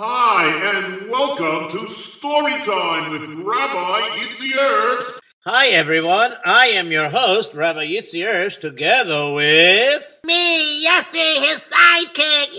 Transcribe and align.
Hi, 0.00 0.46
and 0.76 1.10
welcome 1.10 1.76
to 1.76 1.86
Storytime 1.86 3.10
with 3.10 3.28
Rabbi 3.44 4.00
Yitzi 4.20 4.52
Herbst. 4.52 5.18
Hi, 5.44 5.70
everyone. 5.70 6.34
I 6.44 6.66
am 6.66 6.92
your 6.92 7.08
host, 7.08 7.52
Rabbi 7.52 7.84
Yitzi 7.84 8.24
Herbst, 8.24 8.60
together 8.60 9.32
with... 9.32 10.20
Me, 10.22 10.86
Yossi, 10.86 11.40
his 11.40 11.64
sidekick. 11.64 12.54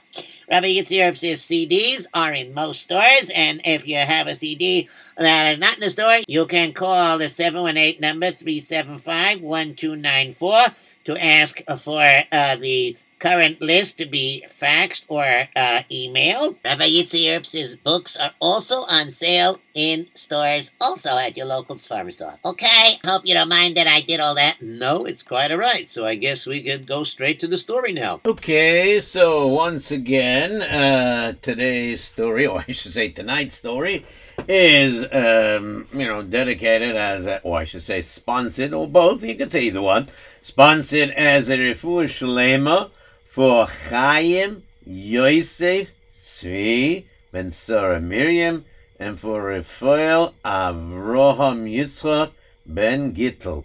Rabbi 0.50 0.68
Yitzi 0.68 1.02
Herbst's 1.02 1.46
CDs 1.46 2.06
are 2.14 2.32
in 2.32 2.54
most 2.54 2.80
stores, 2.82 3.30
and 3.34 3.60
if 3.66 3.86
you 3.86 3.96
have 3.96 4.26
a 4.28 4.34
CD 4.34 4.88
that 5.18 5.52
is 5.52 5.58
not 5.58 5.74
in 5.74 5.80
the 5.80 5.90
store, 5.90 6.20
you 6.26 6.46
can 6.46 6.72
call 6.72 7.18
the 7.18 7.28
718 7.28 8.00
number 8.00 8.28
375-1294 8.28 10.94
to 11.04 11.22
ask 11.22 11.60
for 11.78 12.02
uh, 12.32 12.56
the 12.56 12.96
current 13.18 13.60
list 13.60 13.98
to 13.98 14.06
be 14.06 14.44
faxed 14.48 15.04
or 15.08 15.48
uh, 15.56 15.82
emailed. 15.90 16.58
Rabbi 16.64 16.84
Herbst's 16.84 17.76
books 17.76 18.16
are 18.16 18.32
also 18.40 18.76
on 18.76 19.12
sale 19.12 19.58
in 19.74 20.08
stores, 20.14 20.72
also 20.80 21.10
at 21.18 21.36
your 21.36 21.46
local 21.46 21.76
farm 21.76 22.10
store. 22.10 22.34
Okay, 22.44 22.98
hope 23.04 23.22
you 23.24 23.34
don't 23.34 23.48
mind 23.48 23.76
that 23.76 23.86
I 23.86 24.00
did 24.00 24.20
all 24.20 24.34
that. 24.34 24.60
No, 24.60 25.04
it's 25.04 25.22
quite 25.22 25.50
all 25.50 25.58
right. 25.58 25.88
So 25.88 26.04
I 26.04 26.14
guess 26.14 26.46
we 26.46 26.62
could 26.62 26.86
go 26.86 27.04
straight 27.04 27.38
to 27.40 27.46
the 27.46 27.58
story 27.58 27.92
now. 27.92 28.20
Okay, 28.26 29.00
so 29.00 29.46
once 29.46 29.90
again, 29.90 30.62
uh, 30.62 31.34
today's 31.42 32.02
story, 32.02 32.46
or 32.48 32.64
I 32.66 32.72
should 32.72 32.92
say 32.92 33.10
tonight's 33.10 33.56
story, 33.56 34.04
is 34.46 35.04
um, 35.12 35.86
you 35.92 36.06
know 36.06 36.22
dedicated 36.22 36.96
as, 36.96 37.26
a, 37.26 37.40
or 37.42 37.58
I 37.58 37.64
should 37.64 37.82
say 37.82 38.02
sponsored, 38.02 38.72
or 38.72 38.88
both. 38.88 39.22
You 39.22 39.36
could 39.36 39.52
say 39.52 39.62
either 39.62 39.82
one. 39.82 40.08
Sponsored 40.42 41.10
as 41.10 41.50
a 41.50 41.58
refuah 41.58 42.04
shlema 42.04 42.90
for 43.38 43.68
Chaim 43.68 44.64
Yosef 44.84 45.92
Tzvi 46.16 47.04
Ben 47.30 47.52
Sarah 47.52 48.00
Miriam 48.00 48.64
and 48.98 49.20
for 49.20 49.44
Raphael 49.44 50.34
Avraham 50.44 51.70
Yitzchak 51.70 52.32
Ben 52.66 53.14
Gittel. 53.14 53.62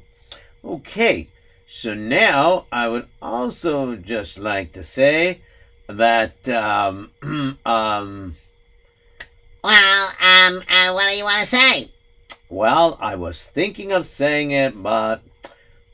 Okay, 0.64 1.28
so 1.66 1.96
now 1.96 2.68
I 2.72 2.88
would 2.88 3.08
also 3.20 3.96
just 3.96 4.38
like 4.38 4.74
to 4.74 4.84
say 4.84 5.42
that 5.88 6.48
um, 6.48 7.10
um, 7.66 8.36
Well, 9.64 10.08
um, 10.22 10.62
uh, 10.70 10.92
what 10.94 11.10
do 11.10 11.18
you 11.18 11.24
want 11.24 11.42
to 11.42 11.48
say? 11.48 11.90
well, 12.48 12.96
I 13.02 13.16
was 13.16 13.44
thinking 13.44 13.92
of 13.92 14.06
saying 14.06 14.52
it, 14.52 14.84
but 14.84 15.24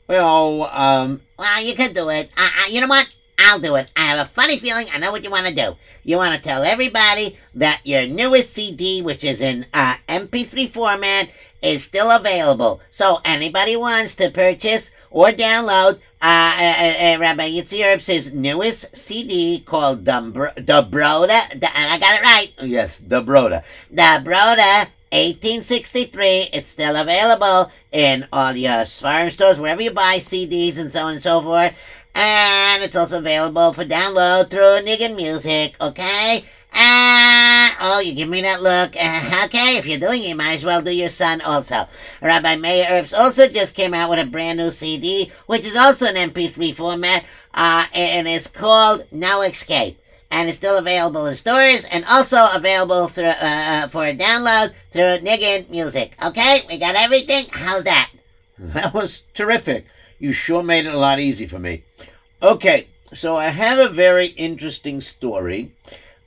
well, 0.06 0.64
um, 0.64 1.22
Well, 1.38 1.64
you 1.64 1.74
could 1.74 1.94
do 1.94 2.10
it. 2.10 2.28
Uh, 2.36 2.42
uh, 2.42 2.68
you 2.68 2.82
know 2.82 2.86
what? 2.86 3.10
I'll 3.40 3.58
do 3.58 3.76
it. 3.76 3.90
I 3.96 4.02
have 4.02 4.18
a 4.26 4.30
funny 4.30 4.58
feeling 4.58 4.86
I 4.92 4.98
know 4.98 5.10
what 5.10 5.24
you 5.24 5.30
want 5.30 5.46
to 5.46 5.54
do. 5.54 5.76
You 6.04 6.16
want 6.18 6.34
to 6.34 6.42
tell 6.42 6.62
everybody 6.62 7.38
that 7.54 7.80
your 7.84 8.06
newest 8.06 8.52
CD, 8.52 9.02
which 9.02 9.24
is 9.24 9.40
in 9.40 9.66
uh, 9.72 9.96
MP3 10.08 10.68
format, 10.68 11.30
is 11.62 11.82
still 11.84 12.10
available. 12.10 12.80
So 12.90 13.20
anybody 13.24 13.76
wants 13.76 14.14
to 14.16 14.30
purchase 14.30 14.90
or 15.10 15.28
download 15.28 16.00
uh, 16.22 16.54
uh, 16.58 17.14
uh, 17.14 17.18
Rabbi 17.18 17.50
Yitzi 17.50 17.82
Herbst's 17.82 18.32
newest 18.32 18.94
CD 18.96 19.60
called 19.60 20.04
Dumbro- 20.04 20.54
Dobroda, 20.54 21.58
D- 21.58 21.66
I 21.74 21.98
got 21.98 22.20
it 22.20 22.22
right, 22.22 22.52
yes, 22.60 22.98
the 22.98 23.22
Broda. 23.22 23.64
Dobroda 23.92 24.90
1863. 25.12 26.50
It's 26.52 26.68
still 26.68 26.94
available 26.94 27.72
in 27.90 28.28
all 28.32 28.54
your 28.54 28.84
farm 28.86 29.30
stores, 29.30 29.58
wherever 29.58 29.82
you 29.82 29.90
buy 29.90 30.18
CDs 30.18 30.78
and 30.78 30.92
so 30.92 31.04
on 31.06 31.14
and 31.14 31.22
so 31.22 31.40
forth. 31.42 31.74
And 32.14 32.82
it's 32.82 32.96
also 32.96 33.18
available 33.18 33.72
for 33.72 33.84
download 33.84 34.50
through 34.50 34.84
Niggin 34.84 35.16
Music, 35.16 35.74
okay? 35.80 36.44
Uh, 36.72 37.70
oh, 37.80 38.00
you 38.04 38.14
give 38.14 38.28
me 38.28 38.42
that 38.42 38.62
look. 38.62 38.94
Uh, 38.96 39.42
okay, 39.46 39.76
if 39.76 39.86
you're 39.86 39.98
doing 39.98 40.22
it, 40.22 40.28
you 40.28 40.34
might 40.36 40.54
as 40.54 40.64
well 40.64 40.82
do 40.82 40.94
your 40.94 41.08
son 41.08 41.40
also. 41.40 41.86
Rabbi 42.22 42.56
Meir 42.56 42.86
Herbst 42.86 43.16
also 43.16 43.48
just 43.48 43.74
came 43.74 43.94
out 43.94 44.10
with 44.10 44.18
a 44.18 44.30
brand 44.30 44.58
new 44.58 44.70
CD, 44.70 45.32
which 45.46 45.64
is 45.64 45.76
also 45.76 46.06
an 46.06 46.30
MP3 46.30 46.74
format, 46.74 47.24
uh, 47.54 47.86
and 47.92 48.28
it's 48.28 48.46
called 48.46 49.06
No 49.10 49.42
Escape. 49.42 49.98
And 50.32 50.48
it's 50.48 50.58
still 50.58 50.78
available 50.78 51.26
in 51.26 51.34
stores 51.34 51.84
and 51.90 52.04
also 52.04 52.46
available 52.54 53.08
through, 53.08 53.24
uh, 53.24 53.36
uh, 53.40 53.88
for 53.88 54.06
a 54.06 54.16
download 54.16 54.72
through 54.92 55.18
Niggin 55.26 55.68
Music. 55.70 56.14
Okay, 56.24 56.60
we 56.68 56.78
got 56.78 56.94
everything. 56.94 57.46
How's 57.50 57.84
that? 57.84 58.10
That 58.58 58.94
was 58.94 59.24
terrific. 59.34 59.86
You 60.20 60.32
sure 60.32 60.62
made 60.62 60.84
it 60.84 60.94
a 60.94 60.98
lot 60.98 61.18
easy 61.18 61.46
for 61.46 61.58
me. 61.58 61.82
Okay, 62.42 62.88
so 63.14 63.38
I 63.38 63.48
have 63.48 63.78
a 63.78 63.88
very 63.88 64.26
interesting 64.26 65.00
story, 65.00 65.72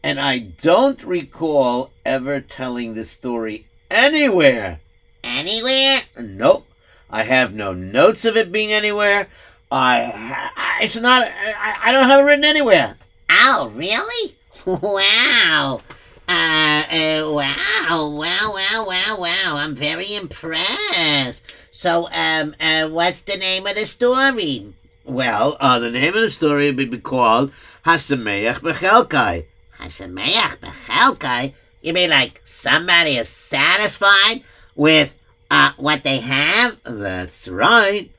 and 0.01 0.19
I 0.19 0.39
don't 0.39 1.01
recall 1.03 1.91
ever 2.03 2.41
telling 2.41 2.95
this 2.95 3.11
story 3.11 3.67
anywhere. 3.91 4.79
Anywhere? 5.23 6.01
Nope. 6.19 6.65
I 7.07 7.23
have 7.23 7.53
no 7.53 7.73
notes 7.73 8.25
of 8.25 8.35
it 8.35 8.51
being 8.51 8.73
anywhere. 8.73 9.27
I, 9.71 10.49
I 10.57 10.83
it's 10.83 10.95
not. 10.95 11.27
I, 11.27 11.75
I 11.83 11.91
don't 11.91 12.09
have 12.09 12.19
it 12.19 12.23
written 12.23 12.45
anywhere. 12.45 12.97
Oh, 13.29 13.71
really? 13.75 14.35
Wow. 14.65 15.81
Uh, 16.27 16.31
uh, 16.31 17.31
wow, 17.33 18.13
wow, 18.15 18.53
wow, 18.53 18.85
wow, 18.87 19.17
wow. 19.19 19.57
I'm 19.57 19.75
very 19.75 20.15
impressed. 20.15 21.43
So, 21.83 22.07
um, 22.13 22.55
uh, 22.61 22.87
what's 22.87 23.23
the 23.23 23.35
name 23.35 23.67
of 23.67 23.75
the 23.75 23.85
story? 23.85 24.73
Well, 25.03 25.57
uh, 25.59 25.79
the 25.79 25.91
name 25.91 26.13
of 26.15 26.21
the 26.21 26.29
story 26.29 26.71
would 26.71 26.89
be 26.89 26.97
called 26.97 27.51
Hasameach 27.85 28.61
Bechelkai. 28.61 29.47
Hasameach 29.79 30.59
Bechelkai? 30.59 31.53
You 31.81 31.91
mean 31.91 32.09
like 32.09 32.39
somebody 32.45 33.17
is 33.17 33.27
satisfied 33.27 34.43
with 34.77 35.13
Uh, 35.51 35.73
what 35.75 36.03
they 36.03 36.19
have? 36.19 36.77
That's 36.85 37.49
right. 37.49 38.09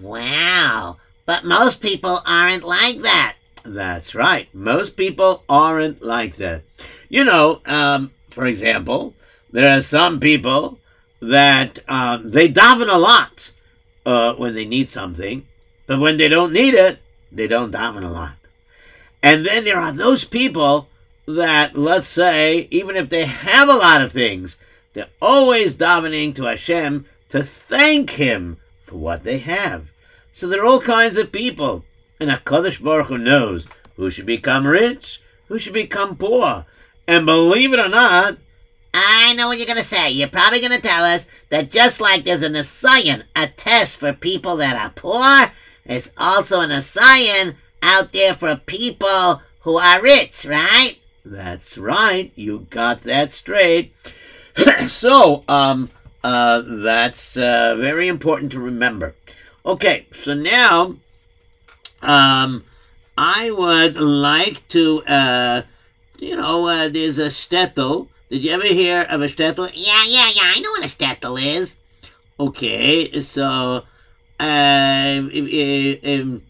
Wow. 0.00 0.98
But 1.26 1.42
most 1.42 1.82
people 1.82 2.22
aren't 2.24 2.62
like 2.62 3.02
that. 3.02 3.34
That's 3.64 4.14
right. 4.14 4.46
Most 4.54 4.96
people 4.96 5.42
aren't 5.48 6.02
like 6.02 6.36
that. 6.36 6.62
You 7.08 7.24
know, 7.24 7.62
um, 7.66 8.12
for 8.30 8.46
example, 8.46 9.14
there 9.50 9.76
are 9.76 9.80
some 9.82 10.20
people 10.20 10.78
that 11.22 11.78
um, 11.88 12.32
they 12.32 12.48
daven 12.48 12.92
a 12.92 12.98
lot 12.98 13.52
uh, 14.04 14.34
when 14.34 14.54
they 14.54 14.64
need 14.64 14.88
something, 14.88 15.46
but 15.86 16.00
when 16.00 16.16
they 16.16 16.28
don't 16.28 16.52
need 16.52 16.74
it, 16.74 16.98
they 17.30 17.46
don't 17.46 17.72
daven 17.72 18.04
a 18.04 18.10
lot. 18.10 18.34
And 19.22 19.46
then 19.46 19.64
there 19.64 19.78
are 19.78 19.92
those 19.92 20.24
people 20.24 20.88
that, 21.26 21.78
let's 21.78 22.08
say, 22.08 22.66
even 22.72 22.96
if 22.96 23.08
they 23.08 23.24
have 23.24 23.68
a 23.68 23.76
lot 23.76 24.02
of 24.02 24.10
things, 24.10 24.56
they're 24.94 25.06
always 25.20 25.76
davening 25.76 26.34
to 26.34 26.44
Hashem 26.44 27.06
to 27.28 27.44
thank 27.44 28.10
Him 28.10 28.56
for 28.84 28.96
what 28.96 29.22
they 29.22 29.38
have. 29.38 29.86
So 30.32 30.48
there 30.48 30.62
are 30.62 30.66
all 30.66 30.80
kinds 30.80 31.16
of 31.16 31.30
people. 31.30 31.84
And 32.18 32.30
HaKadosh 32.30 32.82
Baruch 32.82 33.06
Hu 33.06 33.18
knows 33.18 33.68
who 33.96 34.10
should 34.10 34.26
become 34.26 34.66
rich, 34.66 35.22
who 35.46 35.58
should 35.58 35.72
become 35.72 36.16
poor. 36.16 36.66
And 37.06 37.26
believe 37.26 37.72
it 37.72 37.78
or 37.78 37.88
not, 37.88 38.38
I 38.94 39.34
know 39.34 39.48
what 39.48 39.58
you're 39.58 39.66
going 39.66 39.78
to 39.78 39.84
say. 39.84 40.10
You're 40.10 40.28
probably 40.28 40.60
going 40.60 40.72
to 40.72 40.80
tell 40.80 41.04
us 41.04 41.26
that 41.48 41.70
just 41.70 42.00
like 42.00 42.24
there's 42.24 42.42
an 42.42 42.54
Asayan, 42.54 43.24
a 43.34 43.46
test 43.46 43.96
for 43.96 44.12
people 44.12 44.56
that 44.56 44.76
are 44.76 44.90
poor, 44.90 45.52
there's 45.86 46.10
also 46.18 46.60
an 46.60 46.70
Asayan 46.70 47.56
out 47.82 48.12
there 48.12 48.34
for 48.34 48.56
people 48.56 49.42
who 49.60 49.78
are 49.78 50.02
rich, 50.02 50.44
right? 50.44 50.98
that's 51.24 51.78
right, 51.78 52.32
you 52.34 52.66
got 52.70 53.02
that 53.02 53.32
straight. 53.32 53.94
so, 54.88 55.44
um, 55.48 55.90
uh, 56.24 56.62
that's 56.66 57.36
uh, 57.36 57.76
very 57.78 58.08
important 58.08 58.52
to 58.52 58.60
remember. 58.60 59.14
Okay, 59.64 60.06
so 60.12 60.34
now, 60.34 60.96
um, 62.02 62.64
I 63.16 63.50
would 63.50 63.96
like 63.96 64.66
to, 64.68 65.04
uh, 65.04 65.62
you 66.18 66.36
know, 66.36 66.66
uh, 66.66 66.88
there's 66.88 67.18
a 67.18 67.28
shtetl. 67.28 68.08
Did 68.32 68.44
you 68.44 68.52
ever 68.52 68.64
hear 68.64 69.02
of 69.02 69.20
a 69.20 69.26
shtetl? 69.26 69.70
Yeah, 69.74 70.04
yeah, 70.06 70.30
yeah. 70.34 70.54
I 70.56 70.60
know 70.60 70.70
what 70.70 70.84
a 70.84 70.86
shtetl 70.86 71.38
is. 71.38 71.76
Okay, 72.40 73.20
so, 73.20 73.84
um, 74.40 75.30
um, 75.30 76.42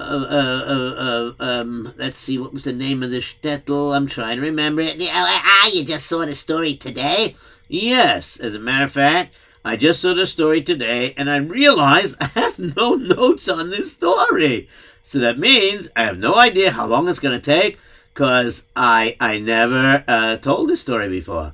uh, 0.00 0.02
uh, 0.02 0.64
uh, 0.66 0.94
uh, 0.98 1.32
um, 1.38 1.94
let's 1.96 2.18
see, 2.18 2.36
what 2.36 2.52
was 2.52 2.64
the 2.64 2.72
name 2.72 3.04
of 3.04 3.10
the 3.10 3.20
shtetl? 3.20 3.94
I'm 3.94 4.08
trying 4.08 4.38
to 4.38 4.42
remember 4.42 4.82
it. 4.82 5.00
Ah, 5.02 5.70
you 5.72 5.84
just 5.84 6.06
saw 6.06 6.26
the 6.26 6.34
story 6.34 6.74
today. 6.74 7.36
Yes, 7.68 8.36
as 8.40 8.56
a 8.56 8.58
matter 8.58 8.86
of 8.86 8.90
fact, 8.90 9.36
I 9.64 9.76
just 9.76 10.02
saw 10.02 10.14
the 10.14 10.26
story 10.26 10.64
today 10.64 11.14
and 11.16 11.30
I 11.30 11.36
realized 11.36 12.16
I 12.20 12.26
have 12.34 12.58
no 12.58 12.96
notes 12.96 13.48
on 13.48 13.70
this 13.70 13.92
story. 13.92 14.68
So 15.04 15.20
that 15.20 15.38
means 15.38 15.86
I 15.94 16.02
have 16.02 16.18
no 16.18 16.34
idea 16.34 16.72
how 16.72 16.86
long 16.86 17.08
it's 17.08 17.20
going 17.20 17.40
to 17.40 17.44
take 17.44 17.78
because 18.14 18.68
I, 18.76 19.16
I 19.18 19.40
never 19.40 20.04
uh, 20.06 20.36
told 20.36 20.70
this 20.70 20.80
story 20.80 21.08
before. 21.08 21.52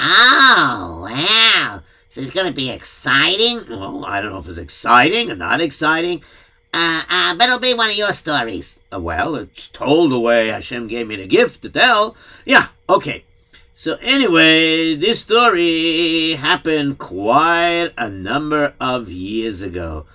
Oh, 0.00 1.08
wow. 1.08 1.82
So 2.10 2.20
it's 2.20 2.32
going 2.32 2.48
to 2.48 2.52
be 2.52 2.70
exciting. 2.70 3.60
Well, 3.70 4.04
I 4.04 4.20
don't 4.20 4.32
know 4.32 4.40
if 4.40 4.48
it's 4.48 4.58
exciting 4.58 5.30
or 5.30 5.36
not 5.36 5.60
exciting. 5.60 6.22
Uh, 6.74 7.04
uh, 7.08 7.36
but 7.36 7.44
it'll 7.44 7.60
be 7.60 7.72
one 7.72 7.90
of 7.90 7.96
your 7.96 8.12
stories. 8.12 8.80
Uh, 8.92 8.98
well, 8.98 9.36
it's 9.36 9.68
told 9.68 10.10
the 10.10 10.18
way 10.18 10.48
Hashem 10.48 10.88
gave 10.88 11.06
me 11.06 11.14
the 11.14 11.26
gift 11.28 11.62
to 11.62 11.70
tell. 11.70 12.16
Yeah, 12.44 12.68
okay. 12.88 13.22
So 13.76 13.94
anyway, 14.02 14.96
this 14.96 15.20
story 15.20 16.32
happened 16.34 16.98
quite 16.98 17.92
a 17.96 18.08
number 18.08 18.74
of 18.80 19.08
years 19.08 19.60
ago. 19.60 20.06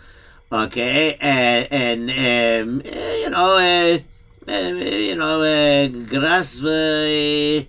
Okay, 0.51 1.15
and, 1.21 1.67
and 1.71 2.09
um, 2.09 2.81
you 2.85 3.29
know, 3.29 3.57
uh, 3.57 3.99
you 4.47 5.15
know, 5.15 5.41
uh, 5.41 5.88
Grasva 5.89 7.65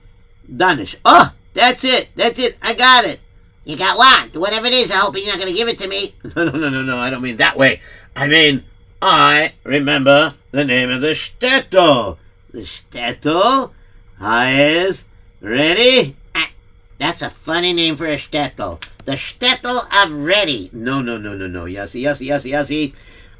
Danish. 0.54 0.96
Oh, 1.04 1.32
that's 1.54 1.84
it. 1.84 2.08
That's 2.14 2.38
it. 2.38 2.56
I 2.62 2.74
got 2.74 3.04
it. 3.04 3.20
You 3.64 3.76
got 3.76 3.98
what? 3.98 4.36
Whatever 4.36 4.66
it 4.66 4.72
is, 4.72 4.90
I 4.90 4.96
hope 4.96 5.16
you're 5.16 5.26
not 5.26 5.36
going 5.36 5.48
to 5.48 5.54
give 5.54 5.68
it 5.68 5.78
to 5.80 5.88
me. 5.88 6.14
No, 6.36 6.44
no, 6.50 6.52
no, 6.52 6.68
no, 6.70 6.82
no. 6.82 6.98
I 6.98 7.10
don't 7.10 7.22
mean 7.22 7.36
that 7.38 7.56
way. 7.56 7.80
I 8.16 8.28
mean, 8.28 8.64
I 9.02 9.52
remember 9.64 10.34
the 10.52 10.64
name 10.64 10.90
of 10.90 11.00
the 11.00 11.08
shtetl. 11.08 12.16
The 12.50 12.60
shtetl 12.60 13.72
is 14.20 15.04
ready. 15.40 16.16
Ah, 16.34 16.50
that's 16.98 17.22
a 17.22 17.30
funny 17.30 17.72
name 17.72 17.96
for 17.96 18.06
a 18.06 18.16
shtetl. 18.16 18.82
The 19.04 19.12
shtetl 19.12 20.04
of 20.04 20.12
ready. 20.12 20.70
No, 20.72 21.02
no, 21.02 21.18
no, 21.18 21.36
no, 21.36 21.46
no. 21.46 21.64
Yassi, 21.64 22.02
yassi, 22.02 22.28
yassi, 22.28 22.52
yassi. 22.52 22.94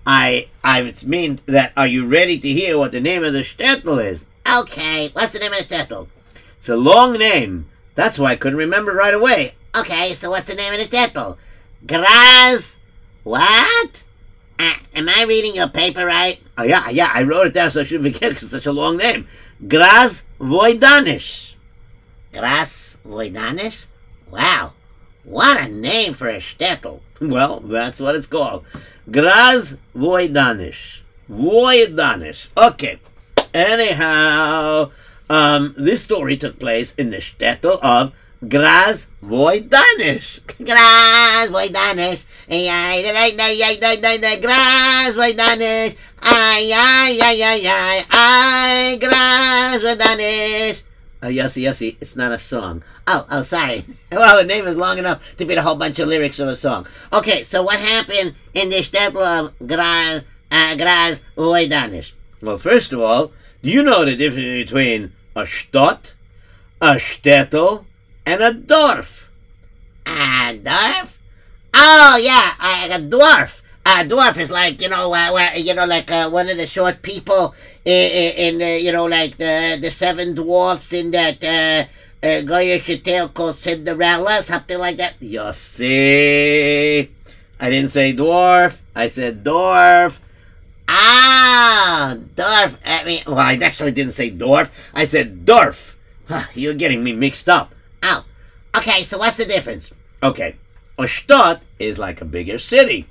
I, 0.07 0.49
I 0.65 0.95
mean 1.05 1.39
that. 1.47 1.73
Are 1.77 1.87
you 1.87 2.07
ready 2.07 2.39
to 2.39 2.49
hear 2.49 2.79
what 2.79 2.93
the 2.93 3.01
name 3.01 3.25
of 3.25 3.33
the 3.33 3.41
shtetl 3.41 4.03
is? 4.05 4.25
Okay, 4.47 5.11
what's 5.13 5.33
the 5.33 5.39
name 5.39 5.53
of 5.53 5.59
the 5.59 5.75
shtetl? 5.75 6.09
It's 6.59 6.69
a 6.69 6.77
long 6.77 7.15
name. 7.19 7.67
That's 7.95 8.19
why 8.19 8.33
I 8.33 8.37
couldn't 8.37 8.59
remember 8.59 8.93
right 8.93 9.15
away. 9.15 9.55
Okay, 9.77 10.15
so 10.15 10.31
what's 10.31 10.47
the 10.47 10.55
name 10.55 10.73
of 10.73 10.79
the 10.79 10.97
shtetl? 10.97 11.37
Graz. 11.87 12.77
What? 13.25 14.05
Uh, 14.59 14.75
am 14.95 15.09
I 15.09 15.25
reading 15.29 15.55
your 15.55 15.69
paper 15.69 16.05
right? 16.05 16.41
Oh, 16.57 16.63
yeah, 16.63 16.89
yeah. 16.89 17.11
I 17.13 17.23
wrote 17.23 17.49
it 17.49 17.53
down 17.53 17.71
so 17.71 17.81
I 17.81 17.85
shouldn't 17.85 18.15
forget 18.15 18.31
because 18.31 18.45
it's 18.45 18.53
such 18.53 18.67
a 18.67 18.73
long 18.73 18.97
name. 18.97 19.29
Graz 19.67 20.25
Voidanish. 20.41 21.55
Graz 22.33 22.97
Voidanish? 23.07 23.87
Wow. 24.31 24.73
What 25.25 25.61
a 25.61 25.69
name 25.69 26.15
for 26.15 26.29
a 26.29 26.39
shtetl. 26.39 27.01
Well, 27.21 27.61
that's 27.61 28.01
what 28.01 28.15
it's 28.15 28.27
called. 28.27 28.65
Graz 29.11 29.77
Voidanish. 29.97 31.01
Voidanish. 31.31 32.49
Okay. 32.57 32.99
Anyhow, 33.53 34.91
um, 35.29 35.75
this 35.77 36.03
story 36.03 36.37
took 36.37 36.59
place 36.59 36.95
in 36.95 37.11
the 37.11 37.17
shtetl 37.17 37.81
of 37.83 38.13
Graz 38.47 39.09
Voidanish. 39.23 40.41
Graz 40.65 41.51
Voidanish. 41.51 42.25
Graz 44.41 45.17
Voidanish. 45.17 45.97
Ay, 46.23 46.73
ay, 46.73 47.19
ay, 47.21 47.43
ay, 47.43 47.67
ay, 47.67 48.05
ay, 48.11 48.99
Graz 49.01 49.83
Voidanish. 49.83 50.88
Uh, 51.21 51.27
yassi, 51.27 51.63
yassi, 51.65 51.97
it's 52.01 52.15
not 52.15 52.31
a 52.31 52.39
song. 52.39 52.83
Oh, 53.07 53.27
oh, 53.31 53.43
sorry. 53.43 53.85
Well, 54.13 54.41
the 54.41 54.47
name 54.47 54.67
is 54.67 54.77
long 54.77 54.99
enough 54.99 55.37
to 55.37 55.45
be 55.45 55.55
a 55.55 55.63
whole 55.63 55.75
bunch 55.75 55.99
of 55.99 56.09
lyrics 56.09 56.39
of 56.39 56.49
a 56.49 56.57
song. 56.57 56.87
Okay, 57.13 57.43
so 57.43 57.63
what 57.63 57.79
happened 57.79 58.35
in 58.55 58.71
the 58.71 58.77
shtetl 58.77 59.17
of 59.17 59.67
Graz, 59.67 60.25
uh, 60.51 60.77
Graz 60.77 61.21
Voidanish? 61.37 62.13
Well, 62.41 62.59
first 62.59 62.93
of 62.93 63.01
all, 63.01 63.33
do 63.63 63.71
you 63.71 63.83
know 63.83 64.05
the 64.05 64.15
difference 64.17 64.71
between 64.71 65.13
a 65.35 65.45
Stadt, 65.45 66.15
a 66.81 66.95
shtetl, 66.95 67.85
and 68.25 68.43
a 68.43 68.53
dorf? 68.55 69.29
A 70.07 70.57
Dorf? 70.57 71.19
Oh, 71.75 72.17
yeah, 72.23 72.55
uh, 72.61 72.89
a 72.93 73.01
dwarf. 73.01 73.61
A 73.85 74.05
dwarf 74.05 74.39
is 74.39 74.51
like, 74.51 74.81
you 74.81 74.89
know, 74.89 75.15
uh, 75.15 75.51
you 75.57 75.75
know, 75.75 75.85
like 75.85 76.11
uh, 76.11 76.31
one 76.31 76.49
of 76.49 76.57
the 76.57 76.67
short 76.67 77.03
people 77.03 77.55
in, 77.89 78.57
in 78.61 78.63
uh, 78.63 78.77
you 78.77 78.93
know, 78.93 79.07
like 79.07 79.37
the, 79.39 79.79
the 79.81 79.91
seven 79.91 80.35
dwarfs 80.35 80.93
in 80.93 81.11
that 81.13 81.43
uh, 81.43 81.85
uh, 82.27 82.43
Goyish 82.45 83.03
tale 83.03 83.29
called 83.29 83.57
Cinderella, 83.57 84.43
something 84.43 84.79
like 84.79 84.97
that. 84.99 85.15
You 85.21 85.53
see? 85.53 87.09
I 87.61 87.71
didn't 87.71 87.91
say 87.91 88.13
dwarf, 88.15 88.77
I 88.95 89.07
said 89.09 89.43
dwarf. 89.45 90.19
Ah, 90.89 92.17
dwarf. 92.35 92.77
I 92.85 93.05
mean, 93.05 93.23
Well, 93.27 93.39
I 93.39 93.55
actually 93.57 93.93
didn't 93.93 94.13
say 94.15 94.31
dwarf, 94.31 94.71
I 94.95 95.05
said 95.05 95.45
dwarf. 95.47 95.95
Huh, 96.29 96.45
You're 96.55 96.75
getting 96.75 97.03
me 97.03 97.13
mixed 97.13 97.49
up. 97.49 97.73
oh. 98.03 98.25
Okay, 98.77 99.03
so 99.03 99.19
what's 99.19 99.39
the 99.39 99.45
difference? 99.47 99.91
Okay, 100.23 100.55
a 100.99 101.09
stadt 101.09 101.63
is 101.79 101.99
like 101.99 102.21
a 102.21 102.25
bigger 102.25 102.59
city. 102.59 103.07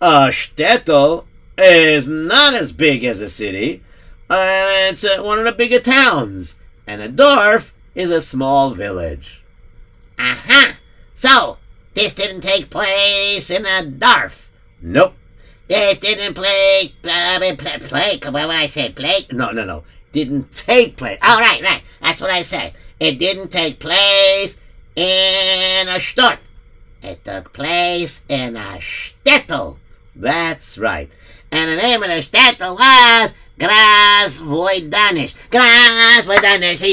A 0.00 0.28
shtetl 0.28 1.24
is 1.58 2.08
not 2.08 2.54
as 2.54 2.72
big 2.72 3.04
as 3.04 3.20
a 3.20 3.28
city, 3.28 3.82
and 4.30 4.94
it's 4.94 5.04
uh, 5.04 5.22
one 5.22 5.38
of 5.38 5.44
the 5.44 5.52
bigger 5.52 5.80
towns. 5.80 6.54
And 6.86 7.02
a 7.02 7.08
dorf 7.08 7.74
is 7.94 8.10
a 8.10 8.22
small 8.22 8.70
village. 8.70 9.42
Aha. 10.18 10.34
Uh-huh. 10.34 10.74
So, 11.14 11.58
this 11.94 12.14
didn't 12.14 12.42
take 12.42 12.70
place 12.70 13.50
in 13.50 13.66
a 13.66 13.82
dwarf. 13.82 14.46
Nope. 14.80 15.14
This 15.66 15.98
didn't 15.98 16.34
play, 16.34 16.92
uh, 17.04 17.38
play, 17.38 17.56
play, 17.56 18.18
what 18.22 18.50
I 18.50 18.68
say, 18.68 18.90
play? 18.90 19.26
No, 19.30 19.50
no, 19.50 19.64
no. 19.64 19.84
Didn't 20.12 20.52
take 20.52 20.96
place. 20.96 21.18
Oh, 21.22 21.38
right, 21.38 21.62
right. 21.62 21.82
That's 22.00 22.20
what 22.20 22.30
I 22.30 22.42
said. 22.42 22.72
It 22.98 23.18
didn't 23.18 23.48
take 23.48 23.78
place 23.78 24.56
in 24.96 25.88
a 25.88 26.00
stot. 26.00 26.38
It 27.02 27.24
took 27.24 27.52
place 27.52 28.22
in 28.28 28.56
a 28.56 28.78
shtetl. 28.78 29.76
That's 30.16 30.78
right. 30.78 31.10
And 31.50 31.70
the 31.70 31.76
name 31.76 32.02
of 32.02 32.08
the 32.08 32.16
shtetl 32.16 32.76
was 32.76 33.32
Gras 33.58 34.38
Voidanish. 34.40 35.34
Gras 35.50 36.22
Voidanish. 36.24 36.84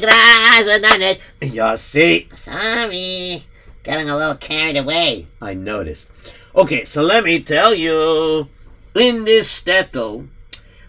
Gras 0.00 0.64
Voidanish. 0.64 1.20
You 1.40 1.76
see? 1.76 2.28
Sorry. 2.34 3.42
getting 3.82 4.08
a 4.08 4.16
little 4.16 4.36
carried 4.36 4.76
away. 4.76 5.26
I 5.40 5.54
noticed. 5.54 6.08
Okay, 6.54 6.84
so 6.84 7.02
let 7.02 7.24
me 7.24 7.40
tell 7.40 7.74
you. 7.74 8.48
In 8.94 9.24
this 9.24 9.60
shtetl, 9.60 10.28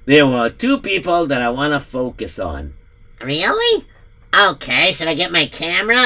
there 0.05 0.27
were 0.27 0.49
two 0.49 0.79
people 0.79 1.25
that 1.25 1.41
I 1.41 1.49
want 1.49 1.73
to 1.73 1.79
focus 1.79 2.37
on. 2.37 2.75
Really? 3.21 3.85
Okay, 4.37 4.93
should 4.93 5.07
I 5.07 5.15
get 5.15 5.31
my 5.31 5.47
camera? 5.47 6.05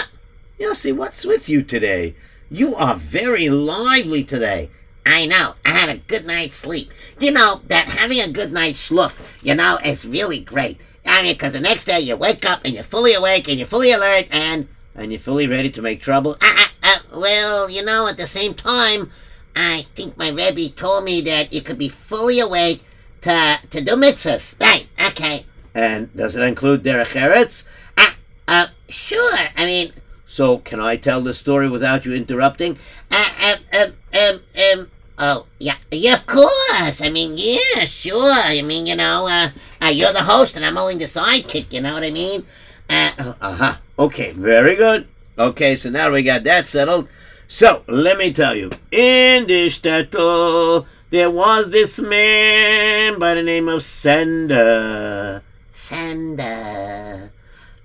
Yossi, 0.59 0.95
what's 0.95 1.25
with 1.25 1.49
you 1.49 1.61
today? 1.61 2.15
You 2.49 2.75
are 2.75 2.95
very 2.95 3.49
lively 3.49 4.23
today. 4.23 4.69
I 5.09 5.25
know. 5.25 5.55
I 5.65 5.69
had 5.69 5.89
a 5.89 5.97
good 5.97 6.25
night's 6.25 6.55
sleep. 6.55 6.91
You 7.19 7.31
know 7.31 7.61
that 7.67 7.85
having 7.87 8.19
a 8.21 8.27
good 8.31 8.51
night's 8.51 8.79
sloof, 8.79 9.19
you 9.41 9.55
know, 9.55 9.77
is 9.83 10.05
really 10.05 10.39
great. 10.39 10.77
I 11.05 11.23
mean, 11.23 11.35
'cause 11.37 11.53
the 11.53 11.59
next 11.59 11.85
day 11.85 11.99
you 11.99 12.15
wake 12.15 12.45
up 12.45 12.61
and 12.63 12.73
you're 12.73 12.83
fully 12.83 13.13
awake 13.13 13.47
and 13.47 13.57
you're 13.57 13.67
fully 13.67 13.91
alert 13.91 14.27
and 14.29 14.67
And 14.95 15.11
you're 15.11 15.19
fully 15.19 15.47
ready 15.47 15.69
to 15.71 15.81
make 15.81 16.01
trouble? 16.01 16.37
uh, 16.41 16.45
uh, 16.45 16.65
uh, 16.83 16.97
well, 17.19 17.69
you 17.69 17.83
know, 17.83 18.07
at 18.07 18.17
the 18.17 18.27
same 18.27 18.53
time, 18.53 19.11
I 19.55 19.85
think 19.95 20.17
my 20.17 20.29
Rebbe 20.29 20.69
told 20.75 21.03
me 21.05 21.21
that 21.21 21.51
you 21.51 21.61
could 21.61 21.77
be 21.77 21.89
fully 21.89 22.39
awake 22.39 22.83
to 23.21 23.59
to 23.71 23.81
do 23.81 23.95
mitzvahs. 23.95 24.53
Right? 24.59 24.87
Okay. 25.07 25.45
And 25.73 26.15
does 26.15 26.35
it 26.35 26.41
include 26.43 26.83
Derech 26.83 27.13
Eretz? 27.15 27.63
Uh, 27.97 28.11
uh, 28.47 28.67
sure. 28.89 29.37
I 29.57 29.65
mean, 29.65 29.91
So 30.27 30.59
can 30.59 30.79
I 30.79 30.95
tell 30.97 31.21
the 31.21 31.33
story 31.33 31.67
without 31.69 32.05
you 32.05 32.13
interrupting? 32.13 32.77
uh, 33.11 33.29
um, 33.47 33.57
um, 33.73 33.91
um, 34.13 34.39
um. 34.73 34.87
Oh, 35.21 35.45
yeah, 35.59 35.75
yeah, 35.91 36.13
of 36.13 36.25
course. 36.25 37.01
I 37.01 37.09
mean, 37.11 37.37
yeah, 37.37 37.83
sure. 37.83 38.31
I 38.31 38.61
mean, 38.61 38.87
you 38.87 38.95
know, 38.95 39.27
uh, 39.27 39.49
uh 39.81 39.87
you're 39.87 40.13
the 40.13 40.23
host 40.23 40.55
and 40.55 40.63
I'm 40.63 40.77
only 40.77 40.95
the 40.95 41.05
sidekick. 41.05 41.73
You 41.73 41.81
know 41.81 41.93
what 41.93 42.03
I 42.03 42.11
mean? 42.11 42.45
Uh, 42.89 43.33
Uh-huh. 43.41 43.75
Okay, 43.99 44.31
very 44.31 44.75
good. 44.75 45.07
Okay, 45.37 45.75
so 45.75 45.89
now 45.89 46.09
we 46.09 46.23
got 46.23 46.45
that 46.45 46.67
settled. 46.67 47.09
So, 47.49 47.83
let 47.87 48.17
me 48.17 48.31
tell 48.31 48.55
you, 48.55 48.71
in 48.91 49.47
this 49.47 49.79
shtetl, 49.79 50.85
there 51.09 51.31
was 51.31 51.69
this 51.69 51.99
man 51.99 53.19
by 53.19 53.33
the 53.33 53.43
name 53.43 53.67
of 53.67 53.83
Sender. 53.83 55.43
Sender. 55.73 57.31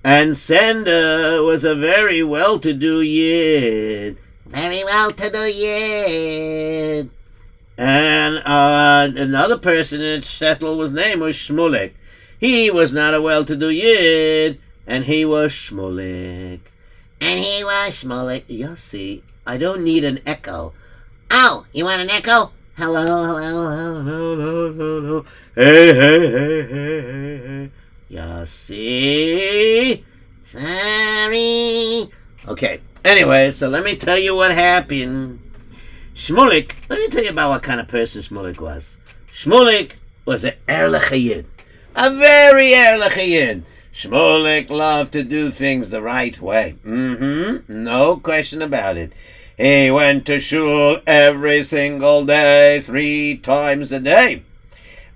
And 0.04 0.36
Sender 0.36 1.42
was 1.42 1.64
a 1.64 1.74
very 1.74 2.22
well-to-do 2.22 3.00
yid. 3.00 4.18
Very 4.46 4.84
well 4.84 5.10
to 5.10 5.30
do, 5.30 5.46
yeah. 5.50 7.02
And 7.76 8.38
uh, 8.38 9.10
another 9.16 9.58
person 9.58 10.00
in 10.00 10.20
the 10.20 10.76
was 10.76 10.92
name 10.92 11.20
was 11.20 11.36
Shmulek. 11.36 11.92
He 12.38 12.70
was 12.70 12.92
not 12.92 13.14
a 13.14 13.22
well-to-do 13.22 13.70
yid, 13.70 14.60
and 14.86 15.04
he 15.04 15.24
was 15.24 15.52
Shmulek. 15.52 16.60
And 17.20 17.40
he 17.40 17.64
was 17.64 18.02
Shmulek. 18.02 18.44
Yossi, 18.44 19.22
I 19.46 19.56
don't 19.56 19.82
need 19.82 20.04
an 20.04 20.20
echo. 20.26 20.72
Oh, 21.30 21.66
you 21.72 21.84
want 21.84 22.02
an 22.02 22.10
echo? 22.10 22.52
Hello, 22.76 23.04
hello, 23.04 23.38
hello, 23.38 24.04
hello. 24.04 24.72
hello. 24.72 25.24
Hey, 25.54 25.94
hey, 25.94 26.30
hey, 26.30 26.62
hey, 26.62 27.00
hey, 27.00 27.38
hey. 27.46 27.70
Yossi. 28.10 30.04
Sorry. 30.44 32.08
Okay. 32.46 32.80
Anyway, 33.04 33.50
so 33.50 33.68
let 33.68 33.84
me 33.84 33.96
tell 33.96 34.18
you 34.18 34.34
what 34.34 34.52
happened. 34.52 35.40
Shmulek, 36.14 36.88
let 36.88 37.00
me 37.00 37.08
tell 37.08 37.24
you 37.24 37.30
about 37.30 37.50
what 37.50 37.62
kind 37.64 37.80
of 37.80 37.88
person 37.88 38.22
Shmulek 38.22 38.60
was. 38.60 38.96
Shmulek 39.32 39.94
was 40.24 40.44
an 40.44 40.54
Erlich 40.68 41.44
A 41.96 42.10
very 42.10 42.72
Erlich 42.72 43.16
Yid. 43.16 43.64
Shmulek 43.92 44.70
loved 44.70 45.12
to 45.12 45.24
do 45.24 45.50
things 45.50 45.90
the 45.90 46.00
right 46.00 46.40
way. 46.40 46.76
Mm-hmm. 46.86 47.82
No 47.82 48.16
question 48.16 48.62
about 48.62 48.96
it. 48.96 49.12
He 49.56 49.90
went 49.90 50.24
to 50.26 50.38
shul 50.38 51.00
every 51.04 51.64
single 51.64 52.24
day, 52.24 52.80
three 52.80 53.36
times 53.36 53.90
a 53.90 53.98
day. 53.98 54.42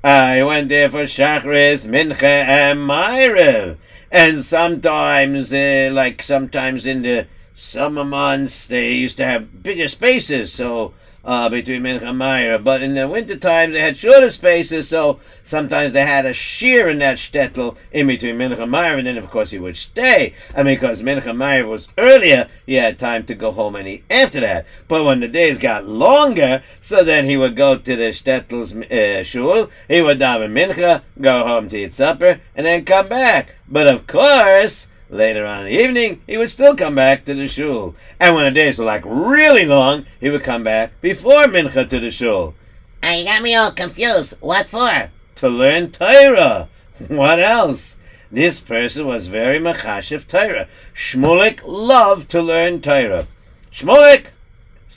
I 0.02 0.42
went 0.42 0.68
there 0.68 0.90
for 0.90 1.04
Shachris, 1.04 1.86
Mincha, 1.86 2.22
and 2.22 2.80
Ma'ariv. 2.80 3.76
And 4.10 4.44
sometimes, 4.44 5.52
uh, 5.52 5.90
like 5.92 6.22
sometimes 6.22 6.86
in 6.86 7.02
the 7.02 7.26
summer 7.58 8.04
months, 8.04 8.66
they 8.66 8.92
used 8.92 9.16
to 9.16 9.24
have 9.24 9.62
bigger 9.62 9.88
spaces, 9.88 10.52
so 10.52 10.94
uh, 11.24 11.48
between 11.48 11.82
Mincha 11.82 12.08
and 12.08 12.18
Ma'ariv. 12.18 12.64
But 12.64 12.82
in 12.82 12.94
the 12.94 13.08
winter 13.08 13.36
time, 13.36 13.72
they 13.72 13.80
had 13.80 13.98
shorter 13.98 14.30
spaces, 14.30 14.88
so 14.88 15.20
sometimes 15.44 15.92
they 15.92 16.06
had 16.06 16.24
a 16.24 16.30
shiur 16.30 16.90
in 16.90 16.98
that 17.00 17.18
shtetl 17.18 17.76
in 17.92 18.06
between 18.06 18.36
Mincha 18.36 18.60
and 18.60 18.72
Ma'ariv, 18.72 18.98
and 18.98 19.06
then 19.06 19.18
of 19.18 19.30
course 19.30 19.50
he 19.50 19.58
would 19.58 19.76
stay. 19.76 20.34
And 20.54 20.66
because 20.66 21.02
Mincha 21.02 21.30
and 21.30 21.38
Ma'ariv 21.38 21.68
was 21.68 21.88
earlier, 21.98 22.48
he 22.64 22.74
had 22.74 22.98
time 22.98 23.24
to 23.24 23.34
go 23.34 23.50
home 23.50 23.76
and 23.76 23.88
eat 23.88 24.04
after 24.08 24.40
that. 24.40 24.64
But 24.86 25.04
when 25.04 25.20
the 25.20 25.28
days 25.28 25.58
got 25.58 25.86
longer, 25.86 26.62
so 26.80 27.04
then 27.04 27.26
he 27.26 27.36
would 27.36 27.56
go 27.56 27.76
to 27.76 27.96
the 27.96 28.10
shtetl's 28.10 28.72
uh, 28.72 29.22
shul, 29.24 29.68
he 29.88 30.00
would 30.00 30.20
daven 30.20 30.52
Mincha, 30.52 31.02
go 31.20 31.46
home 31.46 31.68
to 31.68 31.76
eat 31.76 31.92
supper, 31.92 32.40
and 32.54 32.66
then 32.66 32.84
come 32.84 33.08
back. 33.08 33.54
But 33.68 33.86
of 33.86 34.06
course, 34.06 34.87
Later 35.10 35.46
on 35.46 35.60
in 35.60 35.72
the 35.72 35.82
evening, 35.82 36.20
he 36.26 36.36
would 36.36 36.50
still 36.50 36.76
come 36.76 36.94
back 36.94 37.24
to 37.24 37.34
the 37.34 37.48
shul. 37.48 37.94
And 38.20 38.34
when 38.34 38.44
the 38.44 38.50
days 38.50 38.78
were 38.78 38.84
like 38.84 39.02
really 39.06 39.64
long, 39.64 40.04
he 40.20 40.28
would 40.28 40.42
come 40.42 40.62
back 40.62 41.00
before 41.00 41.44
mincha 41.44 41.88
to 41.88 41.98
the 42.00 42.10
shul 42.10 42.54
Uh, 43.02 43.08
you 43.08 43.24
got 43.24 43.42
me 43.42 43.54
all 43.54 43.72
confused. 43.72 44.34
What 44.40 44.68
for? 44.68 45.10
to 45.36 45.48
learn 45.48 45.90
Torah. 45.92 46.68
What 47.08 47.38
else? 47.38 47.94
This 48.30 48.60
person 48.60 49.06
was 49.06 49.28
very 49.28 49.58
machashiv 49.58 50.26
Torah. 50.26 50.66
Shmulek 50.94 51.60
loved 51.64 52.28
to 52.32 52.42
learn 52.42 52.82
Torah. 52.82 53.26
Shmulek, 53.72 54.26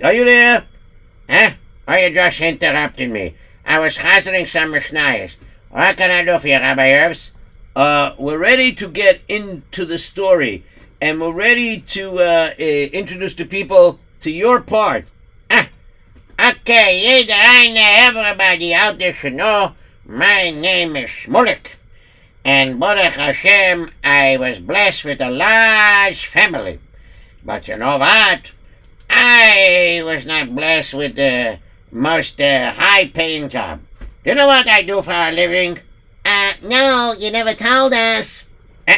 are 0.03 0.11
you 0.11 0.25
there? 0.25 0.65
Huh? 1.29 1.51
Are 1.87 1.99
you 1.99 2.13
just 2.13 2.41
interrupting 2.41 3.13
me? 3.13 3.35
I 3.65 3.79
was 3.79 3.97
hazarding 3.97 4.47
some 4.47 4.71
mishnayos. 4.73 5.35
What 5.69 5.95
can 5.95 6.11
I 6.11 6.25
do 6.25 6.37
for 6.39 6.47
you, 6.47 6.55
Rabbi 6.55 6.91
Herbs? 6.91 7.31
Uh, 7.75 8.13
we're 8.17 8.37
ready 8.37 8.73
to 8.73 8.89
get 8.89 9.21
into 9.29 9.85
the 9.85 9.97
story, 9.97 10.63
and 10.99 11.21
we're 11.21 11.31
ready 11.31 11.79
to 11.79 12.19
uh, 12.19 12.53
uh, 12.59 12.61
introduce 12.61 13.33
the 13.35 13.45
people 13.45 13.97
to 14.19 14.29
your 14.29 14.59
part. 14.59 15.05
Okay, 16.43 17.27
I 17.31 17.69
know 17.69 18.23
everybody 18.23 18.73
out 18.73 18.97
there 18.97 19.13
should 19.13 19.33
know 19.33 19.73
my 20.05 20.49
name 20.49 20.95
is 20.95 21.11
Shmulek. 21.11 21.67
And 22.43 22.79
Baruch 22.79 23.13
Hashem, 23.13 23.91
I 24.03 24.37
was 24.37 24.57
blessed 24.57 25.05
with 25.05 25.21
a 25.21 25.29
large 25.29 26.25
family. 26.25 26.79
But 27.45 27.67
you 27.67 27.77
know 27.77 27.99
what? 27.99 28.51
I 29.07 30.01
was 30.03 30.25
not 30.25 30.55
blessed 30.55 30.95
with 30.95 31.15
the 31.15 31.59
most 31.91 32.41
uh, 32.41 32.73
high 32.73 33.07
paying 33.09 33.47
job. 33.47 33.81
You 34.25 34.33
know 34.33 34.47
what 34.47 34.67
I 34.67 34.81
do 34.81 35.03
for 35.03 35.11
a 35.11 35.31
living? 35.31 35.77
Uh, 36.25 36.53
no, 36.63 37.15
you 37.17 37.31
never 37.31 37.53
told 37.53 37.93
us. 37.93 38.45
Uh, 38.87 38.97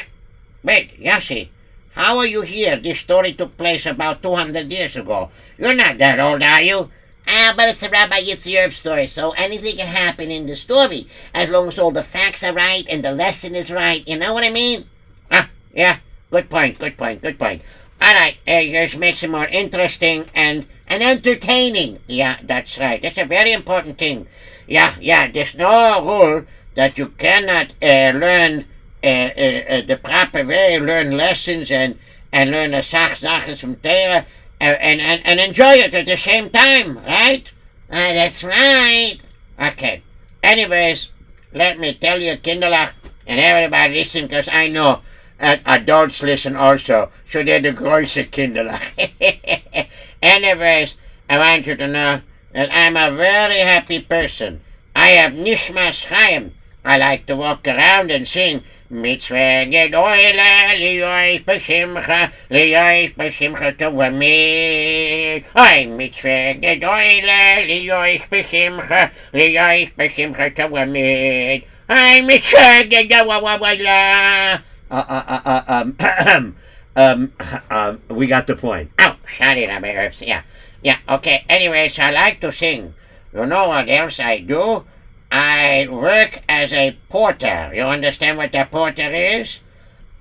wait, 0.63 0.99
Yossi, 0.99 1.49
how 1.93 2.17
are 2.17 2.25
you 2.25 2.41
here? 2.41 2.77
This 2.77 2.99
story 2.99 3.33
took 3.33 3.57
place 3.57 3.85
about 3.85 4.23
200 4.23 4.71
years 4.71 4.95
ago. 4.95 5.29
You're 5.57 5.73
not 5.73 5.97
that 5.99 6.19
old, 6.19 6.41
are 6.41 6.61
you? 6.61 6.89
Ah, 7.27 7.53
but 7.55 7.69
it's 7.69 7.83
a 7.83 7.89
Rabbi 7.89 8.19
Yitzhak 8.19 8.73
story, 8.73 9.07
so 9.07 9.31
anything 9.31 9.77
can 9.77 9.87
happen 9.87 10.29
in 10.29 10.45
the 10.45 10.55
story, 10.55 11.07
as 11.33 11.49
long 11.49 11.69
as 11.69 11.79
all 11.79 11.91
the 11.91 12.03
facts 12.03 12.43
are 12.43 12.53
right 12.53 12.85
and 12.89 13.03
the 13.03 13.11
lesson 13.13 13.55
is 13.55 13.71
right. 13.71 14.05
You 14.07 14.17
know 14.17 14.33
what 14.33 14.43
I 14.43 14.49
mean? 14.49 14.85
Ah, 15.31 15.49
yeah. 15.73 15.99
Good 16.31 16.49
point. 16.49 16.79
Good 16.79 16.97
point. 16.97 17.21
Good 17.21 17.39
point. 17.39 17.61
All 18.01 18.13
right, 18.13 18.37
uh, 18.47 18.57
yours 18.57 18.97
makes 18.97 19.23
it 19.23 19.29
more 19.29 19.45
interesting 19.45 20.25
and 20.35 20.65
and 20.87 21.01
entertaining. 21.01 21.99
Yeah, 22.07 22.37
that's 22.43 22.77
right. 22.77 23.01
That's 23.01 23.17
a 23.17 23.25
very 23.25 23.53
important 23.53 23.97
thing. 23.97 24.27
Yeah, 24.67 24.95
yeah. 24.99 25.31
There's 25.31 25.55
no 25.55 26.03
rule 26.03 26.45
that 26.75 26.97
you 26.97 27.07
cannot 27.07 27.73
uh, 27.81 28.11
learn 28.17 28.65
uh, 29.03 29.07
uh, 29.07 29.81
the 29.85 29.99
proper 30.01 30.45
way, 30.45 30.79
learn 30.79 31.11
lessons 31.17 31.71
and 31.71 31.97
and 32.31 32.49
learn 32.51 32.71
the 32.71 32.81
sach 32.81 33.17
sachen 33.17 33.55
from 33.55 33.75
Torah 33.75 34.25
and, 34.59 35.01
and 35.01 35.21
and 35.25 35.39
enjoy 35.39 35.73
it 35.73 35.93
at 35.93 36.05
the 36.05 36.17
same 36.17 36.49
time, 36.49 36.97
right? 36.97 37.51
Uh, 37.89 38.13
that's 38.13 38.43
right. 38.43 39.17
Okay. 39.59 40.01
Anyways, 40.41 41.09
let 41.53 41.79
me 41.79 41.93
tell 41.93 42.21
you, 42.21 42.35
Kinderlach, 42.37 42.93
and 43.27 43.39
everybody 43.39 43.93
listen, 43.95 44.25
because 44.25 44.49
I 44.49 44.67
know 44.67 45.01
uh, 45.39 45.57
adults 45.65 46.23
listen 46.23 46.55
also, 46.55 47.11
so 47.29 47.43
they're 47.43 47.61
the 47.61 47.71
größte 47.71 48.29
Kinderlach. 48.29 49.87
Anyways, 50.21 50.95
I 51.29 51.37
want 51.37 51.67
you 51.67 51.75
to 51.75 51.87
know 51.87 52.21
that 52.53 52.69
I'm 52.71 52.97
a 52.97 53.15
very 53.15 53.59
happy 53.59 54.01
person. 54.01 54.61
I 54.95 55.09
have 55.09 55.33
Nishmas 55.33 56.05
Chaim. 56.05 56.53
I 56.85 56.97
like 56.97 57.25
to 57.27 57.35
walk 57.35 57.67
around 57.67 58.11
and 58.11 58.27
sing 58.27 58.63
Mitzvah 58.93 59.65
gedoyle 59.73 60.37
liyois 60.77 61.41
b'shimcha 61.43 62.29
liyois 62.51 63.15
b'shimcha 63.17 63.73
tovamid. 63.73 65.45
Ay, 65.55 65.87
mitzvah 65.87 66.53
gedoyle 66.61 67.65
liyois 67.65 68.21
b'shimcha 68.29 69.09
liyois 69.33 69.89
b'shimcha 69.97 70.53
tovamid. 70.53 71.65
Ay, 71.89 72.21
mitzvah 72.21 72.85
gedoyle. 72.85 74.61
Uh, 74.91 75.05
uh, 75.09 75.23
uh, 75.27 75.41
uh, 75.43 75.63
um, 75.67 75.97
um, 76.95 77.33
um, 77.71 78.01
we 78.09 78.27
got 78.27 78.45
the 78.45 78.55
point. 78.55 78.91
Oh, 78.99 79.15
sorry, 79.39 79.65
Rabbi 79.65 79.91
Herbs. 79.91 80.21
Yeah, 80.21 80.43
yeah. 80.83 80.99
Okay. 81.09 81.43
Anyways, 81.49 81.97
I 81.97 82.11
like 82.11 82.41
to 82.41 82.51
sing. 82.51 82.93
You 83.33 83.47
know 83.47 83.69
what 83.69 83.89
else 83.89 84.19
I 84.19 84.37
do? 84.37 84.85
I 85.33 85.87
work 85.89 86.43
as 86.47 86.71
a 86.73 86.95
porter. 87.09 87.71
You 87.73 87.81
understand 87.81 88.37
what 88.37 88.53
a 88.53 88.65
porter 88.65 89.09
is? 89.09 89.61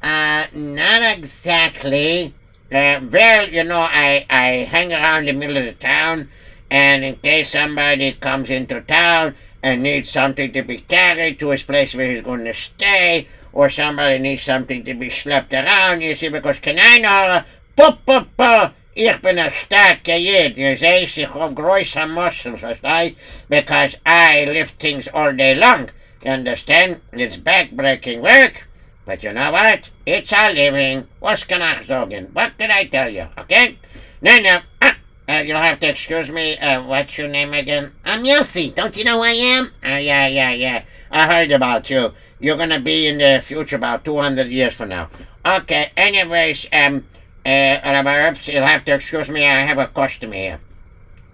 Uh, 0.02 0.46
not 0.54 1.18
exactly. 1.18 2.32
Uh, 2.72 2.98
well, 3.12 3.46
you 3.46 3.62
know, 3.62 3.82
I, 3.82 4.24
I 4.30 4.46
hang 4.64 4.90
around 4.90 5.26
the 5.26 5.32
middle 5.32 5.58
of 5.58 5.66
the 5.66 5.72
town, 5.72 6.30
and 6.70 7.04
in 7.04 7.16
case 7.16 7.50
somebody 7.50 8.12
comes 8.12 8.48
into 8.48 8.80
town 8.80 9.34
and 9.62 9.82
needs 9.82 10.08
something 10.08 10.50
to 10.54 10.62
be 10.62 10.78
carried 10.78 11.38
to 11.40 11.50
his 11.50 11.62
place 11.62 11.94
where 11.94 12.10
he's 12.10 12.22
going 12.22 12.46
to 12.46 12.54
stay, 12.54 13.28
or 13.52 13.68
somebody 13.68 14.18
needs 14.18 14.42
something 14.42 14.82
to 14.86 14.94
be 14.94 15.08
schlepped 15.08 15.52
around, 15.52 16.00
you 16.00 16.14
see, 16.14 16.30
because 16.30 16.58
can 16.58 16.78
I 16.80 16.98
know, 16.98 17.42
pop, 17.76 18.06
pop, 18.06 18.28
pop, 18.34 18.74
ich 18.94 19.22
bin 19.22 19.38
a 19.38 19.50
starke 19.50 20.18
Jid, 20.18 20.56
you 20.56 20.76
see, 20.76 21.04
ich 21.04 21.26
hab 21.26 21.54
große 21.54 22.06
muscles, 22.08 22.60
verstehst? 22.60 23.16
Because 23.48 23.96
I 24.04 24.44
lift 24.44 24.78
things 24.78 25.08
all 25.08 25.32
day 25.32 25.54
long, 25.54 25.88
you 26.24 26.30
understand? 26.30 27.00
It's 27.12 27.36
back-breaking 27.36 28.20
work. 28.20 28.66
But 29.04 29.22
you 29.22 29.32
know 29.32 29.50
what? 29.50 29.90
It's 30.06 30.32
a 30.32 30.52
living. 30.52 31.08
What's 31.18 31.44
can 31.44 31.60
I 31.60 31.82
sagen? 31.82 32.30
What 32.32 32.56
can 32.56 32.70
I 32.70 32.84
tell 32.84 33.08
you? 33.08 33.26
Okay? 33.36 33.78
No, 34.20 34.38
no. 34.38 34.60
Uh, 34.80 34.92
uh, 35.28 35.42
you'll 35.44 35.56
have 35.56 35.80
to 35.80 35.88
excuse 35.88 36.30
me. 36.30 36.56
Uh, 36.58 36.82
what's 36.84 37.18
your 37.18 37.28
name 37.28 37.52
again? 37.52 37.92
I'm 38.04 38.22
Yossi. 38.22 38.72
Don't 38.72 38.96
you 38.96 39.04
know 39.04 39.16
who 39.16 39.24
I 39.24 39.30
am? 39.30 39.72
Uh, 39.84 39.96
yeah, 39.96 40.28
yeah, 40.28 40.52
yeah. 40.52 40.84
I 41.10 41.26
heard 41.26 41.50
about 41.50 41.90
you. 41.90 42.12
You're 42.38 42.56
gonna 42.56 42.80
be 42.80 43.08
in 43.08 43.18
the 43.18 43.42
future 43.44 43.76
about 43.76 44.04
200 44.04 44.48
years 44.48 44.74
from 44.74 44.90
now. 44.90 45.08
Okay. 45.44 45.90
Anyways, 45.96 46.68
um, 46.72 47.04
uh, 47.44 47.80
Rabbi 47.84 48.14
Herbst, 48.14 48.52
you'll 48.52 48.66
have 48.66 48.84
to 48.84 48.94
excuse 48.94 49.28
me. 49.28 49.46
I 49.46 49.64
have 49.64 49.78
a 49.78 49.86
customer 49.86 50.34
here. 50.34 50.60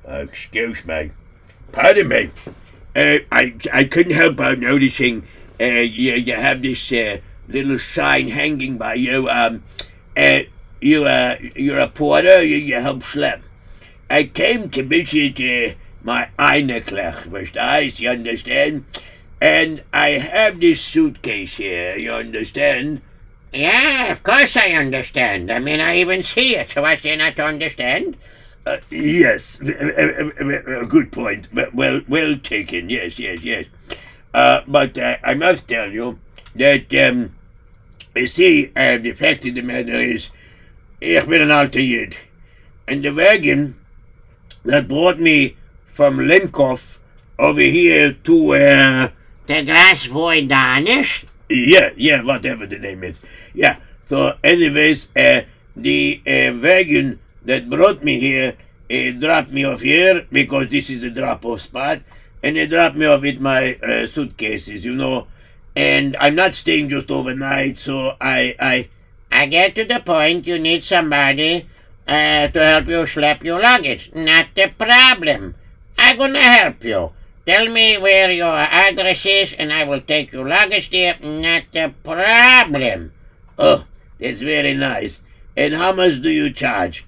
Excuse 0.07 0.85
me. 0.85 1.11
Pardon 1.73 2.09
me. 2.09 2.31
Uh, 2.97 3.19
I 3.31 3.55
I 3.73 3.85
couldn't 3.85 4.15
help 4.15 4.37
but 4.37 4.59
noticing 4.59 5.27
uh, 5.61 5.65
you, 5.65 6.15
you 6.15 6.35
have 6.35 6.63
this 6.63 6.91
uh, 6.93 7.19
little 7.49 7.79
sign 7.79 8.29
hanging 8.29 8.79
by 8.79 8.95
you. 8.95 9.29
Um, 9.29 9.63
uh, 10.17 10.41
you 10.81 11.05
uh, 11.05 11.37
you're 11.55 11.79
a 11.79 11.89
porter. 11.89 12.43
You, 12.43 12.57
you 12.57 12.77
help 12.77 13.03
slap. 13.03 13.43
I 14.11 14.25
came 14.25 14.71
to 14.71 14.83
visit 14.83 15.39
uh, 15.39 15.75
my 16.03 16.29
Eineklech, 16.39 17.29
verstehst? 17.29 18.01
You 18.01 18.11
understand? 18.11 18.85
And 19.41 19.83
I 19.93 20.11
have 20.11 20.61
this 20.61 20.81
suitcase 20.81 21.57
here. 21.57 21.97
You 21.97 22.13
understand? 22.13 23.03
Yeah, 23.53 24.13
of 24.13 24.23
course 24.23 24.57
I 24.57 24.73
understand. 24.73 25.51
I 25.51 25.59
mean, 25.59 25.81
I 25.81 25.97
even 25.99 26.23
see 26.23 26.57
it, 26.57 26.71
so 26.71 26.83
what's 26.83 27.03
there 27.03 27.17
not 27.17 27.37
to 27.37 27.45
understand? 27.45 28.17
Uh, 28.67 28.77
yes, 28.91 29.61
uh, 29.63 30.85
good 30.89 31.11
point. 31.13 31.49
Well- 31.53 31.71
Well, 31.73 32.01
well 32.09 32.37
taken. 32.39 32.91
Yes, 32.91 33.19
yes, 33.19 33.41
yes. 33.43 33.67
Uh, 34.35 34.61
but 34.69 34.99
uh, 34.99 35.17
I 35.25 35.35
must 35.35 35.67
tell 35.69 35.91
you 35.91 36.19
that 36.55 36.93
um, 36.95 37.33
you 38.15 38.27
see, 38.27 38.71
uh, 38.77 38.99
the 38.99 39.13
fact 39.13 39.47
of 39.47 39.55
the 39.55 39.63
matter 39.63 39.97
is, 39.97 40.29
ich 41.01 41.27
bin 41.27 41.41
an 41.41 41.51
alter 41.51 41.79
Jid, 41.81 42.15
and 42.87 43.03
the 43.03 43.11
wagon 43.15 43.77
that 44.65 44.89
brought 44.89 45.19
me 45.19 45.57
from 45.89 46.19
Lenkov 46.19 46.99
over 47.39 47.61
here 47.61 48.13
to 48.13 48.55
uh, 48.55 49.09
The 49.47 49.65
grass 49.65 50.05
void 50.05 50.49
Danish? 50.49 51.25
Yeah, 51.49 51.91
yeah, 51.97 52.23
whatever 52.23 52.67
the 52.67 52.79
name 52.79 53.05
is. 53.05 53.21
Yeah. 53.55 53.77
So, 54.07 54.37
anyways, 54.43 55.15
uh, 55.17 55.43
the 55.77 56.23
uh, 56.27 56.59
wagon 56.61 57.21
that 57.45 57.69
brought 57.69 58.03
me 58.03 58.21
here 58.21 58.57
uh, 58.91 59.11
dropped 59.19 59.51
me 59.51 59.65
off 59.65 59.81
here 59.81 60.27
because 60.33 60.71
this 60.71 60.91
is 60.91 61.01
the 61.01 61.11
drop-off 61.11 61.61
spot, 61.61 62.01
and 62.43 62.57
they 62.57 62.67
dropped 62.67 62.97
me 62.97 63.07
off 63.07 63.23
with 63.23 63.41
my 63.41 63.75
uh, 63.77 64.07
suitcases, 64.07 64.85
you 64.85 64.95
know. 64.95 65.27
And 65.77 66.17
I'm 66.19 66.35
not 66.35 66.55
staying 66.55 66.89
just 66.89 67.11
overnight, 67.11 67.79
so 67.79 68.17
I, 68.21 68.57
I, 68.59 68.89
I 69.31 69.47
get 69.47 69.75
to 69.77 69.85
the 69.85 70.01
point 70.01 70.47
you 70.47 70.59
need 70.59 70.83
somebody 70.83 71.69
uh, 72.07 72.49
to 72.49 72.59
help 72.59 72.89
you 72.89 73.07
slap 73.07 73.45
your 73.45 73.61
luggage. 73.61 74.11
Not 74.15 74.47
a 74.57 74.69
problem. 74.69 75.55
I'm 75.99 76.17
gonna 76.17 76.41
help 76.41 76.83
you. 76.85 77.13
Tell 77.49 77.67
me 77.67 77.97
where 77.97 78.31
your 78.31 78.55
address 78.55 79.25
is 79.25 79.55
and 79.55 79.73
I 79.73 79.85
will 79.85 80.03
take 80.03 80.33
your 80.33 80.47
luggage 80.47 80.91
there. 80.91 81.17
Not 81.19 81.75
a 81.75 81.89
problem. 82.05 83.13
oh, 83.59 83.87
that's 84.21 84.43
very 84.43 84.75
nice. 84.75 85.23
And 85.57 85.73
how 85.73 85.93
much 85.93 86.21
do 86.21 86.29
you 86.29 86.53
charge? 86.53 87.07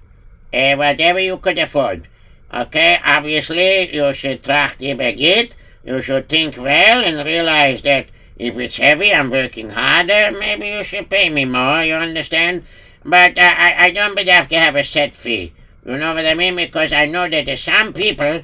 Uh, 0.51 0.73
whatever 0.77 1.19
you 1.19 1.37
could 1.37 1.59
afford. 1.59 2.07
Okay, 2.51 2.97
obviously 3.05 3.95
you 3.95 4.11
should 4.15 4.41
tracht 4.41 4.79
übergeht. 4.79 5.51
You 5.85 6.01
should 6.01 6.27
think 6.27 6.57
well 6.57 7.03
and 7.03 7.23
realize 7.23 7.83
that 7.83 8.07
if 8.35 8.57
it's 8.57 8.77
heavy, 8.77 9.13
I'm 9.13 9.29
working 9.29 9.69
harder. 9.69 10.35
Maybe 10.39 10.69
you 10.69 10.83
should 10.83 11.07
pay 11.07 11.29
me 11.29 11.45
more. 11.45 11.83
You 11.83 11.93
understand? 11.93 12.65
But 13.05 13.37
uh, 13.37 13.41
I, 13.41 13.75
I 13.77 13.91
don't 13.91 14.17
have 14.17 14.49
to 14.49 14.57
have 14.57 14.75
a 14.75 14.83
set 14.83 15.13
fee. 15.13 15.53
You 15.85 15.97
know 15.97 16.15
what 16.15 16.25
I 16.25 16.33
mean? 16.33 16.55
Because 16.55 16.91
I 16.91 17.05
know 17.05 17.29
that 17.29 17.45
there's 17.45 17.61
some 17.61 17.93
people 17.93 18.41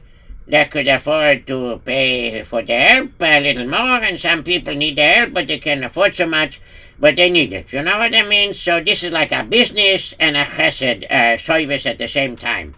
that 0.47 0.71
could 0.71 0.87
afford 0.87 1.45
to 1.47 1.81
pay 1.83 2.43
for 2.43 2.61
the 2.61 2.73
help 2.73 3.11
a 3.19 3.39
little 3.39 3.67
more, 3.67 4.01
and 4.01 4.19
some 4.19 4.43
people 4.43 4.73
need 4.73 4.97
the 4.97 5.03
help, 5.03 5.33
but 5.33 5.47
they 5.47 5.59
can't 5.59 5.83
afford 5.83 6.15
so 6.15 6.25
much, 6.25 6.61
but 6.99 7.15
they 7.15 7.29
need 7.29 7.51
it. 7.53 7.71
You 7.73 7.81
know 7.81 7.97
what 7.97 8.15
I 8.15 8.23
mean? 8.23 8.53
So 8.53 8.81
this 8.81 9.03
is 9.03 9.11
like 9.11 9.31
a 9.31 9.43
business 9.43 10.13
and 10.19 10.37
a 10.37 10.45
chesed 10.45 11.09
uh, 11.11 11.37
service 11.37 11.85
at 11.85 11.97
the 11.97 12.07
same 12.07 12.35
time. 12.35 12.75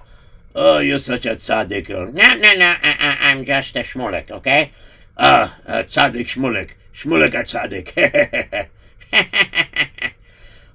Oh, 0.55 0.79
you're 0.79 0.97
such 0.99 1.25
a 1.27 1.35
tzaddik. 1.35 1.89
No, 1.89 2.35
no, 2.35 2.53
no, 2.55 2.75
I, 2.81 2.95
I, 2.99 3.29
I'm 3.29 3.45
just 3.45 3.75
a 3.75 3.79
schmulik, 3.79 4.31
okay? 4.31 4.71
Ah, 5.17 5.55
uh, 5.67 5.83
tzaddik 5.83 6.25
shmulek. 6.27 6.71
Shmulek 6.93 7.35
a 7.35 7.43
tzaddik. 7.43 8.67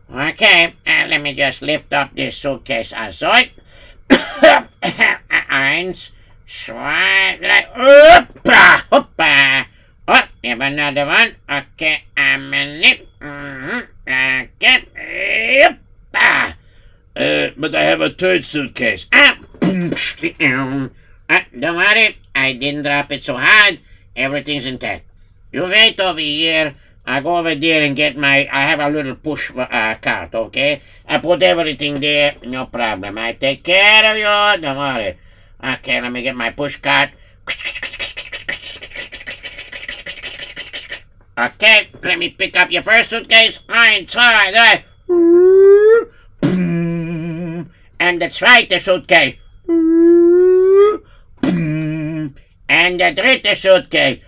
okay, 0.33 0.75
uh, 0.87 1.07
let 1.09 1.21
me 1.21 1.35
just 1.35 1.61
lift 1.63 1.93
up 1.93 2.15
this 2.15 2.37
suitcase. 2.37 2.93
Also, 2.93 3.27
eins, 5.51 6.11
zwei, 6.47 7.39
drei, 7.41 7.67
hoppa, 7.75 8.85
hoppa. 8.91 9.67
Oh, 10.07 10.25
you 10.43 10.51
have 10.51 10.61
another 10.61 11.07
one. 11.07 11.37
Okay, 11.49 12.05
I'm 12.17 12.53
a 12.53 12.79
nip. 12.79 13.09
Mm-hmm. 13.21 13.81
Okay, 14.05 15.69
hoppa. 16.15 16.55
uh, 17.17 17.51
but 17.57 17.75
I 17.75 17.83
have 17.83 18.01
a 18.01 18.11
third 18.11 18.45
suitcase. 18.45 19.07
Ah, 19.13 19.39
ah, 21.31 21.45
don't 21.59 21.77
worry, 21.77 22.17
I 22.35 22.53
didn't 22.53 22.85
drop 22.85 23.13
it 23.13 23.25
so 23.25 23.37
hard. 23.37 23.81
Everything's 24.17 24.67
intact. 24.67 25.05
You 25.53 25.65
wait 25.65 25.99
over 26.01 26.21
here. 26.21 26.75
I 27.07 27.21
go 27.21 27.37
over 27.37 27.55
there 27.55 27.83
and 27.83 27.95
get 27.95 28.17
my. 28.17 28.49
I 28.51 28.63
have 28.63 28.81
a 28.81 28.89
little 28.89 29.15
push 29.15 29.53
uh, 29.55 29.95
cart, 30.01 30.35
okay? 30.35 30.81
I 31.07 31.19
put 31.19 31.43
everything 31.43 32.01
there, 32.01 32.37
no 32.45 32.67
problem. 32.67 33.19
I 33.19 33.35
take 33.35 33.63
care 33.63 34.11
of 34.11 34.17
you. 34.17 34.63
Don't 34.63 34.77
worry. 34.77 35.17
Okay, 35.65 36.01
let 36.01 36.13
me 36.13 36.21
get 36.23 36.37
my 36.37 36.51
push 36.51 36.77
cart. 36.77 37.11
Okay, 41.39 41.89
let 42.03 42.19
me 42.19 42.29
pick 42.31 42.55
up 42.57 42.71
your 42.71 42.83
first 42.83 43.09
suitcase. 43.11 43.59
Zwei, 43.67 44.05
drei. 44.53 44.85
And 47.99 48.21
that's 48.21 48.43
right, 48.43 48.69
the 48.69 48.79
suitcase. 48.79 49.37
And 52.69 53.01
the 53.01 53.15
dritte 53.15 53.57
suitcase. 53.57 54.21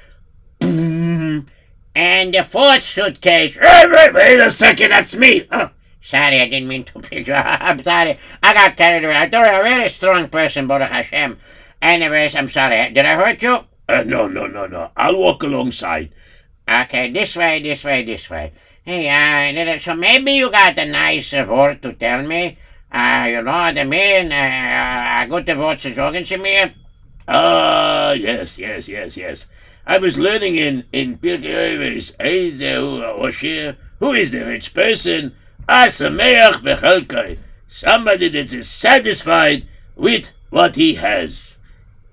And 1.95 2.35
the 2.35 2.45
fourth 2.45 2.83
suitcase. 2.83 3.57
Hey, 3.57 3.85
wait, 3.87 4.15
wait 4.15 4.41
a 4.41 4.51
second, 4.51 4.91
that's 4.91 5.15
me. 5.15 5.47
Oh, 5.53 5.71
sorry, 6.07 6.41
I 6.41 6.49
didn't 6.49 6.69
mean 6.69 6.85
to 6.85 7.01
pick 7.01 7.27
you 7.27 7.35
up. 7.35 7.61
I'm 7.61 7.83
sorry. 7.83 8.19
I 8.43 8.55
got 8.55 8.77
carried 8.77 9.05
away. 9.05 9.17
I 9.17 9.29
thought 9.29 9.47
you 9.47 9.53
were 9.53 9.61
a 9.61 9.65
very 9.65 9.89
strong 9.89 10.29
person, 10.29 10.67
Baruch 10.67 10.89
Hashem. 10.89 11.37
Anyways, 11.83 12.35
I'm 12.37 12.49
sorry. 12.49 12.91
Did 12.93 13.05
I 13.05 13.15
hurt 13.15 13.43
you? 13.43 13.59
Uh, 13.89 14.03
no, 14.05 14.27
no, 14.27 14.47
no, 14.47 14.67
no. 14.67 14.91
I'll 14.97 15.17
walk 15.17 15.43
alongside. 15.43 16.11
Okay, 16.69 17.13
this 17.13 17.37
way, 17.37 17.63
this 17.63 17.85
way, 17.85 18.05
this 18.05 18.29
way. 18.31 18.53
Hey, 18.85 19.09
uh, 19.11 19.79
so 19.79 19.95
maybe 19.95 20.33
you 20.33 20.51
got 20.51 20.79
a 20.79 20.87
nice 20.87 21.33
uh, 21.33 21.45
word 21.49 21.83
to 21.83 21.93
tell 21.93 22.23
me. 22.23 22.57
Uh, 22.91 23.27
you 23.29 23.43
know 23.43 23.53
what 23.53 23.77
I 23.77 23.85
mean? 23.85 24.33
Uh, 24.33 25.23
a 25.23 25.27
gute 25.29 25.57
word 25.59 25.81
zu 25.81 25.93
sagen 25.93 26.25
zu 26.25 26.39
mir. 26.39 26.73
Ah, 27.29 28.13
yes, 28.13 28.59
yes, 28.59 28.89
yes, 28.89 29.17
yes. 29.17 29.47
I 29.87 29.99
was 29.99 30.19
learning 30.19 30.57
in 30.57 30.85
in 30.93 31.19
Pirkei 31.19 31.77
Oshir, 33.19 33.77
who 33.99 34.13
is 34.13 34.31
the 34.31 34.45
rich 34.45 34.73
person? 34.73 35.35
Asameach 35.69 36.63
bechelkai. 36.63 37.39
Somebody 37.71 38.29
that 38.31 38.53
is 38.53 38.69
satisfied 38.69 39.67
with 39.95 40.33
what 40.51 40.77
he 40.77 40.95
has. 40.95 41.59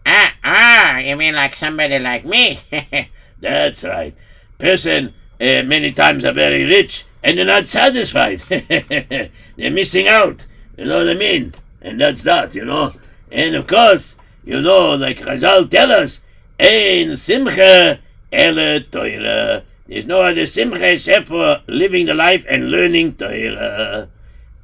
Ah, 0.06 0.34
ah, 0.44 0.98
you 0.98 1.16
mean 1.16 1.36
like 1.36 1.56
somebody 1.56 2.00
like 2.00 2.26
me? 2.26 2.60
That's 3.39 3.84
right. 3.84 4.13
Person 4.58 5.13
uh, 5.39 5.63
many 5.63 5.92
times 5.92 6.26
are 6.26 6.34
very 6.34 6.63
rich 6.66 7.06
and 7.24 7.38
they're 7.38 7.46
not 7.46 7.68
satisfied. 7.68 8.39
they're 8.50 9.30
missing 9.58 10.08
out. 10.08 10.46
You 10.78 10.86
know 10.86 11.00
what 11.00 11.10
I 11.10 11.13
mean? 11.13 11.54
and 11.84 12.00
that's 12.00 12.24
that, 12.24 12.56
you 12.56 12.66
know. 12.66 12.94
And 13.32 13.56
of 13.56 13.68
course, 13.68 14.16
you 14.44 14.62
know, 14.62 14.96
like 14.96 15.20
Chazal 15.20 15.70
tell 15.70 15.92
us, 15.92 16.22
Ein 16.60 17.16
Simcha 17.16 18.00
Ele 18.32 18.80
Torah. 18.82 19.63
There's 19.94 20.08
no 20.08 20.24
other 20.24 20.48
Simcha 20.48 20.92
except 20.92 21.26
for 21.26 21.62
living 21.68 22.08
the 22.08 22.16
life 22.16 22.44
and 22.50 22.72
learning 22.72 23.14
Torah. 23.14 24.10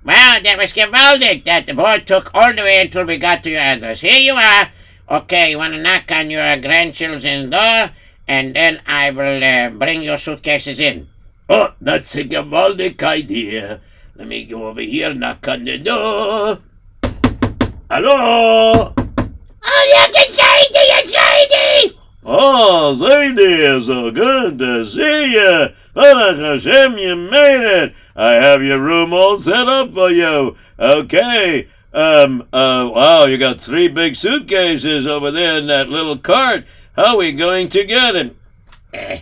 Well, 0.04 0.42
that 0.42 0.58
was 0.58 0.74
gewaldig 0.74 1.44
that 1.46 1.68
the 1.68 1.76
boy 1.76 2.00
took 2.00 2.34
all 2.34 2.52
the 2.56 2.64
way 2.64 2.82
until 2.82 3.06
we 3.06 3.20
got 3.20 3.44
to 3.44 3.52
your 3.52 3.60
address. 3.60 4.02
Here 4.02 4.18
you 4.18 4.34
are. 4.34 4.72
Okay, 5.08 5.52
you 5.52 5.60
want 5.60 5.74
to 5.76 5.82
knock 5.84 6.12
on 6.12 6.32
your 6.32 6.58
grandchildren's 6.58 7.52
door, 7.52 7.92
and 8.28 8.56
then 8.56 8.82
I 8.88 9.12
will 9.12 9.44
uh, 9.44 9.70
bring 9.70 10.02
your 10.02 10.18
suitcases 10.18 10.80
in. 10.80 11.08
Oh, 11.48 11.76
that's 11.80 12.16
a 12.16 12.24
gewaldic 12.24 13.04
idea. 13.04 13.82
Let 14.16 14.28
me 14.28 14.46
go 14.46 14.66
over 14.66 14.82
here, 14.82 15.14
knock 15.14 15.48
on 15.48 15.64
the 15.64 15.78
door. 15.78 16.58
Hello? 17.88 18.94
Oh, 18.96 18.96
look, 18.98 20.12
it's 20.16 20.36
Zadie, 20.36 20.90
it's 20.98 21.12
Zadie! 21.14 21.99
Oh, 22.24 22.96
Zadie, 22.98 23.86
so 23.86 24.12
good 24.12 24.60
to 24.60 24.86
see 24.86 25.34
you. 25.34 25.70
Baruch 25.94 26.38
Hashem, 26.38 26.98
you 26.98 27.16
made 27.16 27.84
it. 27.84 27.94
I 28.16 28.34
have 28.34 28.62
your 28.62 28.80
room 28.80 29.14
all 29.14 29.40
set 29.40 29.68
up 29.68 29.94
for 29.94 30.12
you. 30.12 30.56
Okay. 30.78 31.68
Um, 31.94 32.42
uh, 32.54 32.90
wow, 32.94 33.26
you 33.26 33.38
got 33.38 33.62
three 33.62 33.88
big 33.88 34.16
suitcases 34.16 35.08
over 35.08 35.32
there 35.32 35.58
in 35.58 35.68
that 35.68 35.90
little 35.90 36.18
cart. 36.18 36.66
How 36.96 37.14
are 37.14 37.18
we 37.18 37.32
going 37.32 37.70
to 37.70 37.84
get 37.86 38.16
it? 38.16 38.36
Uh, 38.94 39.20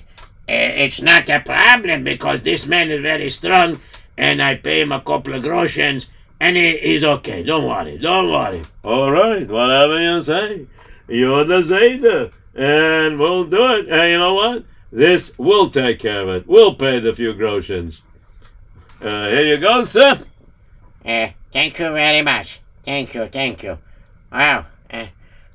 it's 0.47 1.01
not 1.01 1.29
a 1.29 1.39
problem 1.39 2.03
because 2.03 2.41
this 2.41 2.65
man 2.65 2.89
is 2.89 3.01
very 3.01 3.29
strong 3.29 3.79
and 4.17 4.41
I 4.41 4.55
pay 4.55 4.81
him 4.81 4.91
a 4.91 5.01
couple 5.01 5.33
of 5.33 5.43
groshens 5.43 6.07
and 6.39 6.57
he, 6.57 6.77
he's 6.77 7.03
okay. 7.03 7.43
Don't 7.43 7.65
worry, 7.65 7.97
don't 7.97 8.31
worry. 8.31 8.65
All 8.83 9.11
right, 9.11 9.47
whatever 9.47 9.99
you 9.99 10.21
say. 10.21 10.65
You're 11.07 11.43
the 11.45 11.61
Zayda, 11.61 12.31
and 12.57 13.19
we'll 13.19 13.45
do 13.45 13.61
it. 13.73 13.87
And 13.87 14.11
you 14.11 14.17
know 14.17 14.33
what? 14.33 14.63
This 14.91 15.37
will 15.37 15.69
take 15.69 15.99
care 15.99 16.23
of 16.23 16.29
it. 16.29 16.47
We'll 16.47 16.75
pay 16.75 16.99
the 16.99 17.13
few 17.13 17.33
groshens. 17.33 18.01
Uh, 19.01 19.29
here 19.29 19.43
you 19.43 19.57
go, 19.57 19.83
sir. 19.83 20.19
Uh, 21.05 21.29
thank 21.53 21.77
you 21.79 21.91
very 21.91 22.21
much. 22.21 22.59
Thank 22.83 23.13
you, 23.13 23.27
thank 23.27 23.63
you. 23.63 23.77
Wow. 24.31 24.65
Uh, 24.91 25.05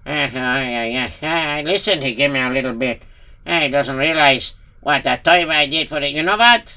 uh, 0.07 0.29
yeah, 0.33 1.11
yeah. 1.21 1.59
Uh, 1.61 1.62
listen, 1.69 2.03
he 2.03 2.15
gave 2.15 2.31
me 2.31 2.41
a 2.41 2.51
little 2.51 2.75
bit. 2.75 3.03
Uh, 3.45 3.61
he 3.61 3.69
doesn't 3.69 3.97
realize 3.97 4.55
what 4.81 5.07
a 5.07 5.21
toy 5.23 5.49
I 5.49 5.67
did 5.67 5.88
for 5.88 5.99
it. 5.99 6.12
You 6.12 6.23
know 6.23 6.37
what? 6.37 6.75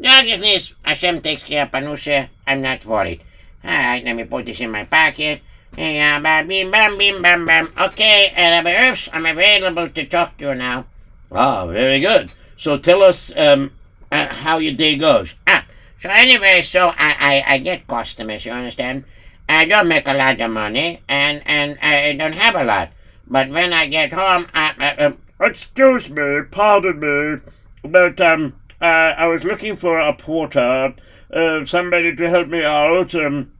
Darkness, 0.00 0.74
Hashem 0.82 1.22
takes 1.22 1.42
care 1.42 1.64
of 1.64 1.70
Panusha. 1.70 2.28
I'm 2.46 2.62
not 2.62 2.84
worried. 2.84 3.22
Alright, 3.64 4.04
let 4.04 4.14
me 4.14 4.24
put 4.24 4.46
this 4.46 4.60
in 4.60 4.70
my 4.70 4.84
pocket. 4.84 5.40
Uh, 5.78 6.20
bam, 6.20 6.48
bim, 6.48 6.70
bam, 6.70 6.96
bim, 6.96 7.20
bam, 7.20 7.44
bam. 7.44 7.70
Okay, 7.78 8.32
uh, 8.34 8.64
Rabbi 8.64 8.96
I'm 9.12 9.26
available 9.26 9.90
to 9.90 10.06
talk 10.06 10.38
to 10.38 10.46
you 10.46 10.54
now. 10.54 10.86
Ah, 11.30 11.66
very 11.66 12.00
good. 12.00 12.32
So 12.56 12.78
tell 12.78 13.02
us 13.02 13.36
um, 13.36 13.72
uh, 14.10 14.32
how 14.32 14.56
your 14.56 14.72
day 14.72 14.96
goes. 14.96 15.34
Ah, 15.46 15.66
so 16.00 16.08
anyway, 16.08 16.62
so 16.62 16.88
I, 16.96 17.44
I, 17.46 17.54
I 17.54 17.58
get 17.58 17.86
customers, 17.86 18.46
you 18.46 18.52
understand? 18.52 19.04
I 19.50 19.66
don't 19.66 19.86
make 19.86 20.08
a 20.08 20.14
lot 20.14 20.40
of 20.40 20.50
money, 20.50 21.02
and, 21.08 21.42
and 21.44 21.78
I 21.82 22.14
don't 22.16 22.32
have 22.32 22.54
a 22.54 22.64
lot. 22.64 22.88
But 23.26 23.50
when 23.50 23.74
I 23.74 23.86
get 23.86 24.14
home, 24.14 24.46
I, 24.54 24.72
I, 24.78 25.04
uh, 25.04 25.12
Excuse 25.38 26.08
me, 26.08 26.40
pardon 26.50 27.00
me, 27.00 27.42
but 27.82 28.18
um, 28.22 28.54
uh, 28.80 28.84
I 28.84 29.26
was 29.26 29.44
looking 29.44 29.76
for 29.76 30.00
a 30.00 30.14
porter, 30.14 30.94
uh, 31.30 31.64
somebody 31.66 32.16
to 32.16 32.30
help 32.30 32.48
me 32.48 32.64
out. 32.64 33.14
Um, 33.14 33.52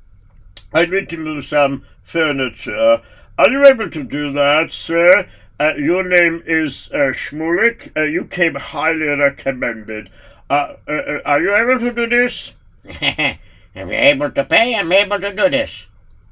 I 0.72 0.86
need 0.86 1.10
to 1.10 1.18
move 1.18 1.44
some 1.44 1.84
furniture. 2.06 3.02
Are 3.36 3.50
you 3.50 3.66
able 3.66 3.90
to 3.90 4.02
do 4.02 4.32
that, 4.32 4.72
sir? 4.72 5.26
Uh, 5.58 5.74
your 5.74 6.04
name 6.04 6.42
is 6.46 6.88
uh, 6.92 7.12
Shmulik. 7.12 7.90
Uh, 7.96 8.02
you 8.02 8.24
came 8.24 8.54
highly 8.54 9.08
recommended. 9.08 10.08
Uh, 10.48 10.74
uh, 10.88 10.92
uh, 10.92 11.18
are 11.24 11.40
you 11.40 11.54
able 11.54 11.80
to 11.80 11.92
do 11.92 12.06
this? 12.06 12.52
if 12.84 13.38
you're 13.74 13.92
able 13.92 14.30
to 14.30 14.44
pay, 14.44 14.76
I'm 14.76 14.92
able 14.92 15.18
to 15.20 15.34
do 15.34 15.50
this. 15.50 15.86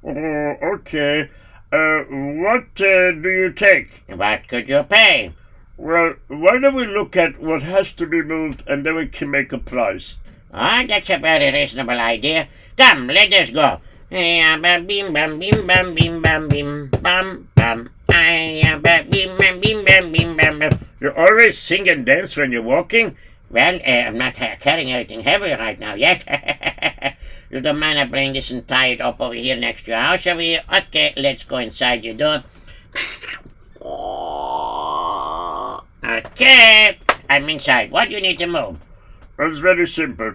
Oh, 0.05 0.57
okay. 0.75 1.31
Uh, 1.73 2.05
what 2.05 2.67
uh, 2.81 3.11
do 3.11 3.29
you 3.29 3.53
take? 3.53 4.05
What 4.07 4.47
could 4.47 4.69
you 4.69 4.85
pay? 4.85 5.33
Well, 5.77 6.15
why 6.29 6.59
don't 6.61 6.75
we 6.75 6.87
look 6.87 7.17
at 7.17 7.41
what 7.41 7.63
has 7.63 7.91
to 7.93 8.07
be 8.07 8.23
moved 8.23 8.63
and 8.69 8.87
then 8.87 8.95
we 8.95 9.09
can 9.09 9.31
make 9.31 9.53
a 9.53 9.59
price? 9.59 10.19
Ah, 10.53 10.85
that's 10.87 11.11
a 11.11 11.19
very 11.19 11.51
reasonable 11.53 11.99
idea. 11.99 12.47
Come, 12.77 13.09
let 13.09 13.35
us 13.35 13.51
go. 13.51 13.81
Ay, 14.15 14.57
bam, 14.63 14.87
bim, 14.87 15.13
bam, 15.13 15.41
bim, 15.41 15.67
bam, 15.67 15.93
bim, 15.93 16.23
bam, 16.23 16.49
bim, 16.49 16.87
bam, 17.03 17.49
bam. 17.57 17.91
Ay, 18.09 18.63
bam, 18.81 19.11
bim, 19.11 19.37
bam, 19.37 19.59
bim, 19.59 19.85
bam, 19.85 20.13
bim, 20.13 20.37
bam, 20.37 20.59
bam. 20.61 20.79
You 21.01 21.11
always 21.11 21.59
sing 21.59 21.89
and 21.89 22.07
dance 22.07 22.37
when 22.37 22.53
you're 22.53 22.63
walking? 22.63 23.17
Well, 23.51 23.75
uh, 23.75 24.07
I'm 24.07 24.17
not 24.17 24.41
uh, 24.41 24.55
carrying 24.61 24.93
anything 24.93 25.23
heavy 25.23 25.51
right 25.51 25.77
now 25.81 25.95
yet. 25.95 26.23
you 27.51 27.61
don't 27.61 27.81
mind 27.81 27.99
I 27.99 28.07
bring 28.07 28.35
this 28.35 28.53
and 28.53 28.69
tie 28.69 28.95
it 28.95 29.01
up 29.01 29.21
over 29.21 29.35
here 29.35 29.57
next 29.57 29.87
to 29.87 29.91
your 29.91 30.01
house, 30.01 30.21
shall 30.21 30.37
we? 30.37 30.61
Okay, 30.73 31.13
let's 31.17 31.43
go 31.43 31.57
inside 31.57 32.05
your 32.05 32.15
door. 32.15 32.45
Okay, 36.05 36.99
I'm 37.29 37.49
inside. 37.49 37.91
What 37.91 38.11
do 38.11 38.15
you 38.15 38.21
need 38.21 38.39
to 38.39 38.47
move? 38.47 38.79
It's 39.41 39.59
very 39.59 39.89
simple. 39.89 40.35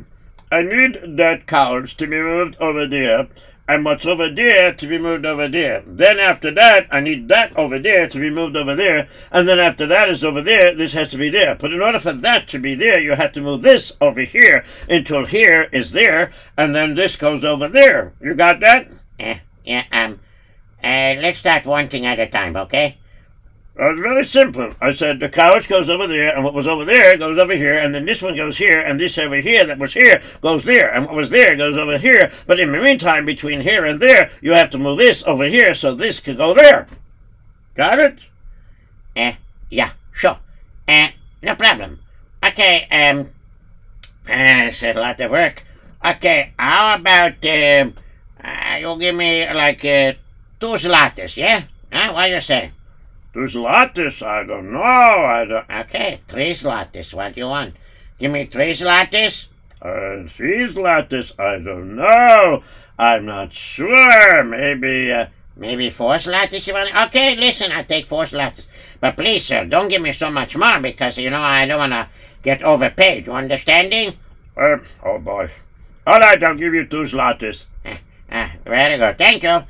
I 0.51 0.63
need 0.63 1.15
that 1.17 1.45
couch 1.45 1.95
to 1.97 2.07
be 2.07 2.17
moved 2.17 2.57
over 2.59 2.87
there, 2.87 3.27
and 3.69 3.85
what's 3.85 4.07
over 4.07 4.27
there 4.27 4.73
to 4.73 4.87
be 4.87 4.97
moved 4.97 5.27
over 5.27 5.47
there. 5.47 5.83
Then 5.85 6.19
after 6.19 6.49
that, 6.55 6.87
I 6.89 7.01
need 7.01 7.27
that 7.27 7.55
over 7.55 7.77
there 7.77 8.09
to 8.09 8.19
be 8.19 8.31
moved 8.31 8.57
over 8.57 8.75
there, 8.75 9.07
and 9.31 9.47
then 9.47 9.59
after 9.59 9.85
that 9.85 10.09
is 10.09 10.23
over 10.23 10.41
there, 10.41 10.73
this 10.73 10.93
has 10.93 11.09
to 11.09 11.17
be 11.17 11.29
there. 11.29 11.53
But 11.53 11.71
in 11.71 11.79
order 11.79 11.99
for 11.99 12.13
that 12.13 12.47
to 12.47 12.57
be 12.57 12.73
there, 12.73 12.99
you 12.99 13.11
have 13.13 13.31
to 13.33 13.41
move 13.41 13.61
this 13.61 13.93
over 14.01 14.21
here 14.21 14.65
until 14.89 15.25
here 15.25 15.69
is 15.71 15.91
there, 15.91 16.33
and 16.57 16.73
then 16.73 16.95
this 16.95 17.15
goes 17.15 17.45
over 17.45 17.67
there. 17.67 18.11
You 18.19 18.33
got 18.33 18.59
that? 18.61 18.89
Uh, 19.19 19.35
yeah, 19.63 19.83
um, 19.91 20.19
uh, 20.83 21.13
let's 21.21 21.37
start 21.37 21.67
one 21.67 21.89
thing 21.89 22.07
at 22.07 22.17
a 22.17 22.25
time, 22.25 22.55
okay? 22.55 22.97
Uh, 23.79 23.91
it's 23.91 24.01
very 24.01 24.25
simple. 24.25 24.71
I 24.81 24.91
said 24.91 25.21
the 25.21 25.29
couch 25.29 25.69
goes 25.69 25.89
over 25.89 26.05
there, 26.05 26.35
and 26.35 26.43
what 26.43 26.53
was 26.53 26.67
over 26.67 26.83
there 26.83 27.17
goes 27.17 27.37
over 27.37 27.55
here, 27.55 27.77
and 27.77 27.95
then 27.95 28.05
this 28.05 28.21
one 28.21 28.35
goes 28.35 28.57
here, 28.57 28.81
and 28.81 28.99
this 28.99 29.17
over 29.17 29.37
here 29.37 29.65
that 29.65 29.79
was 29.79 29.93
here 29.93 30.21
goes 30.41 30.65
there, 30.65 30.93
and 30.93 31.05
what 31.05 31.15
was 31.15 31.29
there 31.29 31.55
goes 31.55 31.77
over 31.77 31.97
here. 31.97 32.29
But 32.45 32.59
in 32.59 32.73
the 32.73 32.77
meantime, 32.77 33.25
between 33.25 33.61
here 33.61 33.85
and 33.85 34.01
there, 34.01 34.31
you 34.41 34.51
have 34.51 34.69
to 34.71 34.77
move 34.77 34.97
this 34.97 35.23
over 35.25 35.45
here 35.45 35.73
so 35.73 35.95
this 35.95 36.19
could 36.19 36.35
go 36.35 36.53
there. 36.53 36.87
Got 37.75 37.99
it? 37.99 38.19
Uh, 39.15 39.33
yeah, 39.69 39.91
sure. 40.11 40.37
Uh, 40.85 41.07
no 41.41 41.55
problem. 41.55 41.99
Okay, 42.43 42.85
um, 42.91 43.29
uh, 44.27 44.67
it's 44.67 44.83
a 44.83 44.93
lot 44.93 45.21
of 45.21 45.31
work. 45.31 45.63
Okay, 46.03 46.51
how 46.59 46.95
about, 46.95 47.45
um, 47.45 47.93
uh, 48.43 48.77
you 48.77 48.99
give 48.99 49.15
me, 49.15 49.47
like, 49.53 49.85
uh, 49.85 50.13
two 50.59 50.75
zlattes, 50.75 51.37
yeah? 51.37 51.63
Huh? 51.93 52.11
What 52.11 52.29
you 52.29 52.41
say? 52.41 52.71
There's 53.33 53.55
lattice. 53.55 54.21
I 54.21 54.43
don't 54.43 54.71
know. 54.71 54.81
I 54.81 55.45
don't. 55.45 55.69
Okay, 55.69 56.19
three 56.27 56.51
zlattes. 56.51 57.13
What 57.13 57.35
do 57.35 57.41
you 57.41 57.47
want? 57.47 57.75
Give 58.17 58.31
me 58.31 58.45
three 58.45 58.71
zlattes? 58.71 59.47
Uh, 59.81 60.27
these 60.37 60.75
lattice. 60.77 61.33
I 61.39 61.59
don't 61.59 61.95
know. 61.95 62.63
I'm 62.97 63.25
not 63.25 63.53
sure. 63.53 64.43
Maybe. 64.43 65.11
Uh, 65.11 65.27
Maybe 65.55 65.89
four 65.89 66.15
zlattes 66.15 66.65
you 66.67 66.73
want? 66.73 66.95
Okay, 67.07 67.35
listen, 67.35 67.71
I'll 67.71 67.83
take 67.83 68.07
four 68.07 68.23
zlattes. 68.23 68.65
But 69.01 69.15
please, 69.15 69.45
sir, 69.45 69.65
don't 69.65 69.89
give 69.89 70.01
me 70.01 70.11
so 70.13 70.31
much 70.31 70.55
more 70.57 70.79
because, 70.79 71.17
you 71.17 71.29
know, 71.29 71.41
I 71.41 71.65
don't 71.67 71.79
want 71.79 71.93
to 71.93 72.07
get 72.43 72.63
overpaid. 72.63 73.27
You 73.27 73.33
understanding? 73.33 74.13
uh, 74.57 74.77
oh 75.03 75.19
boy. 75.19 75.49
All 76.07 76.19
right, 76.19 76.41
I'll 76.43 76.55
give 76.55 76.73
you 76.73 76.85
two 76.87 77.03
lattice. 77.05 77.65
Ah, 78.31 78.51
very 78.65 78.97
good. 78.97 79.17
Thank 79.17 79.43
you. 79.43 79.63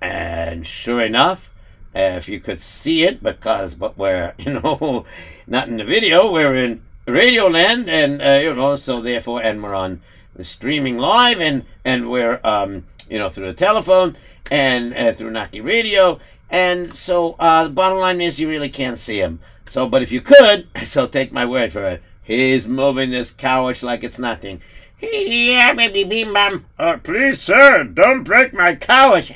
And 0.00 0.66
sure 0.66 1.00
enough, 1.00 1.47
uh, 1.94 2.16
if 2.16 2.28
you 2.28 2.40
could 2.40 2.60
see 2.60 3.04
it, 3.04 3.22
because 3.22 3.74
but 3.74 3.96
we're 3.96 4.34
you 4.38 4.54
know 4.54 5.04
not 5.46 5.68
in 5.68 5.78
the 5.78 5.84
video, 5.84 6.30
we're 6.32 6.54
in 6.54 6.82
Radio 7.06 7.46
Land, 7.46 7.88
and 7.88 8.22
uh, 8.22 8.40
you 8.42 8.54
know 8.54 8.76
so 8.76 9.00
therefore, 9.00 9.42
and 9.42 9.62
we're 9.62 9.74
on 9.74 10.00
the 10.34 10.44
streaming 10.44 10.98
live, 10.98 11.40
and 11.40 11.64
and 11.84 12.10
we're 12.10 12.40
um 12.44 12.84
you 13.08 13.18
know 13.18 13.28
through 13.28 13.46
the 13.46 13.54
telephone 13.54 14.16
and 14.50 14.94
uh, 14.94 15.12
through 15.12 15.30
Naki 15.30 15.60
Radio, 15.60 16.20
and 16.50 16.94
so 16.94 17.36
uh, 17.38 17.64
the 17.64 17.70
bottom 17.70 17.98
line 17.98 18.20
is 18.20 18.40
you 18.40 18.48
really 18.48 18.70
can't 18.70 18.98
see 18.98 19.20
him. 19.20 19.40
So, 19.66 19.88
but 19.88 20.02
if 20.02 20.10
you 20.10 20.20
could, 20.20 20.66
so 20.84 21.06
take 21.06 21.32
my 21.32 21.44
word 21.44 21.72
for 21.72 21.86
it, 21.86 22.02
he's 22.22 22.66
moving 22.68 23.10
this 23.10 23.30
couch 23.30 23.82
like 23.82 24.02
it's 24.02 24.18
nothing. 24.18 24.60
Yeah, 25.00 25.74
baby 25.74 26.02
bim 26.04 26.32
bam. 26.32 26.66
Uh, 26.76 26.96
please, 26.96 27.40
sir, 27.40 27.84
don't 27.84 28.24
break 28.24 28.52
my 28.52 28.74
couch. 28.74 29.30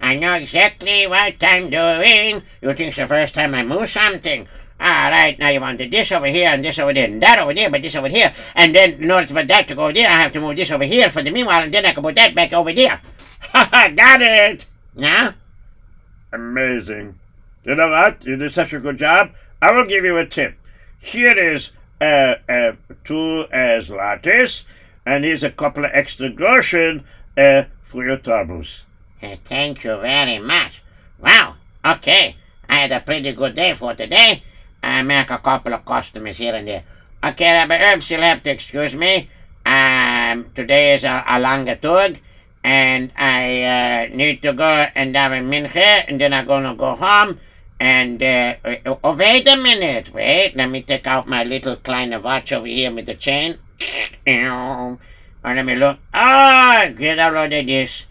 I 0.00 0.16
know 0.16 0.34
exactly 0.34 1.06
what 1.06 1.34
I'm 1.42 1.70
doing. 1.70 2.42
You 2.60 2.74
think 2.74 2.88
it's 2.88 2.96
the 2.96 3.06
first 3.06 3.34
time 3.34 3.54
I 3.54 3.62
move 3.62 3.88
something? 3.88 4.46
All 4.78 5.10
right, 5.10 5.38
now 5.38 5.48
you 5.48 5.60
want 5.60 5.78
this 5.78 6.12
over 6.12 6.26
here 6.26 6.50
and 6.50 6.62
this 6.64 6.78
over 6.78 6.92
there 6.92 7.06
and 7.06 7.22
that 7.22 7.38
over 7.38 7.54
there, 7.54 7.70
but 7.70 7.80
this 7.80 7.94
over 7.94 8.08
here. 8.08 8.32
And 8.54 8.74
then 8.74 9.02
in 9.02 9.10
order 9.10 9.26
for 9.26 9.42
that 9.42 9.68
to 9.68 9.74
go 9.74 9.90
there, 9.90 10.08
I 10.08 10.12
have 10.12 10.32
to 10.34 10.40
move 10.40 10.56
this 10.56 10.70
over 10.70 10.84
here 10.84 11.08
for 11.10 11.22
the 11.22 11.30
meanwhile, 11.30 11.62
and 11.62 11.72
then 11.72 11.86
I 11.86 11.92
can 11.92 12.02
put 12.02 12.14
that 12.16 12.34
back 12.34 12.52
over 12.52 12.72
there. 12.72 13.00
Got 13.52 14.20
it! 14.22 14.66
Now? 14.94 15.34
Amazing. 16.32 17.14
You 17.64 17.74
know 17.74 17.88
what? 17.88 18.24
You 18.24 18.36
did 18.36 18.52
such 18.52 18.72
a 18.72 18.80
good 18.80 18.98
job. 18.98 19.30
I 19.62 19.72
will 19.72 19.86
give 19.86 20.04
you 20.04 20.18
a 20.18 20.26
tip. 20.26 20.56
Here 21.00 21.36
is 21.36 21.72
uh, 22.00 22.36
uh, 22.48 22.72
two 23.04 23.46
uh, 23.52 23.80
lattes, 23.80 24.64
and 25.06 25.24
here's 25.24 25.42
a 25.42 25.50
couple 25.50 25.84
of 25.84 25.90
extra 25.94 26.28
groschen 26.28 27.04
uh, 27.36 27.64
for 27.82 28.04
your 28.04 28.18
troubles. 28.18 28.85
Thank 29.44 29.84
you 29.84 29.96
very 29.98 30.38
much. 30.38 30.82
Wow, 31.18 31.56
okay. 31.84 32.36
I 32.68 32.76
had 32.76 32.92
a 32.92 33.00
pretty 33.00 33.32
good 33.32 33.54
day 33.54 33.74
for 33.74 33.94
today. 33.94 34.42
I 34.82 35.02
make 35.02 35.30
a 35.30 35.38
couple 35.38 35.74
of 35.74 35.84
customers 35.84 36.38
here 36.38 36.54
and 36.54 36.68
there. 36.68 36.84
Okay, 37.24 37.52
Rabbi 37.52 37.76
Herbs, 37.76 38.10
you'll 38.10 38.22
have 38.22 38.42
to 38.44 38.50
excuse 38.50 38.94
me. 38.94 39.28
Um, 39.64 40.46
today 40.54 40.94
is 40.94 41.02
a, 41.02 41.24
a 41.26 41.40
longer 41.40 41.74
tour, 41.74 42.10
and 42.62 43.10
I 43.16 43.62
uh, 43.62 44.14
need 44.14 44.42
to 44.42 44.52
go 44.52 44.86
and 44.94 45.16
have 45.16 45.32
a 45.32 45.36
minche, 45.36 46.04
and 46.06 46.20
then 46.20 46.32
I'm 46.32 46.46
gonna 46.46 46.74
go 46.74 46.94
home. 46.94 47.40
And 47.78 48.22
uh, 48.22 48.54
oh, 49.02 49.16
wait 49.16 49.48
a 49.48 49.56
minute, 49.56 50.14
wait. 50.14 50.54
Let 50.56 50.70
me 50.70 50.82
take 50.82 51.06
out 51.06 51.28
my 51.28 51.44
little 51.44 51.76
kleine 51.76 52.22
watch 52.22 52.52
over 52.52 52.66
here 52.66 52.92
with 52.92 53.06
the 53.06 53.14
chain. 53.14 53.58
Or 55.46 55.54
let 55.54 55.64
me 55.64 55.76
look. 55.76 55.98
Ah, 56.12 56.90
get 56.98 57.20
a 57.20 57.30
load 57.30 57.52
of 57.52 57.66
this. 57.66 58.05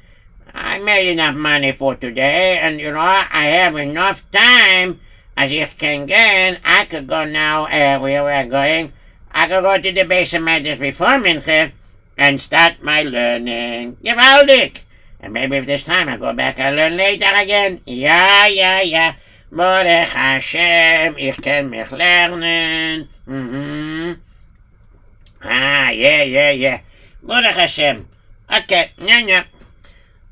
I 0.55 0.79
made 0.79 1.11
enough 1.11 1.35
money 1.35 1.73
for 1.73 1.95
today, 1.95 2.59
and 2.61 2.79
you 2.79 2.91
know 2.91 2.99
I 2.99 3.45
have 3.59 3.75
enough 3.75 4.23
time. 4.31 5.01
As 5.35 5.51
you 5.51 5.67
can 5.77 6.05
get, 6.05 6.61
I 6.63 6.85
could 6.85 7.07
go 7.07 7.25
now. 7.25 7.65
Uh, 7.65 7.99
where 7.99 8.23
we're 8.23 8.47
going, 8.47 8.93
I 9.31 9.49
could 9.49 9.63
go 9.63 9.77
to 9.77 9.91
the 9.91 10.03
base 10.05 10.33
of 10.33 10.45
before 10.45 11.19
Mincha 11.19 11.73
and 12.17 12.39
start 12.39 12.81
my 12.81 13.03
learning. 13.03 13.97
Gewaldig! 13.97 14.79
And 15.19 15.33
maybe 15.33 15.57
if 15.57 15.65
this 15.65 15.83
time 15.83 16.07
I 16.07 16.15
go 16.15 16.31
back 16.31 16.57
and 16.59 16.77
learn 16.77 16.95
later 16.95 17.27
again. 17.35 17.81
Yeah, 17.85 18.47
yeah, 18.47 18.81
yeah. 18.81 19.15
Baruch 19.51 20.07
Hashem, 20.09 21.17
ich 21.17 21.41
kann 21.41 21.69
mich 21.69 21.91
lernen. 21.91 23.09
Mhm. 23.27 24.19
Ah, 25.43 25.89
yeah, 25.89 26.23
yeah, 26.23 26.51
yeah. 26.51 26.79
Baruch 27.21 27.55
Hashem. 27.55 28.07
Okay, 28.49 28.91
yeah, 28.97 29.19
yeah. 29.19 29.43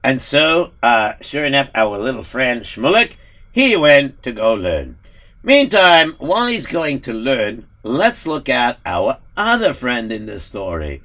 And 0.04 0.22
so, 0.22 0.74
uh, 0.84 1.14
sure 1.22 1.46
enough, 1.46 1.72
our 1.74 1.98
little 1.98 2.24
friend 2.24 2.64
Shmulek, 2.64 3.14
he 3.52 3.76
went 3.78 4.22
to 4.24 4.34
go 4.34 4.54
learn. 4.54 4.98
Meantime, 5.44 6.16
while 6.20 6.48
he's 6.48 6.68
going 6.68 7.00
to 7.02 7.14
learn, 7.14 7.66
let's 7.84 8.28
look 8.28 8.50
at 8.50 8.80
our 8.86 9.20
other 9.38 9.74
friend 9.74 10.12
in 10.12 10.26
the 10.26 10.42
story. 10.42 11.02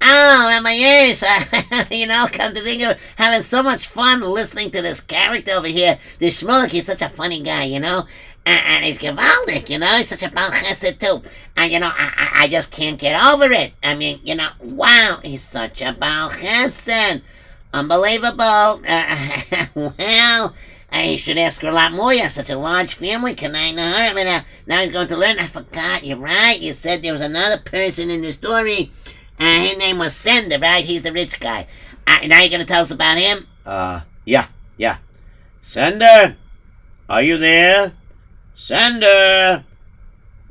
Oh, 0.00 0.48
Rabbi 0.48 0.70
Years, 0.72 1.22
you 1.92 2.08
know, 2.08 2.26
come 2.30 2.52
to 2.54 2.60
think 2.60 2.82
of 2.82 2.90
it, 2.90 2.98
having 3.14 3.42
so 3.42 3.62
much 3.62 3.86
fun 3.86 4.20
listening 4.20 4.72
to 4.72 4.82
this 4.82 5.00
character 5.00 5.52
over 5.52 5.68
here. 5.68 5.98
This 6.18 6.42
Shmulek, 6.42 6.72
he's 6.72 6.86
such 6.86 7.02
a 7.02 7.08
funny 7.08 7.40
guy, 7.40 7.64
you 7.64 7.78
know? 7.78 8.06
And, 8.44 8.84
he's 8.84 8.98
gewaldic, 8.98 9.70
you 9.70 9.78
know? 9.78 9.98
He's 9.98 10.08
such 10.08 10.24
a 10.24 10.30
Baal 10.30 10.50
too. 10.50 11.22
And, 11.56 11.72
you 11.72 11.78
know, 11.78 11.92
I, 11.94 12.12
I, 12.16 12.44
I 12.44 12.48
just 12.48 12.72
can't 12.72 12.98
get 12.98 13.22
over 13.24 13.52
it. 13.52 13.74
I 13.84 13.94
mean, 13.94 14.18
you 14.24 14.34
know, 14.34 14.48
wow, 14.60 15.20
he's 15.22 15.46
such 15.46 15.80
a 15.80 15.92
Baal. 15.92 16.30
Unbelievable. 17.72 18.82
Uh, 18.86 19.66
well, 19.74 20.54
I 20.90 21.16
should 21.16 21.38
ask 21.38 21.62
her 21.62 21.68
a 21.68 21.72
lot 21.72 21.92
more. 21.92 22.12
You 22.12 22.22
have 22.22 22.32
such 22.32 22.50
a 22.50 22.58
large 22.58 22.94
family. 22.94 23.34
Can 23.34 23.56
I 23.56 23.72
know 23.72 23.82
her? 23.82 24.10
I 24.10 24.12
mean, 24.12 24.26
uh, 24.26 24.42
now 24.66 24.82
he's 24.82 24.92
going 24.92 25.08
to 25.08 25.16
learn. 25.16 25.38
I 25.38 25.46
forgot. 25.46 26.04
You're 26.04 26.18
right. 26.18 26.58
You 26.60 26.72
said 26.74 27.02
there 27.02 27.12
was 27.12 27.22
another 27.22 27.58
person 27.58 28.10
in 28.10 28.20
the 28.20 28.32
story. 28.32 28.92
Uh, 29.38 29.60
his 29.60 29.78
name 29.78 29.98
was 29.98 30.14
Sender, 30.14 30.58
right? 30.58 30.84
He's 30.84 31.02
the 31.02 31.12
rich 31.12 31.40
guy. 31.40 31.66
Uh, 32.06 32.26
now 32.26 32.40
you're 32.40 32.50
going 32.50 32.60
to 32.60 32.66
tell 32.66 32.82
us 32.82 32.90
about 32.90 33.16
him? 33.16 33.46
Uh, 33.64 34.02
yeah, 34.24 34.46
yeah. 34.76 34.98
Sender, 35.62 36.36
are 37.08 37.22
you 37.22 37.38
there? 37.38 37.92
Sender! 38.56 39.64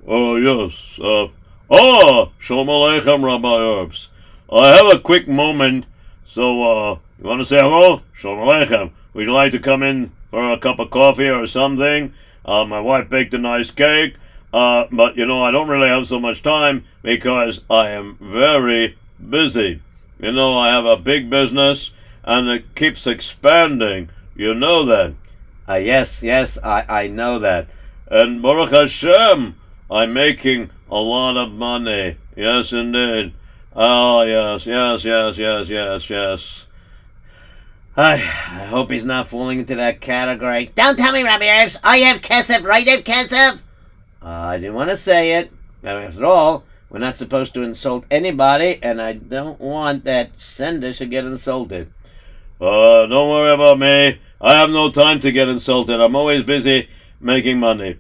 Oh, 0.08 0.36
yes. 0.36 1.00
Uh, 1.00 1.28
oh, 1.70 2.32
Shalom 2.40 2.68
Aleichem, 2.68 3.24
Rabbi 3.24 3.48
Herbs. 3.48 4.10
I 4.52 4.76
have 4.76 4.88
a 4.88 5.00
quick 5.00 5.28
moment, 5.28 5.86
so, 6.26 6.64
uh, 6.64 6.98
you 7.22 7.28
want 7.28 7.40
to 7.40 7.46
say 7.46 7.62
hello? 7.62 8.02
Shalom 8.14 8.40
Aleichem. 8.40 8.92
Would 9.14 9.26
you 9.28 9.32
like 9.32 9.52
to 9.52 9.60
come 9.60 9.84
in 9.84 10.12
for 10.32 10.52
a 10.52 10.58
cup 10.58 10.80
of 10.80 10.90
coffee 10.90 11.30
or 11.30 11.46
something? 11.46 12.14
Uh, 12.44 12.66
my 12.66 12.80
wife 12.80 13.10
baked 13.10 13.36
a 13.36 13.38
nice 13.38 13.70
cake, 13.70 14.16
uh, 14.52 14.88
but, 14.92 15.16
you 15.16 15.28
know, 15.28 15.44
I 15.44 15.52
don't 15.52 15.68
really 15.68 15.88
have 15.88 16.08
so 16.08 16.20
much 16.20 16.42
time 16.42 16.84
because 17.04 17.62
I 17.70 17.92
am 17.92 18.18
very 18.20 18.98
busy. 19.30 19.84
You 20.20 20.32
know, 20.32 20.58
I 20.58 20.70
have 20.70 20.86
a 20.86 20.98
big 20.98 21.30
business, 21.30 21.92
and 22.24 22.50
it 22.50 22.74
keeps 22.74 23.06
expanding. 23.06 24.10
You 24.36 24.56
know 24.56 24.84
that. 24.86 25.14
Uh, 25.70 25.76
yes, 25.76 26.24
yes, 26.24 26.58
I, 26.64 27.04
I 27.04 27.08
know 27.08 27.38
that. 27.38 27.68
And 28.08 28.42
Baruch 28.42 28.72
Hashem, 28.72 29.56
I'm 29.92 30.14
making 30.14 30.72
a 30.90 31.00
lot 31.00 31.38
of 31.38 31.52
money. 31.52 32.18
Yes, 32.36 32.74
indeed. 32.74 33.34
Oh, 33.76 34.24
yes, 34.24 34.66
yes, 34.66 35.06
yes, 35.06 35.38
yes, 35.38 35.70
yes, 35.70 36.10
yes. 36.10 36.66
I, 37.96 38.14
I 38.14 38.66
hope 38.70 38.90
he's 38.90 39.06
not 39.06 39.28
falling 39.28 39.60
into 39.60 39.76
that 39.76 40.00
category. 40.00 40.72
Don't 40.76 40.98
tell 40.98 41.12
me, 41.12 41.24
Rabbi 41.24 41.46
Herbs. 41.46 41.78
I 41.84 41.98
have 41.98 42.22
Kesef, 42.22 42.64
right? 42.64 42.88
I 42.88 42.92
have 42.92 43.04
Kesef. 43.04 43.62
Uh, 44.22 44.28
I 44.28 44.58
didn't 44.58 44.76
want 44.76 44.92
to 44.92 44.98
say 44.98 45.34
it. 45.34 45.52
Now, 45.84 45.98
after 45.98 46.26
all, 46.26 46.64
we're 46.90 47.00
not 47.00 47.18
supposed 47.18 47.54
to 47.56 47.64
insult 47.64 48.06
anybody, 48.10 48.80
and 48.82 49.02
I 49.02 49.14
don't 49.14 49.60
want 49.60 50.06
that 50.06 50.40
sender 50.40 50.94
to 50.94 51.06
get 51.06 51.26
insulted. 51.26 51.92
Uh, 52.62 53.08
don't 53.08 53.30
worry 53.30 53.52
about 53.54 53.80
me. 53.80 54.20
I 54.40 54.58
have 54.58 54.70
no 54.70 54.90
time 54.90 55.20
to 55.22 55.32
get 55.32 55.50
insulted. 55.50 56.00
I'm 56.00 56.16
always 56.16 56.44
busy 56.44 56.88
making 57.20 57.60
money. 57.60 57.98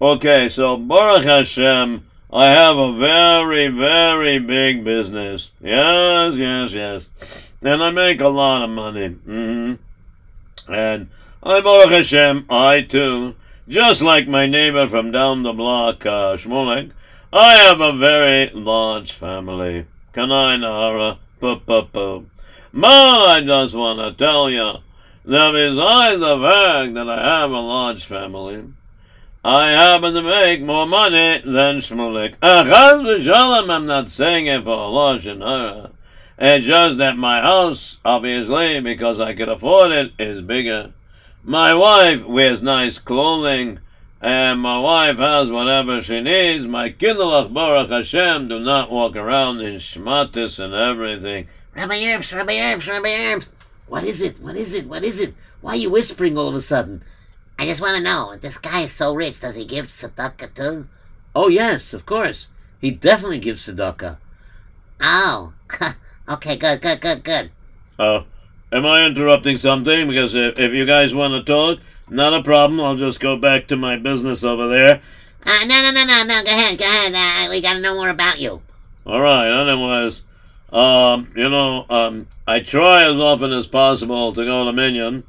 Okay, 0.00 0.48
so 0.48 0.76
Baruch 0.76 1.24
Hashem, 1.24 2.06
I 2.32 2.48
have 2.48 2.76
a 2.76 2.96
very, 2.96 3.68
very 3.68 4.38
big 4.38 4.84
business. 4.84 5.50
Yes, 5.60 6.34
yes, 6.34 6.72
yes. 6.72 7.47
And 7.60 7.82
I 7.82 7.90
make 7.90 8.20
a 8.20 8.28
lot 8.28 8.62
of 8.62 8.70
money. 8.70 9.08
hmm 9.08 9.74
And 10.68 11.08
I'm 11.42 11.64
Baruch 11.64 11.90
Hashem, 11.90 12.46
I 12.48 12.82
too, 12.82 13.34
just 13.68 14.00
like 14.00 14.28
my 14.28 14.46
neighbor 14.46 14.88
from 14.88 15.10
down 15.10 15.42
the 15.42 15.52
block, 15.52 16.06
uh, 16.06 16.36
Shmulek, 16.36 16.92
I 17.32 17.54
have 17.56 17.80
a 17.80 17.92
very 17.92 18.50
large 18.50 19.12
family. 19.12 19.86
Kanai 20.14 20.58
Nahara, 20.58 21.18
pu 21.40 21.60
But 22.72 22.86
I 22.86 23.42
just 23.44 23.74
want 23.74 23.98
to 23.98 24.24
tell 24.24 24.48
you 24.48 24.74
that 25.24 25.52
besides 25.52 26.20
the 26.20 26.38
fact 26.38 26.94
that 26.94 27.10
I 27.10 27.40
have 27.40 27.50
a 27.50 27.60
large 27.60 28.04
family, 28.04 28.64
I 29.44 29.70
happen 29.70 30.14
to 30.14 30.22
make 30.22 30.62
more 30.62 30.86
money 30.86 31.42
than 31.44 31.80
Shmulek. 31.80 32.36
V'shalom, 32.38 33.68
I'm 33.68 33.86
not 33.86 34.10
saying 34.10 34.46
it 34.46 34.62
for 34.62 34.70
Allah 34.70 35.18
Shanara. 35.18 35.90
It's 36.40 36.66
just 36.66 36.98
that 36.98 37.16
my 37.16 37.40
house, 37.40 37.98
obviously, 38.04 38.80
because 38.80 39.18
I 39.18 39.34
can 39.34 39.48
afford 39.48 39.90
it, 39.90 40.12
is 40.20 40.40
bigger. 40.40 40.92
My 41.42 41.74
wife 41.74 42.24
wears 42.26 42.62
nice 42.62 43.00
clothing, 43.00 43.80
and 44.20 44.60
my 44.60 44.78
wife 44.78 45.16
has 45.16 45.50
whatever 45.50 46.00
she 46.00 46.20
needs. 46.20 46.68
My 46.68 46.90
kindlech 46.90 47.52
Baruch 47.52 47.90
Hashem 47.90 48.46
do 48.46 48.60
not 48.60 48.88
walk 48.88 49.16
around 49.16 49.62
in 49.62 49.76
shmatis 49.76 50.62
and 50.62 50.74
everything. 50.74 51.48
Rabbi 51.74 52.04
Herbs, 52.04 52.32
Rabbi 52.32 52.56
Herbs, 52.56 52.86
Rabbi 52.86 53.08
Herbs. 53.08 53.48
What 53.88 54.04
is 54.04 54.22
it? 54.22 54.40
What 54.40 54.54
is 54.54 54.74
it? 54.74 54.86
What 54.86 55.02
is 55.02 55.18
it? 55.18 55.34
Why 55.60 55.72
are 55.72 55.76
you 55.76 55.90
whispering 55.90 56.38
all 56.38 56.46
of 56.46 56.54
a 56.54 56.60
sudden? 56.60 57.02
I 57.58 57.66
just 57.66 57.80
want 57.80 57.96
to 57.96 58.02
know. 58.02 58.36
This 58.36 58.58
guy 58.58 58.82
is 58.82 58.92
so 58.92 59.12
rich. 59.12 59.40
Does 59.40 59.56
he 59.56 59.64
give 59.64 59.86
tzedakah 59.86 60.54
too? 60.54 60.86
Oh, 61.34 61.48
yes, 61.48 61.92
of 61.92 62.06
course. 62.06 62.46
He 62.80 62.92
definitely 62.92 63.40
gives 63.40 63.66
tzedakah. 63.66 64.18
Oh. 65.00 65.52
okay, 66.30 66.56
good, 66.56 66.80
good, 66.80 67.00
good, 67.00 67.24
good. 67.24 67.50
Uh, 67.98 68.22
am 68.72 68.86
I 68.86 69.06
interrupting 69.06 69.58
something? 69.58 70.08
Because 70.08 70.34
if, 70.34 70.58
if 70.58 70.72
you 70.72 70.86
guys 70.86 71.14
want 71.14 71.34
to 71.34 71.42
talk, 71.42 71.80
not 72.10 72.34
a 72.34 72.42
problem. 72.42 72.80
I'll 72.80 72.96
just 72.96 73.20
go 73.20 73.36
back 73.36 73.66
to 73.68 73.76
my 73.76 73.96
business 73.96 74.44
over 74.44 74.68
there. 74.68 75.00
Uh, 75.44 75.64
no, 75.66 75.82
no, 75.82 75.90
no, 75.90 76.04
no, 76.04 76.24
no. 76.24 76.42
Go 76.44 76.50
ahead, 76.50 76.78
go 76.78 76.84
ahead. 76.84 77.14
Uh, 77.14 77.50
we 77.50 77.60
got 77.60 77.74
to 77.74 77.80
know 77.80 77.94
more 77.94 78.10
about 78.10 78.40
you. 78.40 78.60
All 79.06 79.20
right. 79.20 79.48
Anyways, 79.48 80.22
um, 80.72 81.32
you 81.34 81.48
know, 81.48 81.86
um, 81.88 82.26
I 82.46 82.60
try 82.60 83.04
as 83.04 83.16
often 83.16 83.52
as 83.52 83.66
possible 83.66 84.32
to 84.34 84.44
go 84.44 84.64
to 84.64 84.72
Minyan, 84.72 85.24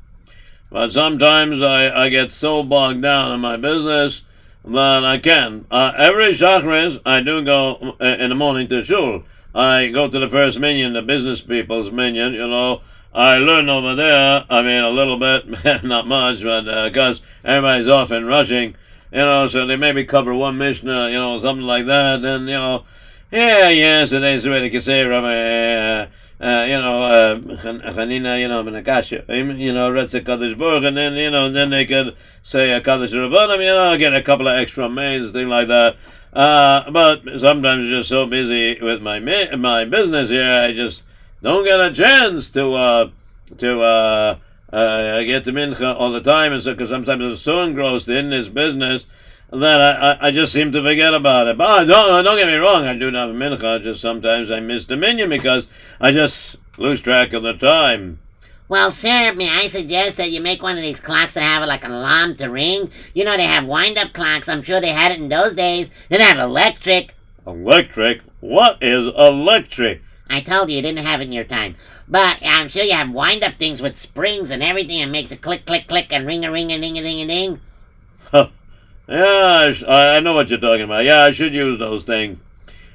but 0.70 0.92
sometimes 0.92 1.62
I, 1.62 2.06
I 2.06 2.10
get 2.10 2.32
so 2.32 2.64
bogged 2.64 3.02
down 3.02 3.32
in 3.32 3.40
my 3.40 3.58
business 3.58 4.24
that 4.66 5.06
I 5.06 5.18
can. 5.18 5.66
Uh, 5.72 5.94
every 5.98 6.34
Shachris, 6.34 7.02
I 7.06 7.22
do 7.22 7.44
go 7.44 7.96
uh, 8.02 8.06
in 8.06 8.30
the 8.30 8.36
morning 8.36 8.68
to 8.68 8.84
shul. 8.84 9.24
I 9.54 9.90
go 9.90 10.08
to 10.08 10.20
the 10.20 10.30
first 10.30 10.60
minyan, 10.60 10.94
the 10.94 11.02
business 11.02 11.42
people's 11.42 11.92
minyan, 11.92 12.34
you 12.34 12.48
know. 12.48 12.82
I 13.14 13.40
learn 13.40 13.70
over 13.70 13.96
there, 13.96 14.46
I 14.50 14.62
mean, 14.62 14.84
a 14.84 14.90
little 14.90 15.18
bit, 15.18 15.84
not 15.84 16.08
much, 16.08 16.44
but 16.44 16.90
because 16.90 17.22
everybody's 17.44 17.88
off 17.88 18.12
and 18.12 18.28
rushing. 18.28 18.76
you 19.12 19.18
know, 19.18 19.48
so 19.48 19.66
they 19.66 19.76
maybe 19.76 20.06
cover 20.06 20.36
one 20.36 20.60
Mishnah, 20.60 21.10
you 21.10 21.18
know, 21.20 21.40
something 21.40 21.66
like 21.66 21.88
that, 21.88 22.24
and, 22.24 22.48
you 22.48 22.54
know, 22.54 22.86
yeah, 23.32 23.70
yes, 23.70 24.12
it 24.12 24.24
is 24.24 24.48
really 24.48 24.70
can 24.70 24.82
say, 24.82 25.04
Rabbi, 25.04 25.28
uh, 25.34 26.08
uh, 26.42 26.64
you 26.66 26.78
know, 26.80 27.04
uh, 27.04 27.36
Chanina, 27.36 28.40
you 28.40 28.48
know, 28.48 28.64
ben 28.64 28.82
Akashya, 28.84 29.28
you 29.60 29.74
know, 29.74 29.92
Retzik 29.92 30.26
Kaddish 30.26 30.58
Baruch, 30.58 30.84
and 30.84 30.96
then, 30.96 31.16
you 31.16 31.32
know, 31.32 31.52
then 31.52 31.72
they 31.72 31.86
could 31.86 32.16
say 32.44 32.72
a 32.72 32.82
Kaddish 32.82 33.12
Rabbanim, 33.12 33.60
you 33.60 33.74
know, 33.74 33.98
get 33.98 34.14
a 34.14 34.22
couple 34.22 34.48
of 34.48 34.58
extra 34.58 34.88
maids, 34.88 35.32
thing 35.32 35.50
like 35.50 35.68
that. 35.68 35.96
Uh, 36.34 36.90
but 36.92 37.24
sometimes 37.40 37.66
I'm 37.66 37.90
just 37.90 38.10
so 38.10 38.26
busy 38.26 38.80
with 38.82 39.02
my 39.02 39.20
my 39.56 39.86
business 39.86 40.30
here, 40.30 40.62
I 40.62 40.74
just 40.74 41.04
don't 41.42 41.66
get 41.66 41.80
a 41.80 41.92
chance 41.92 42.52
to 42.52 42.74
uh, 42.74 43.10
to 43.58 43.82
uh, 43.82 44.38
uh, 44.72 45.24
get 45.24 45.44
to 45.46 45.52
mincha 45.52 45.96
all 45.96 46.12
the 46.12 46.22
time, 46.22 46.54
and 46.54 46.62
so 46.62 46.74
because 46.74 46.90
sometimes 46.90 47.24
I'm 47.24 47.36
so 47.36 47.64
engrossed 47.64 48.10
in 48.10 48.30
this 48.30 48.48
business 48.48 49.06
that 49.52 49.82
I, 49.82 50.12
I, 50.12 50.28
I 50.28 50.32
just 50.32 50.54
seem 50.54 50.72
to 50.74 50.84
forget 50.84 51.16
about 51.16 51.48
it. 51.48 51.58
But 51.58 51.86
don't 51.86 52.24
don't 52.24 52.38
get 52.38 52.48
me 52.48 52.56
wrong, 52.56 52.86
I 52.86 52.96
do 52.96 53.08
a 53.08 53.12
mincha. 53.12 53.82
Just 53.82 54.02
sometimes 54.02 54.52
I 54.52 54.60
miss 54.60 54.86
the 54.86 54.98
minyan 54.98 55.30
because 55.30 55.68
I 56.00 56.12
just 56.12 56.58
lose 56.78 57.02
track 57.02 57.34
of 57.34 57.42
the 57.42 57.54
time. 57.54 58.20
Well, 58.70 58.92
sir, 58.92 59.34
may 59.34 59.50
I 59.50 59.68
suggest 59.68 60.18
that 60.18 60.30
you 60.30 60.42
make 60.42 60.62
one 60.62 60.78
of 60.78 60.84
these 60.84 61.00
clocks 61.00 61.34
that 61.34 61.42
have 61.42 61.68
like 61.68 61.84
an 61.84 61.90
alarm 61.90 62.36
to 62.36 62.50
ring? 62.50 62.92
You 63.16 63.26
know, 63.26 63.36
they 63.36 63.44
have 63.44 63.66
wind-up 63.66 64.14
clocks. 64.14 64.48
I'm 64.48 64.62
sure 64.62 64.80
they 64.80 64.92
had 64.92 65.12
it 65.12 65.18
in 65.18 65.28
those 65.28 65.56
days. 65.56 65.90
They 66.08 66.20
have 66.20 66.38
electric. 66.38 67.16
Electric? 67.48 68.22
What 68.42 68.78
is 68.80 69.08
electric? 69.18 70.04
I 70.30 70.42
told 70.42 70.70
you 70.70 70.76
you 70.76 70.84
didn't 70.84 71.04
have 71.04 71.20
it 71.20 71.26
in 71.26 71.32
your 71.32 71.46
time. 71.46 71.78
But 72.08 72.42
I'm 72.44 72.70
sure 72.70 72.84
you 72.84 72.94
have 72.94 73.10
wind-up 73.10 73.56
things 73.56 73.82
with 73.82 73.98
springs 73.98 74.52
and 74.52 74.62
everything 74.62 75.02
and 75.02 75.12
makes 75.12 75.32
a 75.32 75.38
click, 75.38 75.66
click, 75.66 75.88
click 75.88 76.14
and 76.14 76.28
ring 76.28 76.46
a 76.46 76.52
ring 76.52 76.72
a 76.72 76.80
ding 76.80 76.96
a 77.00 77.02
ding 77.02 77.22
a 77.24 77.28
ding. 77.28 77.60
Yeah, 78.32 79.16
I, 79.18 79.74
I 79.88 80.18
I 80.18 80.20
know 80.20 80.36
what 80.36 80.52
you're 80.52 80.60
talking 80.60 80.84
about. 80.84 81.04
Yeah, 81.04 81.24
I 81.24 81.32
should 81.32 81.56
use 81.56 81.80
those 81.80 82.04
things. 82.04 82.38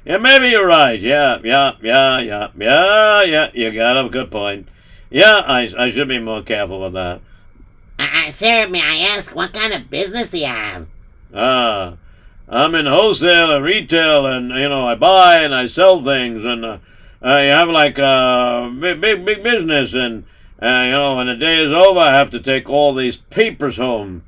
Yeah, 0.05 0.15
maybe 0.17 0.47
you're 0.47 0.65
right. 0.65 0.97
Yeah, 0.97 1.39
yeah, 1.43 1.73
yeah, 1.81 2.19
yeah, 2.19 2.47
yeah, 2.57 3.21
yeah. 3.23 3.49
You 3.53 3.73
got 3.73 3.97
a 3.97 4.07
good 4.07 4.31
point. 4.31 4.69
Yeah, 5.15 5.45
I, 5.47 5.71
I 5.77 5.91
should 5.91 6.09
be 6.09 6.19
more 6.19 6.41
careful 6.41 6.81
with 6.81 6.91
that. 6.91 7.21
Uh, 7.97 8.05
uh, 8.13 8.31
sir, 8.31 8.67
may 8.67 8.81
I 8.81 9.15
ask, 9.15 9.33
what 9.33 9.53
kind 9.53 9.71
of 9.71 9.89
business 9.89 10.29
do 10.29 10.39
you 10.39 10.47
have? 10.47 10.87
Ah, 11.33 11.93
I'm 12.49 12.75
in 12.75 12.85
wholesale 12.85 13.55
and 13.55 13.63
retail, 13.63 14.25
and 14.25 14.49
you 14.49 14.67
know 14.67 14.85
I 14.85 14.95
buy 14.95 15.37
and 15.37 15.55
I 15.55 15.67
sell 15.67 16.03
things, 16.03 16.43
and 16.43 16.65
uh, 16.65 16.79
I 17.21 17.43
have 17.43 17.69
like 17.69 17.97
a 17.97 18.75
big, 18.77 18.99
big, 18.99 19.23
big 19.23 19.41
business, 19.41 19.93
and 19.93 20.25
uh, 20.61 20.83
you 20.83 20.91
know 20.91 21.15
when 21.15 21.27
the 21.27 21.35
day 21.35 21.63
is 21.63 21.71
over, 21.71 22.01
I 22.01 22.11
have 22.11 22.31
to 22.31 22.39
take 22.41 22.69
all 22.69 22.93
these 22.93 23.15
papers 23.15 23.77
home. 23.77 24.23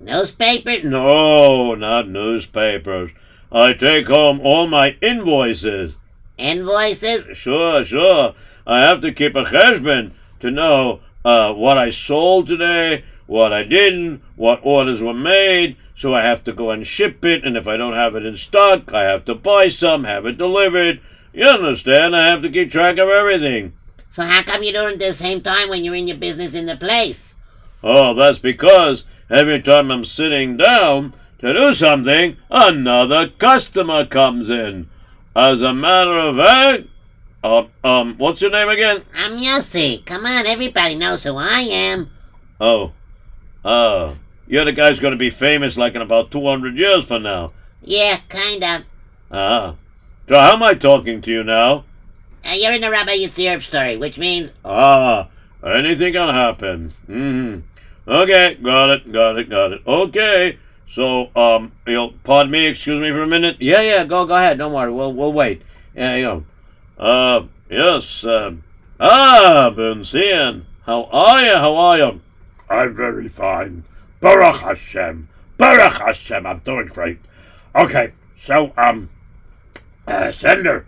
Newspaper? 0.00 0.82
No, 0.82 1.76
not 1.76 2.08
newspapers. 2.08 3.12
I 3.52 3.74
take 3.74 4.08
home 4.08 4.40
all 4.40 4.66
my 4.66 4.96
invoices. 5.00 5.94
Invoices? 6.36 7.36
Sure, 7.36 7.84
sure. 7.84 8.34
I 8.66 8.80
have 8.80 9.00
to 9.02 9.12
keep 9.12 9.36
a 9.36 9.44
cheshbon 9.44 10.14
to 10.42 10.50
know 10.50 11.00
uh, 11.24 11.52
what 11.54 11.78
I 11.78 11.90
sold 11.90 12.46
today, 12.46 13.04
what 13.26 13.52
I 13.52 13.62
didn't, 13.62 14.22
what 14.36 14.60
orders 14.62 15.02
were 15.02 15.14
made. 15.14 15.76
So 15.94 16.14
I 16.14 16.22
have 16.22 16.44
to 16.44 16.52
go 16.52 16.70
and 16.70 16.86
ship 16.86 17.24
it, 17.24 17.44
and 17.44 17.56
if 17.56 17.68
I 17.68 17.76
don't 17.76 17.94
have 17.94 18.16
it 18.16 18.26
in 18.26 18.36
stock, 18.36 18.92
I 18.92 19.02
have 19.02 19.24
to 19.26 19.34
buy 19.34 19.68
some, 19.68 20.04
have 20.04 20.26
it 20.26 20.36
delivered. 20.36 21.00
You 21.32 21.46
understand? 21.46 22.16
I 22.16 22.26
have 22.26 22.42
to 22.42 22.50
keep 22.50 22.70
track 22.70 22.98
of 22.98 23.08
everything. 23.08 23.72
So 24.10 24.22
how 24.22 24.42
come 24.42 24.62
you 24.62 24.72
do 24.72 24.88
it 24.88 24.94
at 24.94 24.98
the 24.98 25.14
same 25.14 25.40
time 25.40 25.70
when 25.70 25.84
you're 25.84 25.94
in 25.94 26.08
your 26.08 26.18
business 26.18 26.54
in 26.54 26.66
the 26.66 26.76
place? 26.76 27.34
Oh, 27.82 28.14
that's 28.14 28.38
because 28.38 29.04
every 29.30 29.62
time 29.62 29.90
I'm 29.90 30.04
sitting 30.04 30.56
down 30.56 31.14
to 31.38 31.52
do 31.52 31.74
something, 31.74 32.36
another 32.50 33.28
customer 33.28 34.04
comes 34.04 34.50
in. 34.50 34.88
As 35.34 35.62
a 35.62 35.72
matter 35.72 36.18
of 36.18 36.36
fact, 36.36 36.88
uh, 37.42 37.64
um, 37.84 38.16
what's 38.18 38.40
your 38.40 38.50
name 38.50 38.68
again? 38.68 39.02
I'm 39.14 39.32
Yossi. 39.38 40.04
Come 40.04 40.26
on, 40.26 40.46
everybody 40.46 40.94
knows 40.94 41.22
who 41.24 41.36
I 41.36 41.60
am. 41.60 42.10
Oh, 42.60 42.92
uh, 43.64 44.14
you're 44.46 44.64
the 44.64 44.72
guy's 44.72 45.00
gonna 45.00 45.16
be 45.16 45.30
famous 45.30 45.76
like 45.76 45.94
in 45.94 46.02
about 46.02 46.30
200 46.30 46.76
years 46.76 47.04
from 47.04 47.22
now. 47.24 47.52
Yeah, 47.82 48.18
kind 48.28 48.62
of. 48.62 48.84
Ah. 49.30 49.74
So 50.28 50.38
how 50.38 50.52
am 50.52 50.62
I 50.62 50.74
talking 50.74 51.20
to 51.22 51.30
you 51.30 51.42
now? 51.42 51.84
Uh, 52.44 52.54
you're 52.56 52.72
in 52.72 52.80
the 52.80 52.90
Rabbi 52.90 53.16
Yitzhak 53.16 53.62
story, 53.62 53.96
which 53.96 54.18
means 54.18 54.50
Ah, 54.64 55.28
anything 55.64 56.12
can 56.12 56.28
happen. 56.28 56.92
hmm 57.06 57.58
Okay, 58.06 58.54
got 58.62 58.90
it, 58.90 59.12
got 59.12 59.38
it, 59.38 59.48
got 59.48 59.72
it. 59.72 59.82
Okay, 59.86 60.58
so, 60.88 61.30
um, 61.36 61.72
you'll 61.86 62.12
pardon 62.24 62.50
me, 62.50 62.66
excuse 62.66 63.00
me 63.00 63.10
for 63.10 63.22
a 63.22 63.26
minute? 63.26 63.56
Yeah, 63.60 63.80
yeah, 63.80 64.04
go 64.04 64.26
go 64.26 64.34
ahead. 64.34 64.58
Don't 64.58 64.72
worry. 64.72 64.92
We'll 64.92 65.12
we'll 65.12 65.32
wait. 65.32 65.62
Yeah, 65.94 66.16
you 66.16 66.24
know. 66.24 66.44
Uh, 66.98 67.46
yes, 67.70 68.24
um, 68.24 68.62
ah, 69.00 69.72
Ben 69.74 70.04
Zion. 70.04 70.66
How 70.84 71.04
are 71.04 71.40
you, 71.42 71.54
how 71.54 71.76
are 71.76 71.98
you? 71.98 72.20
I'm 72.68 72.94
very 72.94 73.28
fine. 73.28 73.84
Baruch 74.20 74.60
Hashem. 74.60 75.28
Baruch 75.56 75.94
Hashem. 75.94 76.46
I'm 76.46 76.58
doing 76.58 76.86
great. 76.86 77.18
Okay, 77.74 78.12
so, 78.38 78.72
um, 78.76 79.08
uh, 80.06 80.32
Sender. 80.32 80.84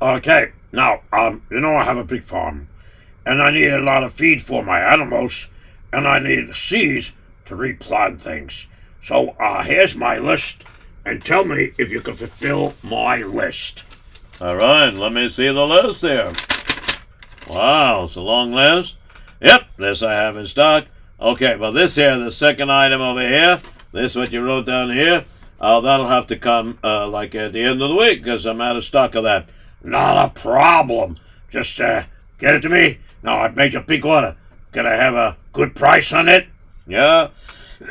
Okay, 0.00 0.52
now, 0.72 1.00
um, 1.12 1.42
you 1.50 1.60
know 1.60 1.76
I 1.76 1.84
have 1.84 1.96
a 1.96 2.04
big 2.04 2.22
farm, 2.22 2.68
and 3.24 3.42
I 3.42 3.50
need 3.50 3.70
a 3.70 3.80
lot 3.80 4.04
of 4.04 4.12
feed 4.12 4.42
for 4.42 4.62
my 4.62 4.80
animals, 4.80 5.48
and 5.92 6.06
I 6.06 6.18
need 6.18 6.54
seeds 6.54 7.12
to 7.46 7.56
replant 7.56 8.20
things. 8.20 8.66
So, 9.02 9.30
uh, 9.40 9.62
here's 9.62 9.96
my 9.96 10.18
list, 10.18 10.64
and 11.04 11.24
tell 11.24 11.44
me 11.44 11.72
if 11.78 11.90
you 11.90 12.00
can 12.00 12.14
fulfill 12.14 12.74
my 12.82 13.22
list. 13.22 13.82
All 14.38 14.54
right, 14.54 14.92
let 14.92 15.14
me 15.14 15.30
see 15.30 15.46
the 15.46 15.66
list 15.66 16.02
here. 16.02 16.30
Wow, 17.48 18.04
it's 18.04 18.16
a 18.16 18.20
long 18.20 18.52
list. 18.52 18.96
Yep, 19.40 19.62
this 19.78 20.02
I 20.02 20.12
have 20.12 20.36
in 20.36 20.46
stock. 20.46 20.84
Okay, 21.18 21.56
well, 21.56 21.72
this 21.72 21.94
here, 21.94 22.18
the 22.18 22.30
second 22.30 22.70
item 22.70 23.00
over 23.00 23.26
here, 23.26 23.62
this 23.92 24.14
what 24.14 24.32
you 24.32 24.44
wrote 24.44 24.66
down 24.66 24.90
here, 24.90 25.24
uh, 25.58 25.80
that'll 25.80 26.08
have 26.08 26.26
to 26.26 26.36
come 26.36 26.78
uh, 26.84 27.08
like 27.08 27.34
at 27.34 27.54
the 27.54 27.62
end 27.62 27.80
of 27.80 27.88
the 27.88 27.96
week 27.96 28.22
because 28.22 28.44
I'm 28.44 28.60
out 28.60 28.76
of 28.76 28.84
stock 28.84 29.14
of 29.14 29.24
that. 29.24 29.48
Not 29.82 30.26
a 30.26 30.28
problem. 30.38 31.18
Just, 31.48 31.80
uh, 31.80 32.02
get 32.36 32.56
it 32.56 32.60
to 32.60 32.68
me. 32.68 32.98
Now, 33.22 33.38
I've 33.38 33.56
made 33.56 33.74
a 33.74 33.80
big 33.80 34.04
order. 34.04 34.36
Can 34.72 34.86
I 34.86 34.96
have 34.96 35.14
a 35.14 35.38
good 35.54 35.74
price 35.74 36.12
on 36.12 36.28
it? 36.28 36.46
Yeah. 36.86 37.30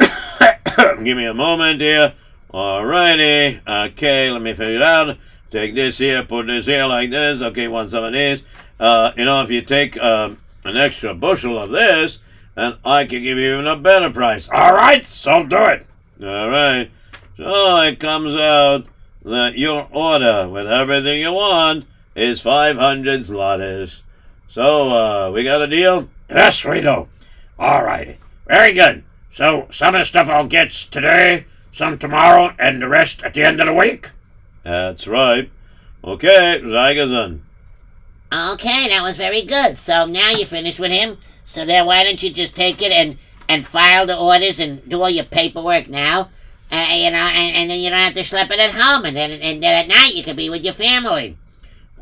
Give 0.77 1.17
me 1.17 1.25
a 1.25 1.33
moment 1.33 1.81
here. 1.81 2.13
Alrighty. 2.53 3.61
Okay, 3.67 4.29
let 4.29 4.43
me 4.43 4.53
figure 4.53 4.75
it 4.75 4.83
out. 4.83 5.17
Take 5.55 5.73
this 5.73 5.99
here, 5.99 6.21
put 6.21 6.47
this 6.47 6.65
here 6.65 6.85
like 6.85 7.11
this. 7.11 7.41
Okay, 7.41 7.69
want 7.69 7.89
some 7.89 8.03
of 8.03 8.11
these. 8.11 8.43
Uh, 8.77 9.13
you 9.15 9.23
know, 9.23 9.41
if 9.41 9.49
you 9.49 9.61
take 9.61 9.97
um, 10.03 10.37
an 10.65 10.75
extra 10.75 11.13
bushel 11.13 11.57
of 11.57 11.69
this, 11.69 12.19
and 12.57 12.75
I 12.83 13.05
can 13.05 13.23
give 13.23 13.37
you 13.37 13.53
even 13.53 13.65
a 13.65 13.77
better 13.77 14.09
price. 14.09 14.49
All 14.49 14.73
right, 14.73 15.05
so 15.05 15.45
do 15.45 15.63
it. 15.63 15.87
All 16.21 16.49
right. 16.49 16.91
So 17.37 17.77
it 17.77 18.01
comes 18.01 18.35
out 18.35 18.87
that 19.23 19.57
your 19.57 19.87
order 19.93 20.49
with 20.49 20.67
everything 20.67 21.21
you 21.21 21.31
want 21.31 21.85
is 22.17 22.41
500 22.41 23.21
zlotys. 23.21 24.01
So, 24.49 24.89
uh, 24.89 25.31
we 25.31 25.45
got 25.45 25.61
a 25.61 25.67
deal? 25.67 26.09
Yes, 26.29 26.65
we 26.65 26.81
do. 26.81 27.07
All 27.57 27.81
right. 27.81 28.17
Very 28.45 28.73
good. 28.73 29.05
So, 29.33 29.69
some 29.71 29.95
of 29.95 30.01
the 30.01 30.05
stuff 30.05 30.27
I'll 30.27 30.47
get 30.47 30.71
today, 30.71 31.45
some 31.71 31.97
tomorrow, 31.97 32.53
and 32.59 32.81
the 32.81 32.89
rest 32.89 33.23
at 33.23 33.33
the 33.33 33.43
end 33.43 33.61
of 33.61 33.67
the 33.67 33.73
week? 33.73 34.09
That's 34.65 35.05
right. 35.05 35.51
Okay, 36.03 36.59
Zygazon. 36.63 37.41
okay, 38.33 38.89
that 38.89 39.01
was 39.03 39.15
very 39.15 39.43
good. 39.43 39.77
So 39.77 40.05
now 40.05 40.31
you 40.31 40.45
finished 40.45 40.79
with 40.79 40.91
him. 40.91 41.17
So 41.45 41.65
then 41.65 41.85
why 41.85 42.03
don't 42.03 42.21
you 42.21 42.31
just 42.33 42.55
take 42.55 42.81
it 42.81 42.91
and 42.91 43.17
and 43.47 43.65
file 43.65 44.07
the 44.07 44.17
orders 44.17 44.59
and 44.59 44.81
do 44.89 45.01
all 45.01 45.09
your 45.09 45.25
paperwork 45.25 45.87
now? 45.87 46.29
Uh, 46.71 46.87
you 46.89 47.11
know, 47.11 47.29
and, 47.29 47.55
and 47.55 47.69
then 47.69 47.79
you 47.79 47.91
don't 47.91 47.99
have 47.99 48.15
to 48.15 48.21
schlep 48.23 48.49
it 48.49 48.59
at 48.59 48.71
home, 48.71 49.05
and 49.05 49.15
then 49.15 49.31
and 49.31 49.61
then 49.61 49.85
at 49.85 49.87
night 49.87 50.15
you 50.15 50.23
can 50.23 50.35
be 50.35 50.49
with 50.49 50.65
your 50.65 50.73
family. 50.73 51.37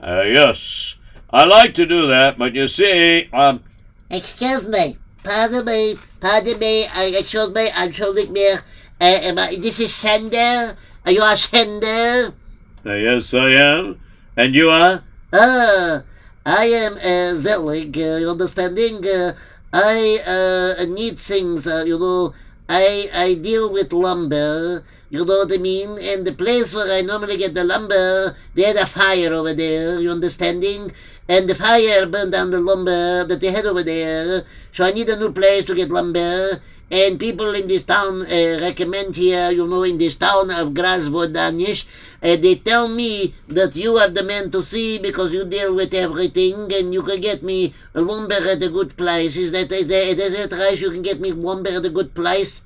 Uh, 0.01 0.21
yes. 0.23 0.95
I 1.29 1.43
like 1.43 1.73
to 1.75 1.85
do 1.85 2.07
that, 2.07 2.37
but 2.37 2.53
you 2.53 2.67
see, 2.67 3.27
um, 3.33 3.63
Excuse 4.09 4.67
me, 4.67 4.97
pardon 5.23 5.65
me, 5.65 5.97
pardon 6.21 6.59
me, 6.59 6.85
uh, 6.85 7.09
excuse 7.11 7.51
me, 7.51 7.69
entschuldig 7.71 8.29
mich. 8.29 8.59
Uh, 9.01 9.47
this 9.59 9.79
is 9.79 9.93
Sender. 9.93 10.77
Are 11.05 11.11
you 11.11 11.23
a 11.23 11.35
Sender? 11.35 12.33
Yes, 12.85 13.33
I 13.33 13.51
am. 13.51 13.99
And 14.35 14.55
you 14.55 14.69
are? 14.69 15.03
Ah, 15.31 16.03
I 16.45 16.65
am 16.65 16.97
uh, 16.97 17.35
Zelig, 17.39 17.97
uh, 17.97 18.17
you 18.19 18.29
understanding? 18.29 19.05
Uh, 19.05 19.33
I 19.71 20.19
uh, 20.25 20.85
need 20.85 21.17
things, 21.17 21.65
uh, 21.65 21.83
you 21.87 21.97
know. 21.97 22.33
I 22.69 23.09
I 23.13 23.35
deal 23.35 23.71
with 23.71 23.91
lumber, 23.91 24.83
you 25.09 25.25
know 25.25 25.45
what 25.45 25.53
I 25.53 25.57
mean? 25.57 25.99
And 25.99 26.25
the 26.25 26.33
place 26.33 26.73
where 26.73 26.91
I 26.91 27.01
normally 27.01 27.37
get 27.37 27.53
the 27.53 27.63
lumber, 27.63 28.35
they 28.55 28.63
had 28.63 28.77
a 28.77 28.85
fire 28.85 29.33
over 29.33 29.53
there, 29.53 29.99
you 29.99 30.09
understanding? 30.09 30.91
And 31.27 31.47
the 31.47 31.55
fire 31.55 32.05
burned 32.05 32.31
down 32.31 32.51
the 32.51 32.59
lumber 32.59 33.23
that 33.23 33.39
they 33.39 33.51
had 33.51 33.65
over 33.65 33.83
there. 33.83 34.45
So 34.71 34.83
I 34.83 34.91
need 34.91 35.09
a 35.09 35.15
new 35.15 35.31
place 35.31 35.65
to 35.65 35.75
get 35.75 35.89
lumber. 35.89 36.61
And 36.93 37.19
people 37.19 37.55
in 37.55 37.67
this 37.67 37.81
town 37.81 38.21
uh, 38.21 38.59
recommend 38.61 39.15
here, 39.15 39.49
you 39.49 39.65
know, 39.65 39.81
in 39.81 39.97
this 39.97 40.15
town 40.15 40.51
of 40.51 40.73
Grasvodanish, 40.77 41.85
uh, 42.21 42.35
they 42.35 42.53
tell 42.53 42.87
me 42.87 43.33
that 43.47 43.75
you 43.75 43.97
are 43.97 44.09
the 44.09 44.21
man 44.21 44.51
to 44.51 44.61
see 44.61 44.99
because 44.99 45.33
you 45.33 45.43
deal 45.43 45.73
with 45.73 45.91
everything 45.95 46.71
and 46.71 46.93
you 46.93 47.01
can 47.01 47.19
get 47.19 47.41
me 47.41 47.73
a 47.95 48.01
lumber 48.01 48.35
at 48.35 48.61
a 48.61 48.69
good 48.69 48.95
price. 48.95 49.35
Is 49.37 49.51
that, 49.53 49.71
is 49.71 49.87
that, 49.87 50.19
is 50.19 50.33
that 50.37 50.55
right? 50.55 50.79
You 50.79 50.91
can 50.91 51.01
get 51.01 51.19
me 51.19 51.31
lumber 51.31 51.71
at 51.71 51.83
a 51.83 51.89
good 51.89 52.13
price? 52.13 52.61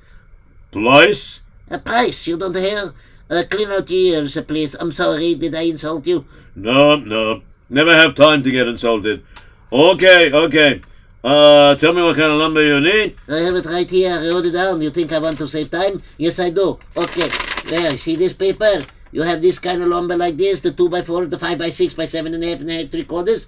Place? 0.72 1.40
A 1.70 1.80
price, 1.80 2.28
you 2.28 2.38
don't 2.38 2.56
hear? 2.56 2.94
Uh, 3.30 3.44
clean 3.50 3.72
out 3.72 3.90
your 3.90 4.24
ears, 4.24 4.36
uh, 4.36 4.42
please. 4.42 4.76
I'm 4.78 4.92
sorry, 4.92 5.36
did 5.36 5.56
I 5.56 5.62
insult 5.62 6.06
you? 6.06 6.26
No, 6.54 6.98
no. 6.98 7.44
Never 7.70 7.96
have 7.96 8.16
time 8.16 8.44
to 8.44 8.52
get 8.52 8.68
insulted. 8.68 9.24
Okay, 9.72 10.34
okay. 10.34 10.82
Uh, 11.24 11.76
tell 11.76 11.94
me 11.94 12.02
what 12.02 12.16
kind 12.16 12.32
of 12.32 12.38
lumber 12.38 12.64
you 12.64 12.80
need. 12.80 13.16
I 13.28 13.40
have 13.40 13.56
it 13.56 13.66
right 13.66 13.90
here. 13.90 14.12
I 14.12 14.28
wrote 14.28 14.46
it 14.46 14.52
down. 14.52 14.82
You 14.82 14.92
think 14.92 15.12
I 15.12 15.20
want 15.20 15.38
to 15.40 15.48
save 15.48 15.72
time? 15.72 16.02
Yes, 16.18 16.40
I 16.40 16.52
do. 16.52 16.80
Okay. 16.96 17.30
There, 17.68 17.98
see 17.98 18.16
this 18.16 18.34
paper? 18.34 18.82
You 19.12 19.24
have 19.24 19.42
this 19.42 19.60
kind 19.60 19.82
of 19.82 19.90
lumber 19.90 20.16
like 20.16 20.38
this, 20.38 20.62
the 20.62 20.72
2 20.72 20.90
by 20.90 21.02
4 21.02 21.26
the 21.26 21.40
5 21.40 21.58
by 21.58 21.70
6 21.70 21.94
by 21.96 22.06
7 22.06 22.34
and 22.34 22.44
a 22.44 22.50
half 22.50 22.60
and 22.60 22.70
a 22.70 22.82
half, 22.84 22.92
3 22.92 23.04
quarters. 23.06 23.48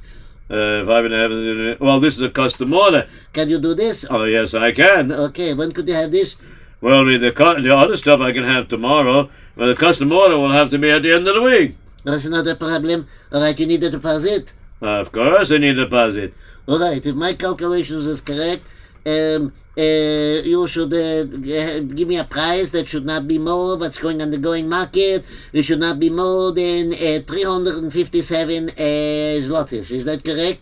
Uh, 0.50 0.84
five 0.84 1.06
and 1.06 1.14
a 1.14 1.70
half. 1.70 1.80
Well, 1.80 2.00
this 2.00 2.16
is 2.16 2.24
a 2.24 2.30
custom 2.30 2.74
order. 2.74 3.08
Can 3.34 3.50
you 3.50 3.60
do 3.60 3.76
this? 3.76 4.04
Oh, 4.10 4.24
yes, 4.24 4.56
I 4.56 4.72
can. 4.72 5.12
Okay, 5.12 5.54
when 5.54 5.72
could 5.72 5.88
you 5.88 5.94
have 5.94 6.12
this? 6.12 6.38
Well, 6.82 7.06
the, 7.06 7.18
the, 7.18 7.32
the 7.62 7.76
other 7.78 7.98
stuff 7.98 8.20
I 8.20 8.32
can 8.32 8.46
have 8.46 8.68
tomorrow, 8.68 9.30
but 9.56 9.68
the 9.68 9.76
custom 9.76 10.12
order 10.12 10.40
will 10.40 10.52
have 10.52 10.72
to 10.72 10.80
be 10.80 10.90
at 10.90 11.04
the 11.04 11.14
end 11.14 11.28
of 11.28 11.36
the 11.36 11.42
week. 11.42 11.78
That's 12.04 12.26
not 12.26 12.48
a 12.48 12.56
problem. 12.56 13.08
All 13.32 13.42
right, 13.42 13.60
you 13.60 13.68
need 13.68 13.84
a 13.84 13.92
deposit. 13.92 14.54
Of 14.82 15.12
course, 15.12 15.52
I 15.52 15.58
need 15.58 15.78
a 15.78 15.86
deposit. 15.86 16.34
All 16.68 16.80
right, 16.80 17.06
if 17.06 17.16
my 17.16 17.34
calculations 17.34 18.06
is 18.06 18.22
correct, 18.22 18.64
um, 19.06 19.54
uh, 19.78 20.42
you 20.44 20.68
should 20.68 20.94
uh, 20.94 21.24
give 21.82 22.08
me 22.08 22.18
a 22.18 22.24
price 22.24 22.72
that 22.72 22.88
should 22.88 23.06
not 23.06 23.28
be 23.28 23.38
more 23.38 23.78
what's 23.78 23.98
going 23.98 24.22
on 24.22 24.32
the 24.32 24.38
going 24.38 24.68
market. 24.70 25.26
It 25.54 25.64
should 25.64 25.80
not 25.80 26.00
be 26.00 26.10
more 26.10 26.52
than 26.52 26.94
uh, 26.94 27.22
357 27.28 28.70
uh, 28.70 28.74
zlotys. 28.74 29.92
Is 29.92 30.06
that 30.06 30.24
correct? 30.24 30.62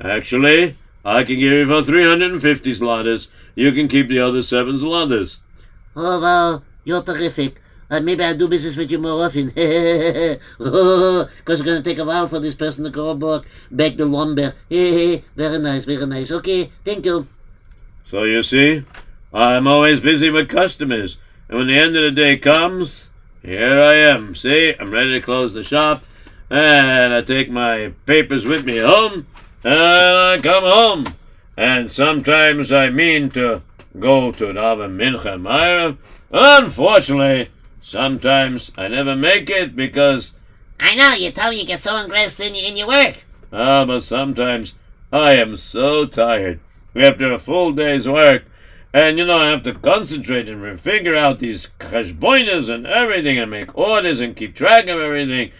Actually, 0.00 0.76
I 1.04 1.24
can 1.24 1.38
give 1.38 1.52
you 1.52 1.66
for 1.66 1.82
350 1.82 2.74
slaughters. 2.74 3.28
You 3.54 3.72
can 3.72 3.88
keep 3.88 4.08
the 4.08 4.20
other 4.20 4.42
seven 4.42 4.78
slaughters. 4.78 5.38
Oh, 5.96 6.20
well, 6.20 6.64
you're 6.84 7.02
terrific. 7.02 7.60
Uh, 7.94 8.00
maybe 8.00 8.24
I'll 8.24 8.36
do 8.36 8.48
business 8.48 8.76
with 8.76 8.90
you 8.90 8.98
more 8.98 9.24
often. 9.24 9.50
Because 10.58 11.60
it's 11.60 11.62
going 11.62 11.80
to 11.80 11.82
take 11.82 11.98
a 11.98 12.04
while 12.04 12.26
for 12.26 12.40
this 12.40 12.56
person 12.56 12.82
to 12.82 12.90
go 12.90 13.14
back, 13.14 13.46
back 13.70 13.96
to 13.98 14.04
lumber. 14.04 14.54
very 14.68 15.58
nice, 15.58 15.84
very 15.84 16.04
nice. 16.04 16.32
Okay, 16.32 16.72
thank 16.84 17.04
you. 17.04 17.28
So 18.04 18.24
you 18.24 18.42
see, 18.42 18.84
I'm 19.32 19.68
always 19.68 20.00
busy 20.00 20.28
with 20.28 20.48
customers. 20.48 21.18
And 21.48 21.58
when 21.58 21.68
the 21.68 21.78
end 21.78 21.94
of 21.94 22.02
the 22.02 22.10
day 22.10 22.36
comes, 22.36 23.12
here 23.42 23.80
I 23.80 23.94
am. 23.94 24.34
See, 24.34 24.74
I'm 24.80 24.90
ready 24.90 25.12
to 25.12 25.20
close 25.20 25.54
the 25.54 25.62
shop. 25.62 26.02
And 26.50 27.14
I 27.14 27.22
take 27.22 27.48
my 27.48 27.92
papers 28.06 28.44
with 28.44 28.64
me 28.64 28.78
home. 28.78 29.24
And 29.62 29.72
I 29.72 30.40
come 30.42 30.64
home. 30.64 31.04
And 31.56 31.92
sometimes 31.92 32.72
I 32.72 32.90
mean 32.90 33.30
to 33.30 33.62
go 34.00 34.32
to 34.32 34.46
Nava 34.46 34.88
Mincha. 34.90 35.96
Unfortunately, 36.32 37.50
sometimes 37.84 38.72
I 38.78 38.88
never 38.88 39.14
make 39.14 39.50
it 39.50 39.76
because, 39.76 40.32
I 40.80 40.94
know, 40.96 41.12
you 41.12 41.30
tell 41.30 41.50
me 41.50 41.60
you 41.60 41.66
get 41.66 41.80
so 41.80 41.96
engrossed 41.98 42.40
in, 42.40 42.54
your- 42.54 42.64
in 42.64 42.76
your 42.76 42.88
work. 42.88 43.24
ah, 43.52 43.84
but 43.84 44.02
sometimes 44.02 44.72
I 45.12 45.34
am 45.36 45.56
so 45.58 46.06
tired 46.06 46.60
after 46.96 47.30
a 47.32 47.38
full 47.38 47.72
day's 47.72 48.08
work. 48.08 48.44
And 48.92 49.18
you 49.18 49.24
know, 49.26 49.38
I 49.38 49.50
have 49.50 49.62
to 49.64 49.74
concentrate 49.74 50.48
and 50.48 50.80
figure 50.80 51.14
out 51.16 51.40
these 51.40 51.68
cheshboinas 51.80 52.68
and 52.68 52.86
everything 52.86 53.38
and 53.38 53.50
make 53.50 53.76
orders 53.76 54.20
and 54.20 54.34
keep 54.36 54.54
track 54.54 54.84
of 54.86 55.00
everything. 55.00 55.50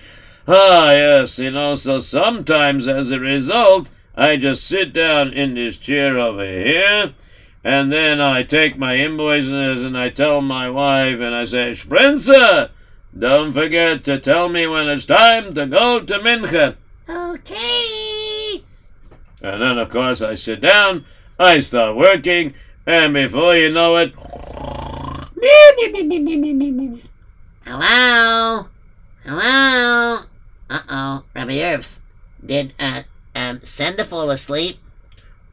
Ah, 0.49 0.91
yes, 0.93 1.39
you 1.39 1.51
know, 1.51 1.75
so 1.75 2.01
sometimes 2.01 2.87
as 2.89 3.11
a 3.11 3.19
result, 3.19 3.91
I 4.17 4.37
just 4.37 4.65
sit 4.65 4.93
down 4.93 5.33
in 5.33 5.55
this 5.55 5.77
chair 5.79 6.17
over 6.19 6.45
here, 6.45 7.13
and 7.65 7.91
then 7.91 8.21
I 8.21 8.43
take 8.43 8.77
my 8.77 8.97
invoices 8.97 9.83
and 9.83 9.97
I 9.97 10.11
tell 10.11 10.43
my 10.43 10.69
wife 10.69 11.19
and 11.19 11.35
I 11.35 11.47
say, 11.47 11.73
Sprinzer, 11.73 12.69
don't 13.19 13.55
forget 13.55 14.05
to 14.05 14.21
tell 14.21 14.51
me 14.51 14.67
when 14.67 14.87
it's 14.89 15.07
time 15.07 15.55
to 15.55 15.67
go 15.67 16.01
to 16.01 16.19
Mincha. 16.19 16.77
Okay. 17.09 18.63
And 19.43 19.63
then, 19.63 19.79
of 19.79 19.89
course, 19.89 20.21
I 20.21 20.35
sit 20.35 20.61
down, 20.61 21.07
I 21.39 21.61
start 21.61 21.97
working, 21.97 22.55
and 22.87 23.15
before 23.15 23.57
you 23.57 23.71
know 23.73 23.97
it, 23.97 24.15
Hello? 27.65 28.69
Hello? 29.25 30.19
Uh-oh, 30.71 31.25
Rabbi 31.35 31.61
Herbs. 31.61 32.01
Did, 32.45 32.75
uh, 32.79 33.03
um, 33.35 33.61
Sender 33.63 34.05
fall 34.05 34.31
asleep? 34.31 34.77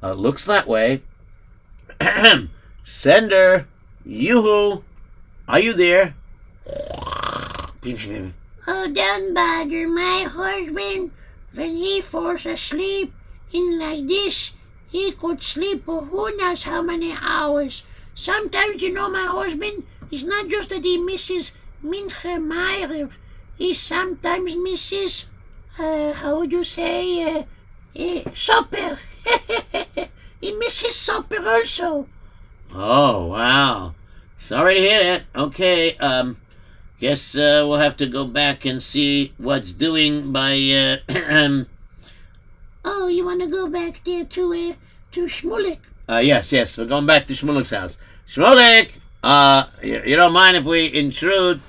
Uh, 0.03 0.13
looks 0.13 0.43
that 0.45 0.67
way. 0.67 1.03
Sender, 2.83 3.67
yoo-hoo, 4.05 4.83
are 5.47 5.59
you 5.59 5.73
there? 5.73 6.15
Oh, 8.65 8.91
don't 8.91 9.33
bother 9.33 9.87
my 9.87 10.23
husband. 10.23 11.11
When 11.53 11.75
he 11.75 12.01
falls 12.01 12.45
asleep 12.45 13.13
in 13.53 13.77
like 13.77 14.07
this, 14.07 14.53
he 14.89 15.11
could 15.11 15.43
sleep 15.43 15.85
for 15.85 16.01
who 16.01 16.35
knows 16.37 16.63
how 16.63 16.81
many 16.81 17.13
hours. 17.19 17.83
Sometimes, 18.15 18.81
you 18.81 18.93
know, 18.93 19.09
my 19.09 19.25
husband, 19.25 19.83
it's 20.09 20.23
not 20.23 20.47
just 20.47 20.69
that 20.69 20.83
he 20.83 20.97
misses 20.97 21.53
Mincha 21.83 22.41
Ma'ariv. 22.41 23.11
He 23.57 23.73
sometimes 23.75 24.55
misses, 24.55 25.27
uh, 25.77 26.13
how 26.13 26.39
would 26.39 26.51
you 26.51 26.63
say, 26.63 27.23
uh, 27.23 27.43
uh, 27.99 28.23
supper. 28.33 28.97
he 30.41 30.51
misses 30.53 30.95
supper 30.95 31.37
also. 31.47 32.07
Oh, 32.73 33.27
wow. 33.27 33.93
Sorry 34.37 34.75
to 34.75 34.79
hear 34.81 35.03
that. 35.03 35.23
Okay, 35.35 35.95
um, 35.97 36.37
guess 36.99 37.35
uh, 37.35 37.63
we'll 37.67 37.77
have 37.77 37.97
to 37.97 38.07
go 38.07 38.25
back 38.25 38.65
and 38.65 38.81
see 38.81 39.33
what's 39.37 39.73
doing 39.73 40.31
by, 40.31 40.53
uh, 40.57 40.97
um, 41.29 41.67
Oh, 42.83 43.07
you 43.07 43.23
want 43.25 43.41
to 43.41 43.47
go 43.47 43.67
back 43.69 44.01
there 44.03 44.25
to, 44.25 44.53
uh, 44.53 44.73
to 45.11 45.25
Shmulek? 45.27 45.77
uh, 46.09 46.17
yes, 46.17 46.51
yes, 46.51 46.77
we're 46.77 46.85
going 46.85 47.05
back 47.05 47.27
to 47.27 47.33
Shmulek's 47.33 47.69
house. 47.69 47.97
Shmulek, 48.27 48.97
uh, 49.23 49.65
you, 49.83 50.01
you 50.05 50.15
don't 50.15 50.33
mind 50.33 50.57
if 50.57 50.63
we 50.65 50.91
intrude? 50.91 51.61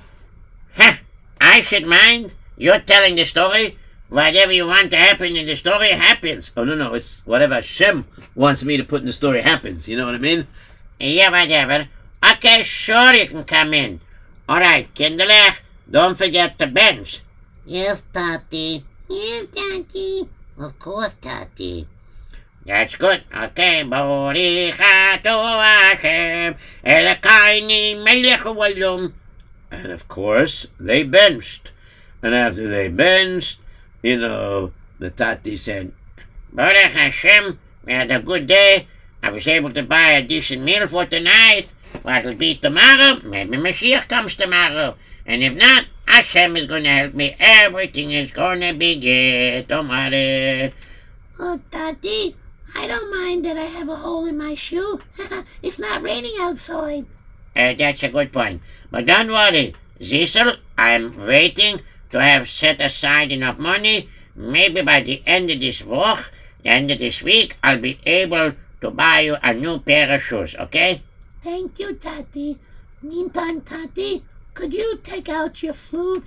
Huh, 0.75 0.95
I 1.39 1.61
should 1.61 1.85
mind. 1.85 2.33
You're 2.57 2.79
telling 2.79 3.15
the 3.15 3.25
story. 3.25 3.77
Whatever 4.13 4.51
you 4.51 4.67
want 4.67 4.91
to 4.91 4.97
happen 4.97 5.35
in 5.35 5.47
the 5.47 5.55
story 5.55 5.89
happens. 5.89 6.51
Oh, 6.55 6.63
no, 6.63 6.75
no, 6.75 6.93
it's 6.93 7.25
whatever 7.25 7.63
Shem 7.63 8.05
wants 8.35 8.63
me 8.63 8.77
to 8.77 8.83
put 8.83 9.01
in 9.01 9.07
the 9.07 9.11
story 9.11 9.41
happens, 9.41 9.87
you 9.87 9.97
know 9.97 10.05
what 10.05 10.13
I 10.13 10.19
mean? 10.19 10.45
Yeah, 10.99 11.31
whatever. 11.31 11.87
Okay, 12.23 12.61
sure 12.61 13.11
you 13.15 13.27
can 13.27 13.43
come 13.43 13.73
in. 13.73 14.01
All 14.47 14.59
right, 14.59 14.87
Kinderlech, 14.93 15.61
don't 15.89 16.15
forget 16.15 16.59
the 16.59 16.67
bench. 16.67 17.21
Yes, 17.65 18.03
Tati. 18.13 18.85
Yes, 19.09 19.47
Daddy. 19.47 20.29
Of 20.59 20.77
course, 20.77 21.15
Tati. 21.19 21.87
That's 22.67 22.95
good. 22.95 23.23
Okay, 23.35 23.81
Borichatu 23.83 25.23
Hashem, 25.25 26.55
Elakaini 26.85 28.03
Melech 28.03 28.41
Walum. 28.41 29.13
And 29.71 29.91
of 29.91 30.07
course, 30.07 30.67
they 30.79 31.01
benched. 31.01 31.71
And 32.21 32.35
after 32.35 32.67
they 32.67 32.89
benched, 32.89 33.57
you 34.03 34.17
know, 34.17 34.71
the 34.99 35.09
Tati 35.09 35.57
said, 35.57 35.91
Baruch 36.51 36.91
Hashem, 36.91 37.57
we 37.85 37.93
had 37.93 38.11
a 38.11 38.19
good 38.19 38.45
day. 38.45 38.87
I 39.23 39.31
was 39.31 39.47
able 39.47 39.71
to 39.71 39.81
buy 39.81 40.11
a 40.11 40.21
decent 40.21 40.61
meal 40.61 40.85
for 40.87 41.05
tonight. 41.05 41.69
What'll 42.03 42.35
be 42.35 42.55
tomorrow? 42.55 43.21
Maybe 43.23 43.57
Mashiach 43.57 44.09
comes 44.09 44.35
tomorrow. 44.35 44.95
And 45.25 45.41
if 45.41 45.55
not, 45.55 45.85
Hashem 46.05 46.57
is 46.57 46.67
going 46.67 46.83
to 46.83 46.89
help 46.89 47.13
me. 47.13 47.35
Everything 47.39 48.11
is 48.11 48.31
going 48.31 48.59
to 48.59 48.73
be 48.73 48.99
good. 48.99 49.69
Don't 49.69 49.87
worry. 49.87 50.73
Oh, 51.39 51.61
Daddy, 51.71 52.35
I 52.75 52.87
don't 52.87 53.09
mind 53.09 53.45
that 53.45 53.57
I 53.57 53.65
have 53.65 53.87
a 53.87 53.95
hole 53.95 54.25
in 54.25 54.37
my 54.37 54.55
shoe. 54.55 54.99
it's 55.63 55.79
not 55.79 56.01
raining 56.01 56.35
outside. 56.41 57.05
Uh, 57.55 57.73
that's 57.73 58.03
a 58.03 58.09
good 58.09 58.33
point. 58.33 58.61
But 58.91 59.05
don't 59.05 59.29
worry, 59.29 59.75
Zissel, 59.99 60.57
I'm 60.77 61.17
waiting 61.25 61.79
to 62.13 62.21
have 62.21 62.47
set 62.47 62.79
aside 62.79 63.31
enough 63.31 63.57
money. 63.57 64.07
Maybe 64.35 64.81
by 64.81 65.01
the 65.01 65.21
end 65.25 65.49
of 65.49 65.59
this 65.59 65.83
week, 65.83 66.31
the 66.63 66.69
end 66.69 66.91
of 66.91 66.99
this 66.99 67.21
week, 67.21 67.57
I'll 67.63 67.81
be 67.81 67.99
able 68.05 68.53
to 68.81 68.91
buy 68.91 69.21
you 69.21 69.35
a 69.41 69.53
new 69.53 69.79
pair 69.79 70.13
of 70.15 70.21
shoes, 70.21 70.55
okay? 70.55 71.01
Thank 71.43 71.79
you, 71.79 71.95
Tati. 71.95 72.59
Meantime, 73.01 73.61
Tati, 73.61 74.23
could 74.53 74.73
you 74.73 74.99
take 75.03 75.27
out 75.27 75.61
your 75.61 75.73
flute? 75.73 76.25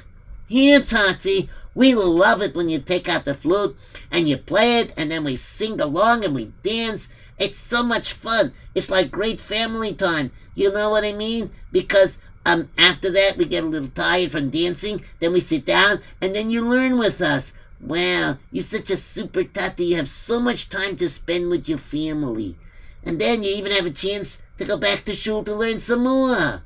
Here, 0.49 0.81
Tati, 0.81 1.49
we 1.75 1.95
love 1.95 2.43
it 2.43 2.55
when 2.55 2.69
you 2.69 2.81
take 2.81 3.09
out 3.09 3.25
the 3.25 3.35
flute 3.35 3.77
and 4.11 4.29
you 4.29 4.37
play 4.37 4.81
it, 4.81 4.93
and 4.97 5.11
then 5.11 5.25
we 5.25 5.37
sing 5.37 5.81
along 5.81 6.25
and 6.25 6.35
we 6.35 6.53
dance, 6.63 7.11
It's 7.39 7.59
so 7.59 7.83
much 7.83 8.13
fun. 8.13 8.55
It's 8.75 8.91
like 8.91 9.11
great 9.11 9.41
family 9.41 9.95
time. 9.95 10.33
You 10.55 10.73
know 10.73 10.91
what 10.91 11.05
I 11.05 11.13
mean? 11.13 11.53
Because 11.71 12.19
um 12.47 12.71
after 12.79 13.11
that 13.11 13.37
we 13.37 13.45
get 13.45 13.65
a 13.65 13.67
little 13.67 13.89
tired 13.89 14.31
from 14.33 14.49
dancing, 14.49 15.05
then 15.19 15.35
we 15.35 15.41
sit 15.41 15.67
down 15.67 15.99
and 16.23 16.35
then 16.35 16.49
you 16.49 16.63
learn 16.63 16.97
with 16.97 17.21
us. 17.21 17.53
Wow, 17.81 18.39
you're 18.51 18.65
such 18.65 18.91
a 18.91 18.97
super 18.97 19.45
tati. 19.45 19.93
You 19.93 19.97
have 19.97 20.09
so 20.09 20.41
much 20.41 20.71
time 20.71 20.97
to 20.97 21.09
spend 21.11 21.51
with 21.51 21.69
your 21.69 21.79
family. 21.79 22.57
And 23.05 23.21
then 23.21 23.43
you 23.43 23.51
even 23.51 23.73
have 23.73 23.85
a 23.85 23.91
chance 23.91 24.41
to 24.59 24.65
go 24.65 24.79
back 24.79 25.05
to 25.05 25.15
school 25.15 25.45
to 25.45 25.55
learn 25.55 25.81
some 25.81 26.05
more. 26.05 26.63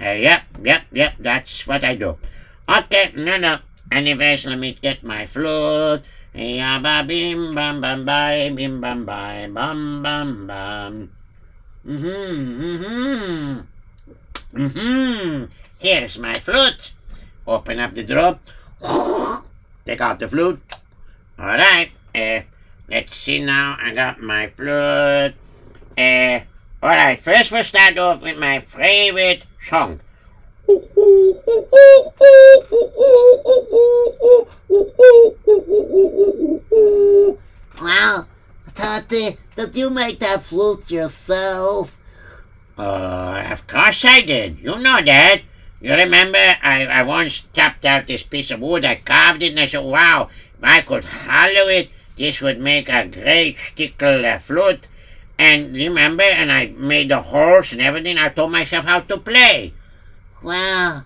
Uh, 0.00 0.18
yep, 0.18 0.42
yep, 0.62 0.82
yep, 0.92 1.14
that's 1.18 1.66
what 1.66 1.84
I 1.84 1.94
do. 1.94 2.18
Okay, 2.68 3.12
no, 3.16 3.38
no. 3.38 3.58
Anyways, 3.90 4.46
let 4.46 4.58
me 4.58 4.76
get 4.82 5.02
my 5.02 5.26
flute. 5.26 6.02
Ya 6.34 6.82
ba 6.82 7.04
bim 7.06 7.54
bam 7.54 7.80
bam 7.80 8.04
bye 8.04 8.50
bim 8.50 8.80
bam 8.80 9.06
bye 9.06 9.46
bam 9.46 10.02
bam 10.02 10.46
bam. 10.48 11.10
Mm-hmm, 11.86 12.62
mm-hmm. 12.64 13.73
Mm-hmm. 14.54 15.44
Here's 15.78 16.18
my 16.18 16.32
flute. 16.34 16.92
Open 17.46 17.80
up 17.80 17.94
the 17.94 18.04
drawer. 18.04 18.38
Take 19.84 20.00
out 20.00 20.18
the 20.20 20.28
flute. 20.28 20.62
All 21.38 21.46
right. 21.46 21.90
Uh, 22.14 22.40
let's 22.88 23.14
see 23.14 23.42
now. 23.44 23.76
I 23.80 23.92
got 23.92 24.20
my 24.20 24.48
flute. 24.50 25.34
Uh, 25.98 26.40
all 26.82 26.90
right. 26.90 27.20
First, 27.20 27.50
we'll 27.50 27.64
start 27.64 27.98
off 27.98 28.22
with 28.22 28.38
my 28.38 28.60
favorite 28.60 29.44
song. 29.68 30.00
Wow, 37.82 38.26
Tati, 38.74 39.36
did 39.56 39.76
you 39.76 39.90
make 39.90 40.20
that 40.20 40.42
flute 40.42 40.90
yourself? 40.90 41.98
Uh, 42.76 43.46
of 43.50 43.66
course 43.66 44.04
I 44.04 44.22
did. 44.22 44.58
You 44.58 44.78
know 44.78 45.00
that. 45.02 45.42
You 45.80 45.92
remember 45.92 46.38
I, 46.38 46.86
I 46.86 47.02
once 47.02 47.46
chopped 47.52 47.84
out 47.84 48.06
this 48.06 48.22
piece 48.22 48.50
of 48.50 48.60
wood, 48.60 48.84
I 48.84 48.96
carved 48.96 49.42
it, 49.42 49.50
and 49.50 49.60
I 49.60 49.66
said, 49.66 49.84
wow, 49.84 50.30
if 50.56 50.64
I 50.64 50.80
could 50.80 51.04
hollow 51.04 51.68
it, 51.68 51.90
this 52.16 52.40
would 52.40 52.58
make 52.58 52.88
a 52.88 53.06
great 53.06 53.58
stickle 53.58 54.24
uh, 54.24 54.38
flute. 54.38 54.88
And 55.38 55.74
remember, 55.74 56.22
and 56.22 56.50
I 56.50 56.68
made 56.68 57.10
the 57.10 57.20
holes 57.20 57.72
and 57.72 57.82
everything. 57.82 58.18
I 58.18 58.28
told 58.28 58.52
myself 58.52 58.84
how 58.84 59.00
to 59.00 59.18
play. 59.18 59.74
Wow, 60.42 61.02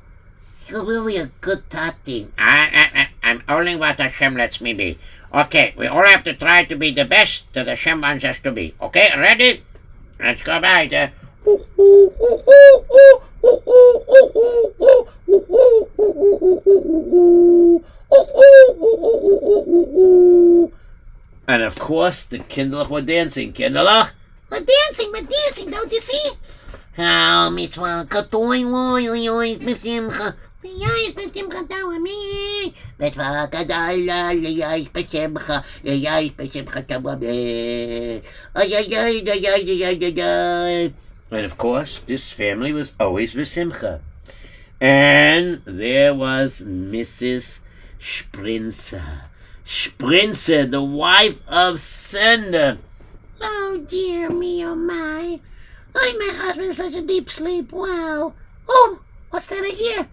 you're 0.69 0.85
really 0.85 1.17
a 1.17 1.27
good 1.41 1.69
Tati. 1.71 2.29
I, 2.39 2.69
I, 2.73 3.01
I, 3.01 3.09
I'm 3.23 3.43
only 3.49 3.75
what 3.75 3.99
Hashem 3.99 4.37
lets 4.37 4.61
me 4.61 4.75
be. 4.75 4.99
Okay, 5.35 5.75
we 5.77 5.87
all 5.87 6.05
have 6.05 6.25
to 6.25 6.35
try 6.35 6.65
to 6.65 6.77
be 6.77 6.93
the 6.93 7.05
best 7.05 7.53
that 7.55 7.69
Hashem 7.69 8.01
wants 8.01 8.25
us 8.25 8.39
to 8.41 8.53
be. 8.53 8.75
Okay, 8.81 9.11
ready? 9.17 9.65
Let's 10.21 10.43
go 10.43 10.61
by 10.61 10.87
there. 10.87 11.13
And 11.49 11.57
of 21.63 21.79
course, 21.79 22.25
the 22.25 22.41
Kindler 22.41 22.85
were 22.85 23.01
dancing. 23.01 23.55
Kindler? 23.55 24.11
We're 24.51 24.61
dancing, 24.61 25.11
we're 25.11 25.23
dancing, 25.23 25.71
don't 25.71 25.91
you 25.91 26.01
see? 26.01 26.31
How 26.93 27.49
mitzvah 27.49 28.05
katoy 28.11 28.69
loy 28.69 29.09
loy 29.09 29.57
besimcha. 29.57 30.37
Liyayish 30.63 31.15
besimcha 31.15 31.65
tawami. 31.65 32.75
Mitzvah 32.99 33.49
kadai 33.49 34.05
la 34.05 34.37
liyayish 34.37 34.93
besimcha. 34.93 35.65
Liyayish 35.83 36.37
besimcha 36.37 36.83
tawami. 36.85 38.21
Ay 38.55 38.75
ay 38.75 38.93
ay 38.93 39.25
ay 39.25 39.47
ay 39.49 39.65
ay 39.65 40.05
ay 40.05 40.21
ay. 40.21 41.08
And 41.31 41.45
of 41.45 41.59
course, 41.59 42.01
this 42.07 42.31
family 42.31 42.73
was 42.73 42.95
always 42.99 43.35
with 43.35 43.49
Simcha. 43.49 44.01
And 44.81 45.63
there 45.65 46.15
was 46.15 46.63
Mrs. 46.63 47.59
Sprinzer. 48.01 49.23
Sprinzer, 49.65 50.71
the 50.71 50.83
wife 50.83 51.41
of 51.47 51.81
Sender. 51.81 52.79
Oh, 53.41 53.85
dear 53.87 54.31
me, 54.31 54.65
oh 54.65 54.75
my. 54.75 55.41
Oh, 55.95 56.17
my 56.19 56.35
husband's 56.35 56.79
such 56.79 56.95
a 56.95 57.03
deep 57.03 57.29
sleep. 57.29 57.73
Wow. 57.73 58.33
Oh, 58.69 59.01
what's 59.31 59.49
that 59.49 59.65
I 59.65 59.69
hear? 59.69 60.09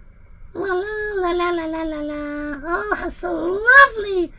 La 0.54 0.74
la 0.74 1.32
la 1.32 1.50
la 1.52 1.66
la 1.66 1.84
la 1.84 2.02
la. 2.02 2.60
Oh, 2.64 2.96
how 2.98 3.10
so 3.10 3.34
lovely. 3.34 4.34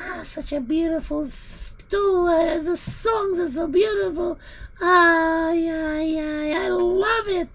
Ah, 0.00 0.22
such 0.24 0.52
a 0.52 0.60
beautiful 0.60 1.26
stew. 1.26 2.26
The 2.62 2.76
songs 2.76 3.38
are 3.38 3.48
so 3.48 3.68
beautiful. 3.68 4.38
Ah, 4.80 5.52
yeah, 5.52 6.00
yeah, 6.00 6.60
I 6.60 6.68
love 6.68 7.28
it. 7.28 7.48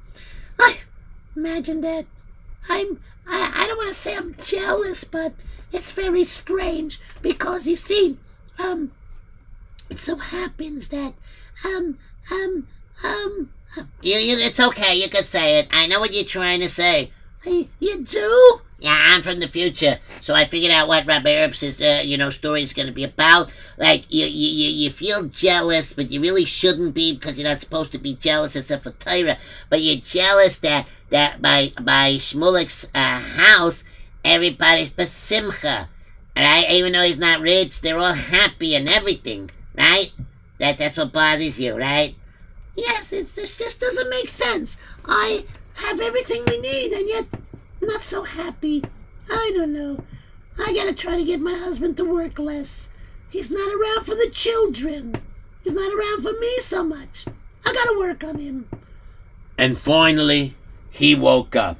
I 0.59 0.77
imagine 1.35 1.81
that. 1.81 2.05
I'm. 2.69 2.99
I, 3.27 3.51
I 3.55 3.67
don't 3.67 3.77
want 3.77 3.89
to 3.89 3.93
say 3.95 4.15
I'm 4.17 4.35
jealous, 4.35 5.03
but 5.03 5.33
it's 5.71 5.91
very 5.91 6.23
strange 6.23 6.99
because 7.21 7.67
you 7.67 7.75
see, 7.75 8.17
um, 8.59 8.91
it 9.89 9.99
so 9.99 10.15
happens 10.17 10.89
that, 10.89 11.13
um, 11.63 11.97
um, 12.31 12.67
um, 13.03 13.49
You, 14.01 14.17
you, 14.17 14.37
it's 14.37 14.59
okay. 14.59 14.95
You 14.95 15.09
can 15.09 15.23
say 15.23 15.59
it. 15.59 15.67
I 15.71 15.87
know 15.87 15.99
what 15.99 16.13
you're 16.13 16.25
trying 16.25 16.59
to 16.61 16.69
say. 16.69 17.11
You, 17.45 18.03
do? 18.03 18.61
Yeah, 18.79 18.97
I'm 18.97 19.21
from 19.21 19.39
the 19.39 19.47
future, 19.47 19.99
so 20.21 20.33
I 20.33 20.45
figured 20.45 20.71
out 20.71 20.87
what 20.87 21.05
Rabbi 21.05 21.35
Erb's, 21.35 21.63
uh, 21.81 22.01
you 22.03 22.17
know, 22.17 22.31
story 22.31 22.63
is 22.63 22.73
going 22.73 22.87
to 22.87 22.93
be 22.93 23.03
about. 23.03 23.53
Like, 23.77 24.11
you, 24.11 24.25
you, 24.25 24.69
you, 24.69 24.89
feel 24.89 25.25
jealous, 25.25 25.93
but 25.93 26.09
you 26.09 26.19
really 26.19 26.45
shouldn't 26.45 26.95
be 26.95 27.13
because 27.13 27.37
you're 27.37 27.47
not 27.47 27.61
supposed 27.61 27.91
to 27.91 27.99
be 27.99 28.15
jealous 28.15 28.55
except 28.55 28.83
for 28.83 28.91
Torah. 28.91 29.37
But 29.69 29.81
you're 29.81 30.01
jealous 30.01 30.57
that 30.59 30.87
that 31.09 31.41
by 31.41 31.73
by 31.79 32.13
Shmulek's 32.13 32.85
uh, 32.95 33.19
house, 33.19 33.83
everybody's 34.25 34.89
besimcha, 34.89 35.87
right? 36.35 36.65
Even 36.69 36.93
though 36.93 37.03
he's 37.03 37.19
not 37.19 37.41
rich, 37.41 37.81
they're 37.81 37.99
all 37.99 38.13
happy 38.13 38.73
and 38.75 38.89
everything, 38.89 39.51
right? 39.77 40.11
That 40.57 40.79
that's 40.79 40.97
what 40.97 41.13
bothers 41.13 41.59
you, 41.59 41.77
right? 41.77 42.15
Yes, 42.75 43.13
it's, 43.13 43.37
it 43.37 43.53
just 43.57 43.79
doesn't 43.79 44.09
make 44.09 44.29
sense. 44.29 44.77
I 45.05 45.45
have 45.75 45.99
everything 45.99 46.43
we 46.47 46.59
need, 46.59 46.91
and 46.93 47.07
yet 47.07 47.25
not 47.81 48.03
so 48.03 48.23
happy. 48.23 48.83
I 49.29 49.51
don't 49.55 49.73
know. 49.73 50.03
I 50.59 50.73
gotta 50.73 50.93
try 50.93 51.17
to 51.17 51.23
get 51.23 51.39
my 51.39 51.53
husband 51.53 51.97
to 51.97 52.05
work 52.05 52.37
less. 52.37 52.89
He's 53.29 53.49
not 53.49 53.73
around 53.73 54.05
for 54.05 54.15
the 54.15 54.29
children. 54.31 55.15
He's 55.63 55.73
not 55.73 55.93
around 55.93 56.23
for 56.23 56.33
me 56.39 56.59
so 56.59 56.83
much. 56.83 57.25
I 57.65 57.73
gotta 57.73 57.97
work 57.99 58.23
on 58.23 58.39
him. 58.39 58.69
And 59.57 59.77
finally, 59.77 60.55
he 60.89 61.15
woke 61.15 61.55
up. 61.55 61.77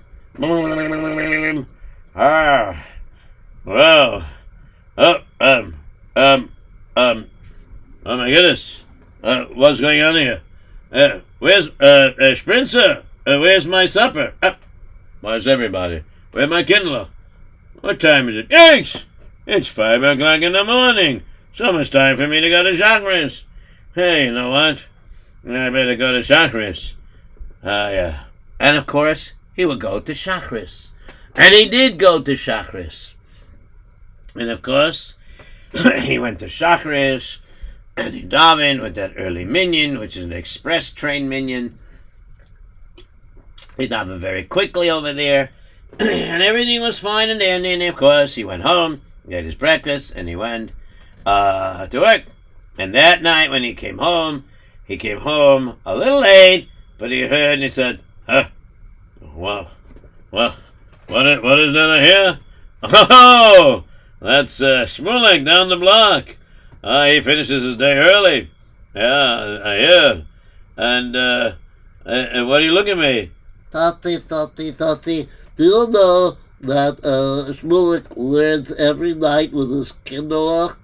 Ah, 2.16 2.86
well, 3.66 4.26
oh, 4.98 5.16
um, 5.40 5.76
um, 6.16 6.52
um, 6.96 7.30
oh 8.06 8.18
my 8.18 8.30
goodness, 8.30 8.84
uh, 9.24 9.46
what's 9.54 9.80
going 9.80 10.02
on 10.02 10.16
here? 10.16 10.42
Uh, 10.92 11.20
where's, 11.40 11.70
uh, 11.80 12.12
uh? 12.20 13.02
Uh, 13.26 13.38
where's 13.38 13.68
my 13.68 13.86
supper? 13.86 14.34
Uh, 14.42 14.54
where's 15.22 15.48
everybody? 15.48 16.04
Where's 16.32 16.50
my 16.50 16.64
Kindle? 16.64 17.10
What 17.82 18.00
time 18.00 18.30
is 18.30 18.36
it? 18.36 18.50
Yikes! 18.50 19.04
It's 19.46 19.68
five 19.68 20.02
o'clock 20.02 20.42
in 20.42 20.54
the 20.54 20.64
morning. 20.64 21.24
It's 21.52 21.62
almost 21.62 21.92
time 21.92 22.18
for 22.18 22.28
me 22.28 22.42
to 22.42 22.50
go 22.50 22.64
to 22.64 22.72
Shachris. 22.72 23.44
Hey, 23.94 24.26
you 24.26 24.34
know 24.34 24.50
what? 24.50 24.86
I 25.44 25.70
better 25.70 25.96
go 25.96 26.14
to 26.14 26.20
Shachris. 26.20 26.94
Ah, 27.64 27.90
yeah. 27.90 28.24
And 28.60 28.78
of 28.78 28.88
course, 28.88 29.34
he 29.56 29.66
would 29.66 29.80
go 29.80 30.00
to 30.00 30.14
Shachris. 30.14 30.90
And 31.36 31.54
he 31.54 31.68
did 31.68 32.00
go 32.00 32.22
to 32.22 32.34
Shachris. 32.34 33.14
And 34.36 34.50
of 34.50 34.62
course, 34.62 35.16
he 35.74 36.18
went 36.18 36.40
to 36.40 36.46
Shachris 36.46 37.38
and 37.98 38.14
he 38.14 38.24
davened 38.24 38.82
with 38.82 38.96
that 38.96 39.14
early 39.18 39.46
minyan, 39.46 40.00
which 40.00 40.16
is 40.16 40.24
an 40.24 40.34
express 40.34 40.92
train 40.92 41.28
minyan. 41.28 41.78
He 43.82 43.88
davened 43.88 44.20
very 44.20 44.44
quickly 44.44 44.92
over 44.92 45.12
there, 45.12 45.50
and 46.00 46.44
everything 46.44 46.82
was 46.82 47.00
fine 47.00 47.32
and 47.32 47.40
dandy. 47.40 47.72
And 47.72 47.82
of 47.82 47.96
course, 47.96 48.36
he 48.36 48.44
went 48.44 48.62
home, 48.62 49.02
he 49.28 49.34
had 49.34 49.44
his 49.44 49.56
breakfast, 49.56 50.14
and 50.16 50.30
he 50.30 50.36
went 50.36 50.72
uh, 51.26 51.88
to 51.88 52.00
work. 52.00 52.26
And 52.78 52.94
that 52.94 53.24
night, 53.24 53.50
when 53.50 53.64
he 53.64 53.74
came 53.74 53.98
home, 53.98 54.46
he 54.86 54.98
came 54.98 55.22
home 55.22 55.78
a 55.84 55.96
little 55.96 56.20
late, 56.20 56.70
but 57.00 57.10
he 57.10 57.22
heard 57.22 57.56
and 57.56 57.64
he 57.64 57.70
said, 57.70 58.02
"Huh? 58.28 58.50
Well, 59.20 59.72
well, 60.30 60.56
what 61.08 61.26
is, 61.26 61.42
what 61.42 61.60
is 61.60 61.74
that 61.74 61.90
I 61.90 62.04
hear? 62.04 62.40
Oh, 62.84 63.84
that's 64.20 64.62
uh, 64.62 64.86
down 65.44 65.70
the 65.70 65.78
block. 65.78 66.38
Ah, 66.84 67.06
he 67.06 67.20
finishes 67.22 67.64
his 67.64 67.78
day 67.78 67.98
early. 67.98 68.52
Yeah, 68.94 69.60
I 69.66 69.78
hear. 69.78 70.26
And 70.78 71.16
uh, 71.16 71.54
and 72.06 72.48
what 72.48 72.62
are 72.62 72.66
you 72.66 72.74
looking 72.74 72.94
at 72.94 72.98
me? 73.00 73.32
Tati, 73.72 74.20
Tati, 74.20 74.74
Tati, 74.74 75.30
do 75.56 75.64
you 75.64 75.90
know 75.90 76.38
that 76.60 77.00
uh, 77.04 77.54
Shmulek 77.54 78.06
learns 78.16 78.72
every 78.74 79.14
night 79.14 79.54
with 79.54 79.72
his 79.72 79.94
Kinderlach? 80.06 80.76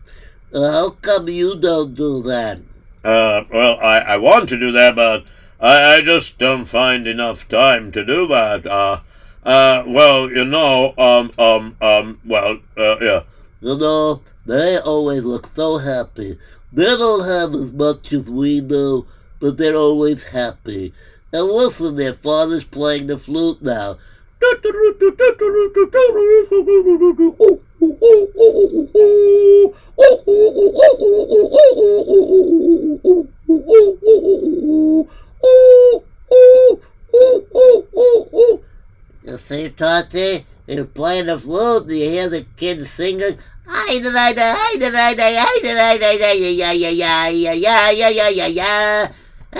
Uh, 0.53 0.71
how 0.71 0.89
come 0.91 1.27
you 1.27 1.59
don't 1.59 1.95
do 1.95 2.23
that? 2.23 2.59
Uh, 3.03 3.43
well, 3.51 3.77
I, 3.81 3.97
I 3.99 4.17
want 4.17 4.47
to 4.49 4.57
do 4.57 4.71
that, 4.71 4.95
but 4.95 5.25
I, 5.59 5.95
I 5.95 6.01
just 6.01 6.38
don't 6.38 6.65
find 6.65 7.05
enough 7.07 7.47
time 7.47 7.91
to 7.91 8.05
do 8.05 8.27
that. 8.27 8.65
Uh, 8.65 9.01
uh, 9.43 9.83
well, 9.88 10.29
you 10.29 10.45
know, 10.45 10.93
um, 10.97 11.31
um, 11.38 11.75
um, 11.81 12.19
well, 12.25 12.59
uh, 12.77 12.99
yeah. 12.99 13.23
You 13.59 13.77
know, 13.77 14.21
they 14.45 14.77
always 14.77 15.25
look 15.25 15.49
so 15.55 15.77
happy. 15.77 16.38
They 16.71 16.85
don't 16.85 17.27
have 17.27 17.53
as 17.53 17.73
much 17.73 18.13
as 18.13 18.29
we 18.29 18.61
do, 18.61 19.07
but 19.39 19.57
they're 19.57 19.75
always 19.75 20.23
happy. 20.23 20.93
And 21.38 21.49
listen, 21.49 21.97
their 21.97 22.15
father's 22.15 22.65
playing 22.65 23.05
the 23.05 23.19
flute 23.19 23.61
now. 23.61 23.97
You 24.41 24.55
see, 39.38 39.69
Tati? 39.69 40.47
He's 40.65 40.85
playing 40.88 41.27
the 41.27 41.39
flute. 41.39 41.88
Do 41.88 41.95
you 41.95 42.09
hear 42.09 42.29
the 42.29 42.47
kids 42.57 42.89
singing? 42.89 43.38
Ay, 43.69 43.99
da, 44.01 44.11
da, 44.11 44.33
da, 44.33 44.55
ay, 44.57 44.77
da, 44.79 44.89
da, 44.89 45.13
da, 45.13 45.23
ay, 45.23 45.59
da, 45.61 45.73
da, 45.75 45.97
da, 45.97 46.11
yeah, 46.31 46.33
yeah, 46.33 46.71
yeah, 46.71 46.71
yeah, 46.71 47.27
yeah, 47.27 47.51
yeah, 47.51 47.91
yeah, 47.91 48.09
yeah, 48.09 48.29
yeah. 48.29 48.47
Yeah, 48.47 49.11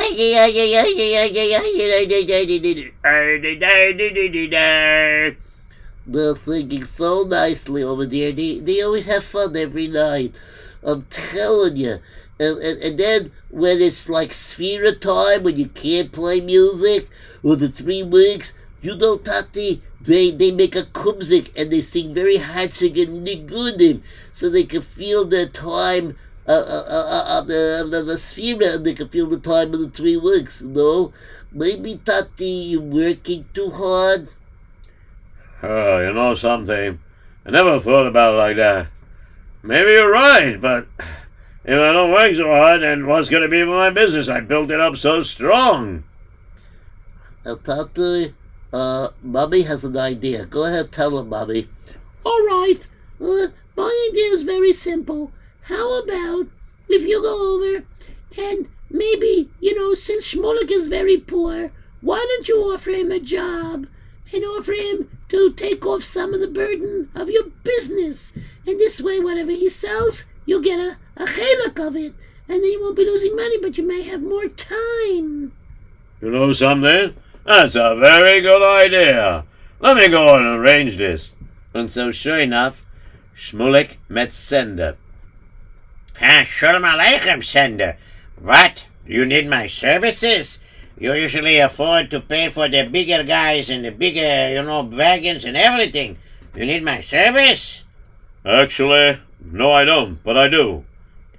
They're 6.08 6.36
singing 6.36 6.86
so 6.86 7.24
nicely 7.24 7.84
over 7.84 8.06
there. 8.06 8.32
They, 8.32 8.60
they 8.60 8.82
always 8.82 9.06
have 9.06 9.24
fun 9.24 9.56
every 9.56 9.88
night. 9.88 10.34
I'm 10.84 11.06
telling 11.10 11.78
you. 11.78 12.00
And, 12.40 12.60
and, 12.60 12.82
and 12.82 13.00
then 13.00 13.32
when 13.50 13.82
it's 13.82 14.08
like 14.08 14.34
sphere 14.34 14.86
of 14.86 15.00
time, 15.00 15.44
when 15.44 15.58
you 15.58 15.68
can't 15.68 16.12
play 16.12 16.42
music, 16.42 17.10
or 17.44 17.56
the 17.56 17.70
three 17.70 18.04
weeks, 18.04 18.54
you 18.82 18.96
know, 18.96 19.18
Tati, 19.18 19.82
they, 20.02 20.32
they 20.32 20.52
make 20.52 20.76
a 20.76 20.84
kumzitz 20.84 21.50
and 21.56 21.72
they 21.72 21.82
sing 21.82 22.14
very 22.14 22.38
hatsig 22.38 23.02
and 23.02 23.28
nigudim 23.28 24.02
so 24.34 24.50
they 24.50 24.64
can 24.64 24.82
feel 24.82 25.26
their 25.26 25.48
time 25.48 26.16
uh, 26.48 26.52
uh, 26.52 27.24
uh, 27.28 27.42
the, 27.42 27.82
of 27.82 28.06
the 28.06 28.14
Sefira 28.14 28.76
and 28.76 28.86
they 28.86 28.94
can 28.94 29.10
feel 29.10 29.28
the 29.28 29.40
time 29.40 29.74
in 29.74 29.82
the 29.82 29.90
three 29.90 30.16
weeks, 30.16 30.62
you 30.62 30.70
know? 30.70 31.14
Maybe, 31.52 32.00
Tati, 32.06 32.46
you're 32.46 32.82
working 32.82 33.46
too 33.54 33.72
hard. 33.72 34.30
Oh, 35.62 36.00
you 36.00 36.14
know 36.14 36.36
something? 36.36 37.00
I 37.46 37.50
never 37.50 37.80
thought 37.80 38.08
about 38.08 38.36
it 38.36 38.38
like 38.38 38.56
that. 38.58 38.88
Maybe 39.64 39.92
you're 39.92 40.12
right, 40.12 40.60
but 40.60 40.88
if 41.66 41.80
I 41.80 41.92
don't 41.92 42.12
work 42.12 42.34
so 42.36 42.48
hard, 42.48 42.82
then 42.82 43.08
what's 43.08 43.30
going 43.30 43.44
to 43.44 43.50
be 43.50 43.66
my 43.66 43.90
business? 43.90 44.30
I 44.30 44.40
built 44.40 44.72
it 44.72 44.80
up 44.80 44.96
so 44.96 45.22
strong. 45.24 46.04
Uh, 47.46 47.56
Tati, 47.56 48.34
uh, 48.72 49.10
Bobby 49.22 49.64
has 49.64 49.84
an 49.84 49.98
idea. 49.98 50.46
Go 50.46 50.64
ahead, 50.64 50.92
tell 50.92 51.18
him, 51.18 51.30
Bobby. 51.30 51.68
All 52.24 52.46
right. 52.46 52.88
Uh, 53.20 53.48
my 53.76 54.10
idea 54.12 54.32
is 54.32 54.44
very 54.44 54.74
simple. 54.74 55.32
How 55.68 56.02
about 56.02 56.48
if 56.88 57.02
you 57.02 57.22
go 57.22 57.56
over 57.56 57.84
and 58.38 58.70
maybe, 58.90 59.50
you 59.60 59.78
know, 59.78 59.96
since 59.96 60.34
Shmulek 60.34 60.72
is 60.72 60.88
very 60.88 61.18
poor, 61.18 61.72
why 62.00 62.18
don't 62.18 62.48
you 62.48 62.56
offer 62.72 62.92
him 62.92 63.12
a 63.12 63.20
job 63.20 63.86
and 64.34 64.44
offer 64.46 64.72
him 64.72 65.10
to 65.28 65.52
take 65.52 65.86
off 65.86 66.04
some 66.04 66.34
of 66.34 66.40
the 66.40 66.48
burden 66.48 67.10
of 67.14 67.30
your 67.30 67.48
business? 67.64 68.32
And 68.66 68.80
this 68.80 69.02
way, 69.02 69.20
whatever 69.20 69.52
he 69.52 69.68
sells, 69.68 70.24
you'll 70.46 70.62
get 70.62 70.80
a, 70.80 70.98
a 71.22 71.26
chelak 71.26 71.86
of 71.86 71.98
it. 71.98 72.14
And 72.48 72.64
then 72.64 72.72
you 72.72 72.82
won't 72.82 72.96
be 72.96 73.04
losing 73.04 73.36
money, 73.36 73.58
but 73.62 73.78
you 73.78 73.86
may 73.86 74.04
have 74.04 74.22
more 74.22 74.48
time. 74.48 75.52
You 76.22 76.32
know 76.32 76.54
something? 76.54 77.14
That's 77.44 77.76
a 77.76 77.94
very 78.02 78.40
good 78.40 78.64
idea. 78.64 79.44
Let 79.82 79.98
me 79.98 80.08
go 80.08 80.38
and 80.38 80.46
arrange 80.46 80.96
this. 80.96 81.36
And 81.74 81.92
so, 81.92 82.12
sure 82.12 82.40
enough, 82.40 82.86
Shmulek 83.36 83.98
met 84.08 84.32
Sender. 84.32 84.96
Ah, 86.20 86.44
Shalom 86.44 86.82
Aleichem, 86.82 87.44
Sender. 87.44 87.96
What? 88.42 88.88
You 89.06 89.24
need 89.26 89.48
my 89.48 89.68
services? 89.68 90.58
You 90.98 91.14
usually 91.14 91.60
afford 91.60 92.10
to 92.10 92.20
pay 92.20 92.50
for 92.50 92.68
the 92.68 92.88
bigger 92.88 93.24
guys 93.24 93.70
and 93.70 93.86
the 93.86 93.92
bigger, 93.92 94.50
you 94.50 94.64
know, 94.64 94.82
wagons 94.82 95.46
and 95.46 95.56
everything. 95.56 96.18
You 96.56 96.66
need 96.66 96.84
my 96.84 97.02
service? 97.02 97.84
Actually, 98.44 99.20
no, 99.46 99.72
I 99.72 99.86
don't, 99.86 100.24
but 100.24 100.38
I 100.38 100.48
do. 100.48 100.86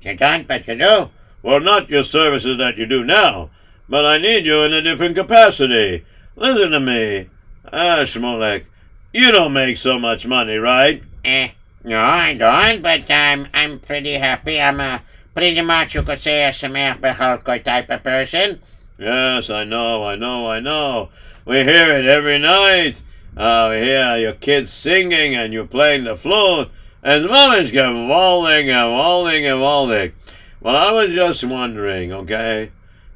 You 0.02 0.16
don't, 0.16 0.46
but 0.46 0.68
you 0.68 0.76
do. 0.76 1.10
Well, 1.42 1.58
not 1.58 1.90
your 1.90 2.04
services 2.04 2.56
that 2.58 2.76
you 2.76 2.86
do 2.86 3.02
now, 3.02 3.50
but 3.88 4.06
I 4.06 4.18
need 4.18 4.44
you 4.44 4.62
in 4.62 4.72
a 4.72 4.82
different 4.82 5.16
capacity. 5.16 6.04
Listen 6.36 6.70
to 6.70 6.78
me. 6.78 7.28
Ah, 7.72 8.02
Shmulek, 8.02 8.64
you 9.12 9.32
don't 9.32 9.52
make 9.52 9.76
so 9.76 9.98
much 9.98 10.24
money, 10.24 10.56
right? 10.56 11.02
Eh, 11.24 11.50
I 11.96 12.34
don't, 12.34 12.82
but 12.82 13.10
I'm, 13.10 13.48
I'm 13.54 13.78
pretty 13.80 14.14
happy. 14.14 14.60
I'm 14.60 14.80
a 14.80 15.02
pretty 15.34 15.60
much, 15.60 15.94
you 15.94 16.02
could 16.02 16.20
say, 16.20 16.44
a 16.44 16.50
Sameach 16.50 17.00
Bechalkoi 17.00 17.64
type 17.64 17.88
of 17.90 18.02
person. 18.02 18.60
Yes, 18.98 19.50
I 19.50 19.64
know, 19.64 20.04
I 20.04 20.16
know, 20.16 20.50
I 20.50 20.60
know. 20.60 21.10
We 21.44 21.62
hear 21.62 21.96
it 21.96 22.06
every 22.06 22.38
night. 22.38 23.00
Uh, 23.36 23.68
we 23.70 23.76
hear 23.76 24.16
your 24.16 24.32
kids 24.32 24.72
singing 24.72 25.36
and 25.36 25.52
you 25.52 25.64
playing 25.64 26.04
the 26.04 26.16
flute, 26.16 26.68
and 27.02 27.24
the 27.24 27.28
mommy's 27.28 27.70
gewaldig 27.70 28.66
and 28.66 28.92
waldig 28.92 29.44
and 29.44 29.60
waldig. 29.60 30.12
Well, 30.60 30.76
I 30.76 30.90
was 30.90 31.10
just 31.10 31.44
wondering, 31.44 32.12
okay? 32.12 32.72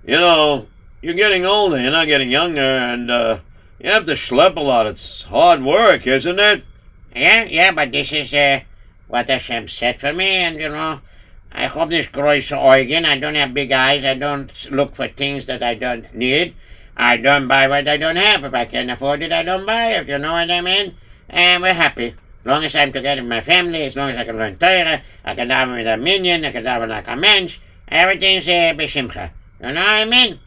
You 0.07 0.19
know, 0.19 0.69
you're 1.01 1.15
getting 1.15 1.45
older, 1.45 1.81
you're 1.81 1.91
not 1.91 2.07
getting 2.07 2.31
younger, 2.31 2.61
and 2.61 3.11
uh, 3.11 3.39
you 3.81 3.91
have 3.91 4.07
to 4.07 4.13
schlep 4.13 4.57
a 4.57 4.61
lot. 4.61 4.87
It's 4.87 5.25
hard 5.25 5.65
work, 5.65 6.07
isn't 6.07 6.39
it? 6.39 6.65
Yeah, 7.15 7.45
yeah, 7.45 7.73
but 7.73 7.93
this 7.93 8.13
is 8.13 8.33
uh, 8.33 8.61
what 9.09 9.29
Hashem 9.29 9.69
said 9.69 10.01
for 10.01 10.13
me, 10.13 10.29
and 10.29 10.57
you 10.57 10.69
know, 10.69 11.01
I 11.53 11.67
hope 11.67 11.91
this 11.91 12.07
große 12.07 12.57
Eugen. 12.57 13.05
I 13.05 13.19
don't 13.19 13.35
have 13.35 13.53
big 13.53 13.71
eyes. 13.73 14.05
I 14.05 14.15
don't 14.15 14.51
look 14.71 14.97
for 14.97 15.09
things 15.09 15.47
that 15.47 15.63
I 15.63 15.75
don't 15.75 16.15
need. 16.15 16.55
I 16.97 17.17
don't 17.17 17.49
buy 17.49 17.69
what 17.69 17.89
I 17.89 17.97
don't 17.97 18.17
have. 18.17 18.45
If 18.45 18.55
I 18.55 18.65
can 18.65 18.91
afford 18.91 19.23
it, 19.23 19.33
I 19.33 19.43
don't 19.43 19.67
buy 19.67 19.93
it. 19.93 20.09
You 20.09 20.19
know 20.19 20.33
what 20.33 20.51
I 20.51 20.61
mean? 20.61 20.97
And 21.29 21.63
we're 21.63 21.75
happy. 21.75 22.09
As 22.09 22.47
long 22.47 22.65
as 22.65 22.75
I'm 22.75 22.93
together 22.93 23.23
with 23.23 23.29
my 23.29 23.41
family, 23.41 23.83
as 23.83 23.97
long 23.97 24.11
as 24.11 24.17
I 24.17 24.25
can 24.25 24.37
learn 24.37 24.57
Torah, 24.57 25.03
I 25.25 25.35
can 25.35 25.49
daven 25.49 25.77
with 25.77 25.87
a 25.87 25.97
minyan, 25.97 26.45
I 26.45 26.53
can 26.53 26.65
daven 26.65 26.89
like 26.89 27.07
a 27.07 27.15
mensch, 27.15 27.61
everything's 27.89 28.49
uh, 28.49 28.75
b'shimcha. 28.75 29.31
You 29.61 29.73
know 29.73 29.81
what 29.81 29.89
I 29.89 30.05
mean? 30.05 30.41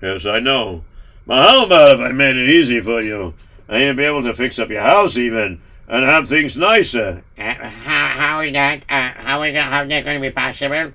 Yes, 0.00 0.26
I 0.26 0.38
know. 0.38 0.84
But 1.26 1.46
how 1.46 1.64
about 1.64 1.94
if 1.96 2.00
I 2.00 2.12
made 2.12 2.36
it 2.36 2.48
easy 2.48 2.80
for 2.80 3.02
you? 3.02 3.34
I 3.68 3.84
you'd 3.84 3.96
be 3.96 4.04
able 4.04 4.22
to 4.22 4.34
fix 4.34 4.58
up 4.58 4.70
your 4.70 4.82
house 4.82 5.16
even, 5.16 5.60
and 5.90 6.04
have 6.04 6.28
things 6.28 6.56
nicer. 6.56 7.24
Uh, 7.36 7.52
how, 7.52 8.08
how 8.08 8.40
is 8.40 8.52
that? 8.52 8.82
Uh, 8.88 9.10
how 9.16 9.42
is 9.42 9.54
that, 9.54 9.70
how 9.70 9.82
is 9.82 9.88
that 9.88 10.04
going 10.04 10.22
to 10.22 10.28
be 10.28 10.32
possible? 10.32 10.92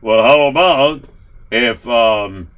Well, 0.00 0.22
how 0.22 0.46
about 0.46 1.04
if 1.50 1.86
um, 1.86 2.48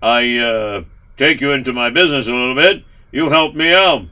I 0.00 0.38
uh, 0.38 0.84
take 1.18 1.42
you 1.42 1.52
into 1.52 1.72
my 1.74 1.90
business 1.90 2.26
a 2.26 2.32
little 2.32 2.54
bit? 2.54 2.82
You 3.12 3.28
help 3.28 3.54
me 3.54 3.74
out. 3.74 4.06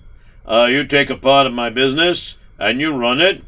Uh, 0.47 0.67
you 0.67 0.87
take 0.87 1.09
a 1.09 1.17
part 1.17 1.47
of 1.47 1.55
my 1.55 1.71
business 1.71 2.37
and 2.59 2.81
you 2.81 2.95
run 2.95 3.21
it, 3.21 3.43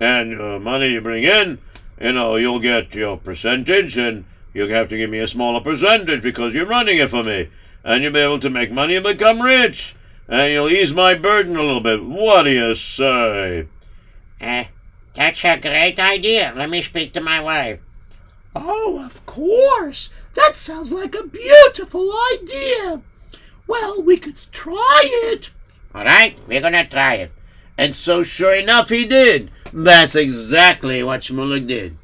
and 0.00 0.40
uh, 0.40 0.58
money 0.58 0.88
you 0.88 1.00
bring 1.00 1.22
in, 1.22 1.58
you 2.00 2.12
know, 2.12 2.36
you'll 2.36 2.60
get 2.60 2.94
your 2.94 3.16
percentage, 3.16 3.96
and 3.96 4.24
you'll 4.52 4.68
have 4.68 4.88
to 4.88 4.96
give 4.96 5.10
me 5.10 5.20
a 5.20 5.28
smaller 5.28 5.60
percentage 5.60 6.22
because 6.22 6.54
you're 6.54 6.66
running 6.66 6.98
it 6.98 7.10
for 7.10 7.22
me, 7.22 7.48
and 7.84 8.02
you'll 8.02 8.12
be 8.12 8.18
able 8.18 8.40
to 8.40 8.50
make 8.50 8.70
money 8.70 8.96
and 8.96 9.04
become 9.04 9.40
rich, 9.40 9.94
and 10.28 10.52
you'll 10.52 10.68
ease 10.68 10.92
my 10.92 11.14
burden 11.14 11.56
a 11.56 11.60
little 11.60 11.80
bit. 11.80 12.04
What 12.04 12.44
do 12.44 12.50
you 12.50 12.74
say? 12.74 13.68
Uh, 14.40 14.64
that's 15.14 15.44
a 15.44 15.58
great 15.58 15.98
idea. 15.98 16.52
Let 16.56 16.70
me 16.70 16.82
speak 16.82 17.12
to 17.14 17.20
my 17.20 17.40
wife. 17.40 17.80
Oh, 18.54 19.02
of 19.04 19.24
course. 19.26 20.10
That 20.34 20.56
sounds 20.56 20.92
like 20.92 21.14
a 21.14 21.26
beautiful 21.26 22.12
idea. 22.34 23.02
Well, 23.66 24.02
we 24.02 24.16
could 24.16 24.40
try 24.50 25.02
it. 25.04 25.50
All 25.94 26.04
right, 26.04 26.36
we're 26.48 26.60
going 26.60 26.72
to 26.72 26.88
try 26.88 27.14
it. 27.16 27.32
And 27.76 27.94
so, 27.94 28.22
sure 28.22 28.54
enough, 28.54 28.88
he 28.88 29.04
did. 29.04 29.50
That's 29.72 30.14
exactly 30.14 31.02
what 31.02 31.22
Shmulek 31.22 31.66
did. 31.66 31.96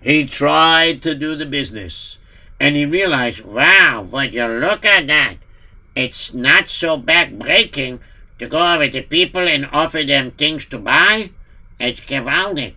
He 0.00 0.26
tried 0.26 1.02
to 1.02 1.14
do 1.14 1.34
the 1.34 1.46
business. 1.46 2.18
And 2.60 2.76
he 2.76 2.84
realized, 2.84 3.40
wow, 3.40 4.06
would 4.10 4.34
you 4.34 4.46
look 4.46 4.84
at 4.84 5.06
that? 5.06 5.36
It's 5.94 6.34
not 6.34 6.68
so 6.68 6.96
back-breaking 6.96 8.00
to 8.38 8.46
go 8.46 8.74
over 8.74 8.88
to 8.88 9.02
people 9.02 9.46
and 9.46 9.68
offer 9.72 10.02
them 10.02 10.32
things 10.32 10.66
to 10.66 10.78
buy. 10.78 11.30
It's 11.78 12.00
gewaldig. 12.00 12.74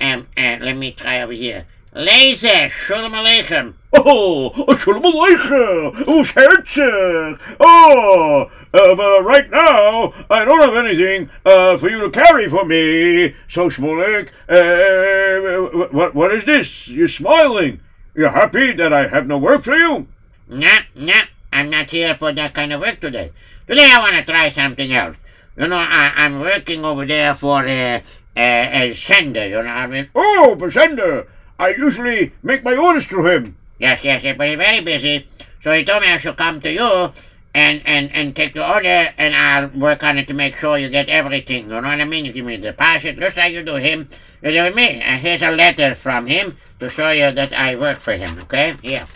Um, 0.00 0.28
uh, 0.36 0.58
let 0.60 0.76
me 0.76 0.92
try 0.92 1.22
over 1.22 1.32
here. 1.32 1.66
Laser, 1.92 2.68
shalom 2.68 3.12
aleichem. 3.12 3.74
Oh, 3.92 4.50
Shalom 4.76 5.02
Aleichem! 5.02 6.04
Oh, 6.06 6.22
Herzog! 6.22 7.40
Oh, 7.58 8.50
uh, 8.72 8.94
but 8.94 9.22
right 9.24 9.50
now, 9.50 10.12
I 10.30 10.44
don't 10.44 10.60
have 10.60 10.76
anything 10.84 11.28
uh, 11.44 11.76
for 11.76 11.90
you 11.90 12.00
to 12.00 12.10
carry 12.10 12.48
for 12.48 12.64
me. 12.64 13.34
So, 13.48 13.68
Shmulek, 13.68 14.28
uh, 14.48 15.88
what, 15.88 16.14
what 16.14 16.32
is 16.32 16.44
this? 16.44 16.86
You're 16.86 17.08
smiling. 17.08 17.80
You're 18.14 18.30
happy 18.30 18.72
that 18.72 18.92
I 18.92 19.08
have 19.08 19.26
no 19.26 19.38
work 19.38 19.64
for 19.64 19.74
you? 19.74 20.06
Nah, 20.48 20.80
nah, 20.94 21.24
I'm 21.52 21.70
not 21.70 21.90
here 21.90 22.14
for 22.16 22.32
that 22.32 22.54
kind 22.54 22.72
of 22.72 22.80
work 22.80 23.00
today. 23.00 23.32
Today 23.66 23.88
I 23.90 23.98
want 23.98 24.14
to 24.14 24.24
try 24.24 24.50
something 24.50 24.92
else. 24.92 25.20
You 25.56 25.68
know, 25.68 25.76
I, 25.76 26.12
I'm 26.16 26.40
working 26.40 26.84
over 26.84 27.04
there 27.04 27.34
for 27.34 27.66
uh, 27.66 28.00
uh, 28.00 28.00
a 28.36 28.94
sender, 28.94 29.46
you 29.46 29.54
know 29.54 29.58
what 29.58 29.68
I 29.68 29.86
mean? 29.86 30.08
Oh, 30.14 30.56
Basender, 30.58 31.26
I 31.58 31.70
usually 31.70 32.32
make 32.42 32.62
my 32.64 32.76
orders 32.76 33.06
through 33.06 33.26
him. 33.26 33.56
Yes, 33.78 34.04
yes, 34.04 34.22
yes, 34.22 34.36
but 34.38 34.48
he's 34.48 34.56
very 34.56 34.80
busy. 34.80 35.26
So 35.62 35.72
he 35.72 35.84
told 35.84 36.02
me 36.02 36.08
I 36.08 36.18
should 36.18 36.36
come 36.36 36.60
to 36.60 36.72
you 36.72 37.12
and, 37.54 37.82
and, 37.84 38.10
and 38.12 38.34
take 38.34 38.54
your 38.54 38.66
order 38.66 39.12
and 39.18 39.34
I'll 39.34 39.68
work 39.78 40.02
on 40.04 40.18
it 40.18 40.28
to 40.28 40.34
make 40.34 40.56
sure 40.56 40.78
you 40.78 40.88
get 40.88 41.08
everything. 41.08 41.64
You 41.64 41.80
know 41.80 41.88
what 41.88 42.00
I 42.00 42.04
mean? 42.04 42.24
You 42.24 42.32
give 42.32 42.46
me 42.46 42.56
the 42.56 42.70
deposit, 42.72 43.18
just 43.18 43.36
like 43.36 43.52
you 43.52 43.62
do 43.62 43.74
him. 43.76 44.08
You 44.42 44.52
do 44.52 44.64
with 44.64 44.74
me. 44.74 45.00
And 45.00 45.20
here's 45.20 45.42
a 45.42 45.50
letter 45.50 45.94
from 45.94 46.26
him 46.26 46.56
to 46.78 46.88
show 46.88 47.10
you 47.10 47.30
that 47.32 47.52
I 47.52 47.76
work 47.76 47.98
for 47.98 48.12
him, 48.12 48.38
okay? 48.40 48.76
Here. 48.82 49.06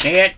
See 0.00 0.10
it? 0.10 0.34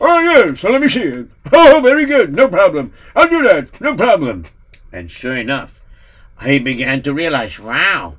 Oh, 0.00 0.18
yes, 0.20 0.60
so 0.60 0.70
let 0.70 0.80
me 0.80 0.88
see 0.88 1.02
it. 1.02 1.28
Oh, 1.52 1.80
very 1.82 2.06
good, 2.06 2.34
no 2.34 2.48
problem. 2.48 2.92
I'll 3.14 3.28
do 3.28 3.42
that, 3.42 3.80
no 3.80 3.94
problem. 3.94 4.44
And 4.92 5.10
sure 5.10 5.36
enough, 5.36 5.80
he 6.42 6.58
began 6.58 7.02
to 7.02 7.12
realize, 7.12 7.58
wow, 7.58 8.16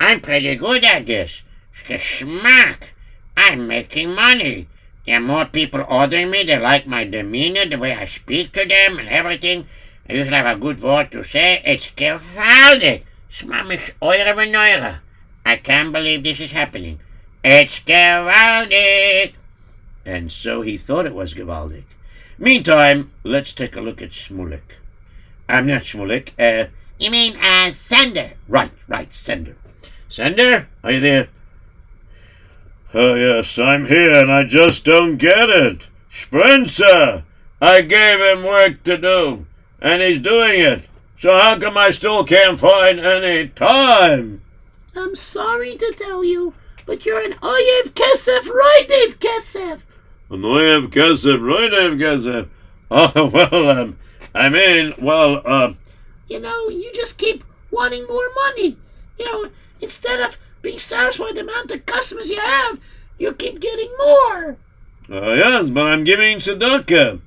I'm 0.00 0.20
pretty 0.20 0.56
good 0.56 0.84
at 0.84 1.06
this. 1.06 1.42
Geschmack. 1.86 2.92
I'm 3.36 3.66
making 3.66 4.14
money. 4.14 4.68
There 5.06 5.16
are 5.16 5.20
more 5.20 5.44
people 5.44 5.84
ordering 5.88 6.30
me. 6.30 6.44
They 6.44 6.58
like 6.58 6.86
my 6.86 7.04
demeanor, 7.04 7.66
the 7.66 7.78
way 7.78 7.94
I 7.94 8.04
speak 8.04 8.52
to 8.52 8.66
them 8.66 8.98
and 8.98 9.08
everything. 9.08 9.66
I 10.08 10.12
usually 10.14 10.36
have 10.36 10.56
a 10.56 10.60
good 10.60 10.82
word 10.82 11.10
to 11.12 11.24
say. 11.24 11.62
It's 11.64 11.90
gewaltig. 11.90 13.04
Smamisch 13.30 13.92
eure 14.02 14.34
Meneure. 14.34 14.98
I 15.44 15.56
can't 15.56 15.92
believe 15.92 16.22
this 16.22 16.40
is 16.40 16.52
happening. 16.52 17.00
It's 17.42 17.78
gewaltig. 17.80 19.34
And 20.10 20.32
so 20.32 20.62
he 20.62 20.76
thought 20.76 21.06
it 21.06 21.14
was 21.14 21.34
gewaldig. 21.34 21.84
Meantime, 22.36 23.12
let's 23.22 23.52
take 23.52 23.76
a 23.76 23.80
look 23.80 24.02
at 24.02 24.10
Shmulek. 24.10 24.78
I'm 25.48 25.68
not 25.68 25.82
Shmulek. 25.82 26.30
Uh, 26.36 26.68
You 26.98 27.12
mean, 27.12 27.36
uh, 27.36 27.70
sender? 27.70 28.32
right, 28.48 28.72
right, 28.88 29.14
Sender. 29.14 29.54
Sender, 30.08 30.66
are 30.82 30.90
you 30.90 30.98
there? 30.98 31.28
Oh, 32.92 33.14
yes, 33.14 33.56
I'm 33.56 33.86
here 33.86 34.20
and 34.20 34.32
I 34.32 34.42
just 34.42 34.84
don't 34.84 35.16
get 35.16 35.48
it. 35.48 35.82
Sprinzer! 36.12 37.22
I 37.60 37.82
gave 37.82 38.18
him 38.18 38.42
work 38.42 38.82
to 38.82 38.98
do, 38.98 39.46
and 39.80 40.02
he's 40.02 40.18
doing 40.18 40.60
it. 40.60 40.82
So 41.20 41.38
how 41.38 41.56
come 41.56 41.76
I 41.76 41.92
still 41.92 42.24
can't 42.24 42.58
find 42.58 42.98
any 42.98 43.46
time? 43.50 44.42
I'm 44.96 45.14
sorry 45.14 45.76
to 45.76 45.94
tell 45.96 46.24
you, 46.24 46.54
but 46.84 47.06
you're 47.06 47.24
an 47.24 47.34
Oyev 47.34 47.90
Kesef, 47.92 48.48
Roidev 48.48 49.18
Kesef. 49.18 49.82
Noyev 50.30 50.88
Kesef, 50.92 51.38
Roidev 51.40 51.98
Kesef. 51.98 52.48
Oh, 52.90 53.26
well, 53.32 53.70
um, 53.70 53.98
I 54.34 54.48
mean, 54.48 54.94
well, 54.98 55.42
uh, 55.44 55.74
You 56.28 56.40
know, 56.40 56.68
you 56.68 56.90
just 56.94 57.18
keep 57.18 57.44
wanting 57.70 58.06
more 58.06 58.28
money. 58.34 58.76
You 59.18 59.24
know, 59.26 59.50
instead 59.80 60.20
of 60.20 60.38
being 60.62 60.78
satisfied 60.78 61.24
with 61.26 61.34
the 61.36 61.40
amount 61.42 61.70
of 61.70 61.86
customers 61.86 62.28
you 62.28 62.38
have, 62.40 62.78
you 63.18 63.32
keep 63.32 63.60
getting 63.60 63.90
more. 63.98 64.56
uh, 65.10 65.32
yes, 65.34 65.70
but 65.70 65.86
I'm 65.86 66.04
giving 66.04 66.38
tzedakah. 66.38 67.20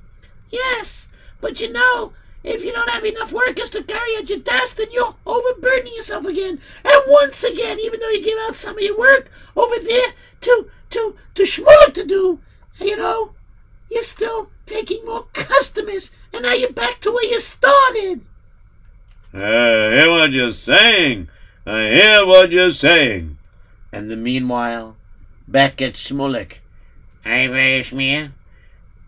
Yes, 0.50 1.08
but 1.40 1.60
you 1.60 1.72
know, 1.72 2.12
if 2.42 2.64
you 2.64 2.72
don't 2.72 2.90
have 2.90 3.04
enough 3.04 3.32
workers 3.32 3.70
to 3.70 3.82
carry 3.82 4.16
out 4.16 4.28
your 4.28 4.40
task, 4.40 4.76
then 4.76 4.88
you're 4.92 5.14
overburdening 5.26 5.94
yourself 5.94 6.26
again. 6.26 6.60
And 6.84 7.02
once 7.08 7.42
again, 7.42 7.78
even 7.80 8.00
though 8.00 8.10
you 8.10 8.22
give 8.24 8.38
out 8.46 8.54
some 8.54 8.76
of 8.76 8.82
your 8.82 8.98
work 8.98 9.30
over 9.56 9.78
there 9.78 10.12
to 10.42 10.70
to 10.90 11.16
to 11.34 11.42
Shmulek 11.42 11.94
to 11.94 12.04
do, 12.06 12.40
you 12.80 12.96
know, 12.96 13.32
you're 13.90 14.04
still 14.04 14.50
taking 14.66 15.04
more 15.04 15.26
customers, 15.32 16.10
and 16.32 16.42
now 16.42 16.52
you're 16.52 16.72
back 16.72 17.00
to 17.00 17.12
where 17.12 17.24
you 17.24 17.40
started. 17.40 18.22
I 19.32 19.90
hear 19.92 20.10
what 20.10 20.32
you're 20.32 20.52
saying. 20.52 21.28
I 21.66 21.82
hear 21.88 22.26
what 22.26 22.50
you're 22.50 22.72
saying. 22.72 23.38
And 23.92 24.10
the 24.10 24.16
meanwhile, 24.16 24.96
back 25.46 25.80
at 25.80 25.94
Shmulek. 25.94 26.58
Hi, 27.24 27.48
where's 27.48 27.92
me? 27.92 28.30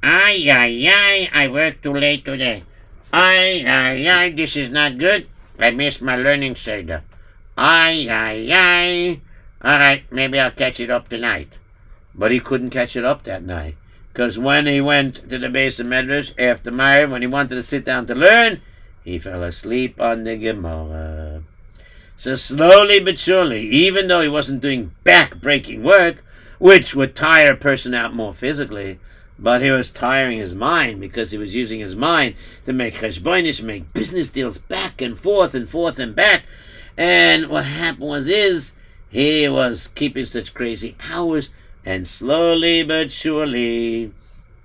Ay, 0.02 0.48
ay, 0.50 0.88
ay, 0.88 1.30
I 1.32 1.48
worked 1.48 1.82
too 1.82 1.92
late 1.92 2.24
today. 2.24 2.64
Ay, 3.12 3.64
ay, 3.66 4.08
ay, 4.08 4.30
this 4.30 4.56
is 4.56 4.70
not 4.70 4.98
good. 4.98 5.26
I 5.58 5.70
missed 5.70 6.02
my 6.02 6.16
learning 6.16 6.56
Seder. 6.56 7.02
Ay, 7.56 8.06
ay, 8.08 8.48
ay. 8.52 9.20
All 9.62 9.78
right, 9.78 10.04
maybe 10.12 10.38
I'll 10.38 10.50
catch 10.50 10.80
it 10.80 10.90
up 10.90 11.08
tonight. 11.08 11.48
But 12.16 12.30
he 12.30 12.40
couldn't 12.40 12.70
catch 12.70 12.96
it 12.96 13.04
up 13.04 13.24
that 13.24 13.44
night. 13.44 13.76
Because 14.12 14.38
when 14.38 14.66
he 14.66 14.80
went 14.80 15.28
to 15.28 15.38
the 15.38 15.50
base 15.50 15.78
of 15.78 15.86
Medrash 15.86 16.32
after 16.38 16.70
Meir, 16.70 17.06
when 17.06 17.20
he 17.20 17.28
wanted 17.28 17.56
to 17.56 17.62
sit 17.62 17.84
down 17.84 18.06
to 18.06 18.14
learn, 18.14 18.62
he 19.04 19.18
fell 19.18 19.42
asleep 19.42 20.00
on 20.00 20.24
the 20.24 20.36
Gemara. 20.36 21.42
So 22.16 22.34
slowly 22.34 22.98
but 22.98 23.18
surely, 23.18 23.68
even 23.68 24.08
though 24.08 24.22
he 24.22 24.28
wasn't 24.28 24.62
doing 24.62 24.92
back-breaking 25.04 25.82
work, 25.82 26.24
which 26.58 26.94
would 26.94 27.14
tire 27.14 27.52
a 27.52 27.56
person 27.56 27.92
out 27.92 28.14
more 28.14 28.32
physically, 28.32 28.98
but 29.38 29.60
he 29.60 29.70
was 29.70 29.90
tiring 29.90 30.38
his 30.38 30.54
mind 30.54 30.98
because 30.98 31.30
he 31.30 31.36
was 31.36 31.54
using 31.54 31.80
his 31.80 31.94
mind 31.94 32.34
to 32.64 32.72
make 32.72 32.94
cheshbonis, 32.94 33.62
make 33.62 33.92
business 33.92 34.30
deals 34.30 34.56
back 34.56 35.02
and 35.02 35.20
forth 35.20 35.54
and 35.54 35.68
forth 35.68 35.98
and 35.98 36.16
back. 36.16 36.44
And 36.96 37.48
what 37.48 37.66
happened 37.66 38.08
was 38.08 38.28
is 38.28 38.72
he 39.10 39.46
was 39.46 39.88
keeping 39.88 40.24
such 40.24 40.54
crazy 40.54 40.96
hours, 41.10 41.50
and 41.86 42.08
slowly 42.08 42.82
but 42.82 43.12
surely 43.12 44.12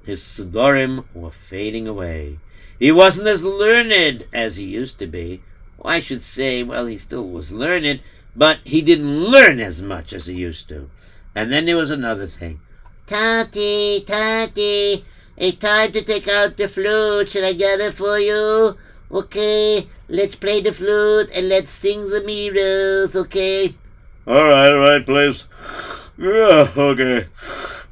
his 0.04 0.24
sidorim 0.24 1.06
were 1.14 1.32
fading 1.32 1.88
away. 1.88 2.40
He 2.80 2.92
wasn't 2.92 3.28
as 3.28 3.46
learned 3.46 4.26
as 4.34 4.56
he 4.58 4.66
used 4.66 4.98
to 5.00 5.08
be. 5.08 5.44
Well, 5.78 5.94
I 5.94 6.00
should 6.00 6.24
say, 6.24 6.64
well, 6.64 6.88
he 6.88 6.98
still 6.98 7.30
was 7.30 7.52
learned, 7.52 8.02
but 8.36 8.58
he 8.64 8.82
didn't 8.82 9.26
learn 9.26 9.60
as 9.60 9.84
much 9.84 10.14
as 10.14 10.26
he 10.26 10.34
used 10.34 10.68
to. 10.70 10.90
And 11.36 11.54
then 11.54 11.68
there 11.68 11.78
was 11.78 11.92
another 11.92 12.26
thing. 12.26 12.60
Tati, 13.06 14.04
Tati, 14.06 15.06
it's 15.38 15.58
time 15.60 15.92
to 15.92 16.02
take 16.02 16.28
out 16.28 16.58
the 16.58 16.68
flute. 16.68 17.30
Should 17.30 17.44
I 17.44 17.54
get 17.54 17.80
it 17.80 17.94
for 17.94 18.18
you? 18.18 18.76
Okay, 19.12 19.88
let's 20.10 20.36
play 20.36 20.62
the 20.62 20.74
flute 20.74 21.30
and 21.36 21.50
let's 21.50 21.72
sing 21.72 22.10
the 22.10 22.24
mirrors, 22.24 23.16
okay? 23.16 23.76
All 24.26 24.46
right, 24.46 24.72
all 24.72 24.80
right, 24.80 25.06
please. 25.06 25.46
Yeah, 26.22 26.72
okay. 26.78 27.28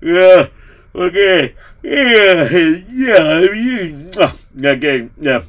Yeah, 0.02 0.48
okay. 0.94 1.56
Yeah, 1.82 2.50
yeah. 2.92 4.34
Okay, 4.64 5.10
yeah. 5.20 5.42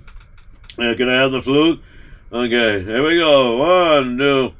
Yeah, 0.78 0.94
can 0.94 1.10
I 1.10 1.20
have 1.20 1.32
the 1.32 1.42
flute? 1.42 1.82
Okay, 2.32 2.82
here 2.82 3.02
we 3.02 3.18
go. 3.18 3.58
One, 3.58 4.16
two. 4.16 4.54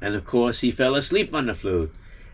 And 0.00 0.14
of 0.14 0.24
course, 0.24 0.60
he 0.60 0.70
fell 0.72 0.94
asleep 0.94 1.34
on 1.34 1.44
the 1.46 1.54
flute. 1.54 1.92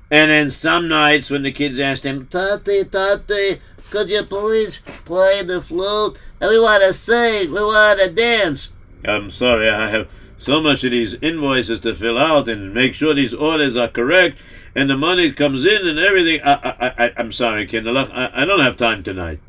And 0.09 0.31
then 0.31 0.51
some 0.53 0.89
nights 0.89 1.29
when 1.29 1.43
the 1.43 1.51
kids 1.51 1.81
asked 1.81 2.05
him, 2.05 2.27
Tati, 2.27 2.85
Tati, 2.85 3.61
could 3.91 4.09
you 4.09 4.23
please 4.23 4.79
play 5.05 5.43
the 5.43 5.61
flute? 5.61 6.17
And 6.41 6.51
we 6.51 6.61
want 6.61 6.85
to 6.85 6.93
sing, 6.93 7.51
we 7.51 7.61
want 7.61 7.99
to 7.99 8.11
dance. 8.13 8.69
I'm 9.05 9.33
sorry, 9.33 9.69
I 9.69 9.91
have 9.91 10.09
so 10.43 10.61
much 10.61 10.85
of 10.85 10.91
these 10.91 11.15
invoices 11.15 11.81
to 11.81 11.95
fill 11.95 12.19
out 12.19 12.49
and 12.49 12.75
make 12.75 12.95
sure 12.95 13.15
these 13.15 13.35
orders 13.35 13.77
are 13.77 13.89
correct 13.89 14.37
and 14.75 14.89
the 14.89 14.97
money 14.97 15.31
comes 15.33 15.65
in 15.65 15.87
and 15.87 15.99
everything. 15.99 16.41
I, 16.43 16.53
I, 16.53 17.05
I, 17.07 17.13
I'm 17.17 17.33
sorry, 17.33 17.67
Kinderlach. 17.67 18.11
I, 18.13 18.43
I 18.43 18.45
don't 18.45 18.61
have 18.61 18.77
time 18.77 19.03
tonight. 19.03 19.41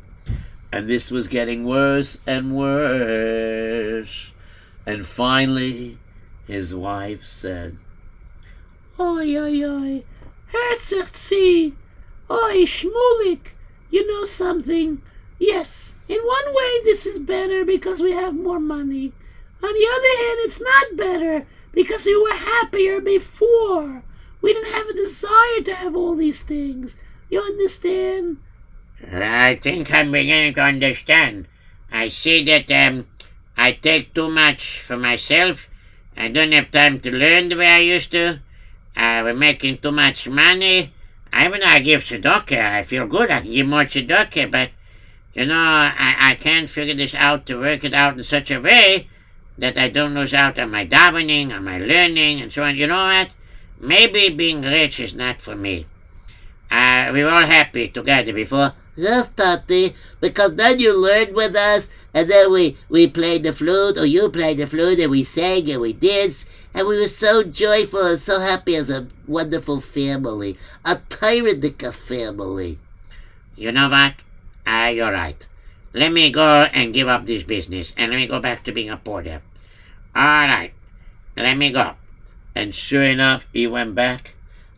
and 0.72 0.88
this 0.88 1.10
was 1.10 1.28
getting 1.28 1.64
worse 1.64 2.18
and 2.26 2.54
worse. 2.56 4.32
And 4.86 5.06
finally, 5.06 5.98
his 6.46 6.74
wife 6.74 7.24
said, 7.24 7.78
Oi, 9.00 9.36
oi, 9.36 9.62
oi. 9.64 10.04
Herzogzi. 10.52 11.72
Oi, 12.30 12.64
Shmulek. 12.64 13.52
You 13.90 14.06
know 14.06 14.24
something? 14.24 15.00
Yes, 15.38 15.94
in 16.08 16.18
one 16.18 16.54
way 16.54 16.80
this 16.84 17.06
is 17.06 17.18
better 17.18 17.64
because 17.64 18.00
we 18.00 18.12
have 18.12 18.34
more 18.34 18.60
money. 18.60 19.12
On 19.64 19.72
the 19.72 19.88
other 19.96 20.14
hand, 20.22 20.38
it's 20.44 20.60
not 20.60 20.94
better 20.94 21.46
because 21.72 22.04
we 22.04 22.14
were 22.22 22.36
happier 22.36 23.00
before. 23.00 24.02
We 24.42 24.52
didn't 24.52 24.74
have 24.74 24.88
a 24.88 24.92
desire 24.92 25.62
to 25.64 25.74
have 25.76 25.96
all 25.96 26.14
these 26.14 26.42
things. 26.42 26.96
You 27.30 27.40
understand? 27.40 28.36
I 29.10 29.54
think 29.56 29.90
I'm 29.90 30.12
beginning 30.12 30.52
to 30.56 30.60
understand. 30.60 31.48
I 31.90 32.08
see 32.08 32.44
that 32.44 32.70
um, 32.70 33.06
I 33.56 33.72
take 33.72 34.12
too 34.12 34.28
much 34.28 34.80
for 34.80 34.98
myself. 34.98 35.66
I 36.14 36.28
don't 36.28 36.52
have 36.52 36.70
time 36.70 37.00
to 37.00 37.10
learn 37.10 37.48
the 37.48 37.56
way 37.56 37.68
I 37.68 37.78
used 37.78 38.10
to. 38.10 38.40
We're 38.94 39.32
making 39.32 39.78
too 39.78 39.92
much 39.92 40.28
money. 40.28 40.92
Even 41.34 41.60
though 41.60 41.66
I 41.66 41.78
give 41.78 42.02
tzedakah, 42.02 42.60
I 42.60 42.82
feel 42.82 43.06
good. 43.06 43.30
I 43.30 43.40
can 43.40 43.50
give 43.50 43.66
more 43.66 43.86
tzedakah, 43.86 44.50
but 44.50 44.72
you 45.32 45.46
know, 45.46 45.56
I, 45.56 46.16
I 46.18 46.34
can't 46.34 46.68
figure 46.68 46.94
this 46.94 47.14
out 47.14 47.46
to 47.46 47.60
work 47.60 47.82
it 47.82 47.94
out 47.94 48.18
in 48.18 48.24
such 48.24 48.50
a 48.50 48.60
way 48.60 49.08
that 49.58 49.78
I 49.78 49.88
don't 49.88 50.14
lose 50.14 50.34
out 50.34 50.58
on 50.58 50.70
my 50.70 50.86
davening, 50.86 51.54
on 51.54 51.64
my 51.64 51.78
learning, 51.78 52.40
and 52.40 52.52
so 52.52 52.62
on. 52.64 52.76
You 52.76 52.86
know 52.86 53.06
what? 53.06 53.30
maybe 53.84 54.28
being 54.30 54.62
rich 54.62 55.00
is 55.00 55.14
not 55.14 55.40
for 55.40 55.54
me. 55.54 55.86
Uh, 56.70 57.10
we 57.12 57.22
were 57.22 57.30
all 57.30 57.46
happy 57.46 57.88
together 57.88 58.32
before. 58.32 58.72
Yes, 58.96 59.30
Tati, 59.30 59.94
because 60.20 60.56
then 60.56 60.80
you 60.80 60.96
learned 60.96 61.34
with 61.34 61.54
us, 61.54 61.88
and 62.12 62.30
then 62.30 62.52
we, 62.52 62.78
we 62.88 63.08
played 63.08 63.42
the 63.42 63.52
flute, 63.52 63.98
or 63.98 64.06
you 64.06 64.28
played 64.30 64.58
the 64.58 64.66
flute, 64.66 65.00
and 65.00 65.10
we 65.10 65.24
sang 65.24 65.68
and 65.70 65.80
we 65.80 65.92
danced, 65.92 66.48
and 66.72 66.86
we 66.86 66.98
were 66.98 67.08
so 67.08 67.42
joyful 67.42 68.06
and 68.06 68.20
so 68.20 68.40
happy 68.40 68.76
as 68.76 68.90
a 68.90 69.08
wonderful 69.26 69.80
family, 69.80 70.56
a 70.84 70.96
Tyrannica 70.96 71.92
family. 71.92 72.78
You 73.56 73.72
know 73.72 73.88
what? 73.88 74.14
Ah, 74.66 74.88
you're 74.88 75.12
right. 75.12 75.46
Let 75.94 76.12
me 76.12 76.30
go 76.30 76.68
and 76.72 76.92
give 76.92 77.08
up 77.08 77.24
this 77.24 77.44
business, 77.44 77.94
and 77.96 78.10
let 78.10 78.18
me 78.18 78.26
go 78.26 78.40
back 78.40 78.64
to 78.64 78.72
being 78.72 78.90
a 78.90 78.96
porter. 78.96 79.42
All 80.14 80.46
right, 80.48 80.72
let 81.36 81.56
me 81.56 81.70
go. 81.72 81.94
And 82.54 82.74
sure 82.74 83.04
enough, 83.04 83.46
he 83.52 83.66
went 83.66 83.94
back 83.94 84.34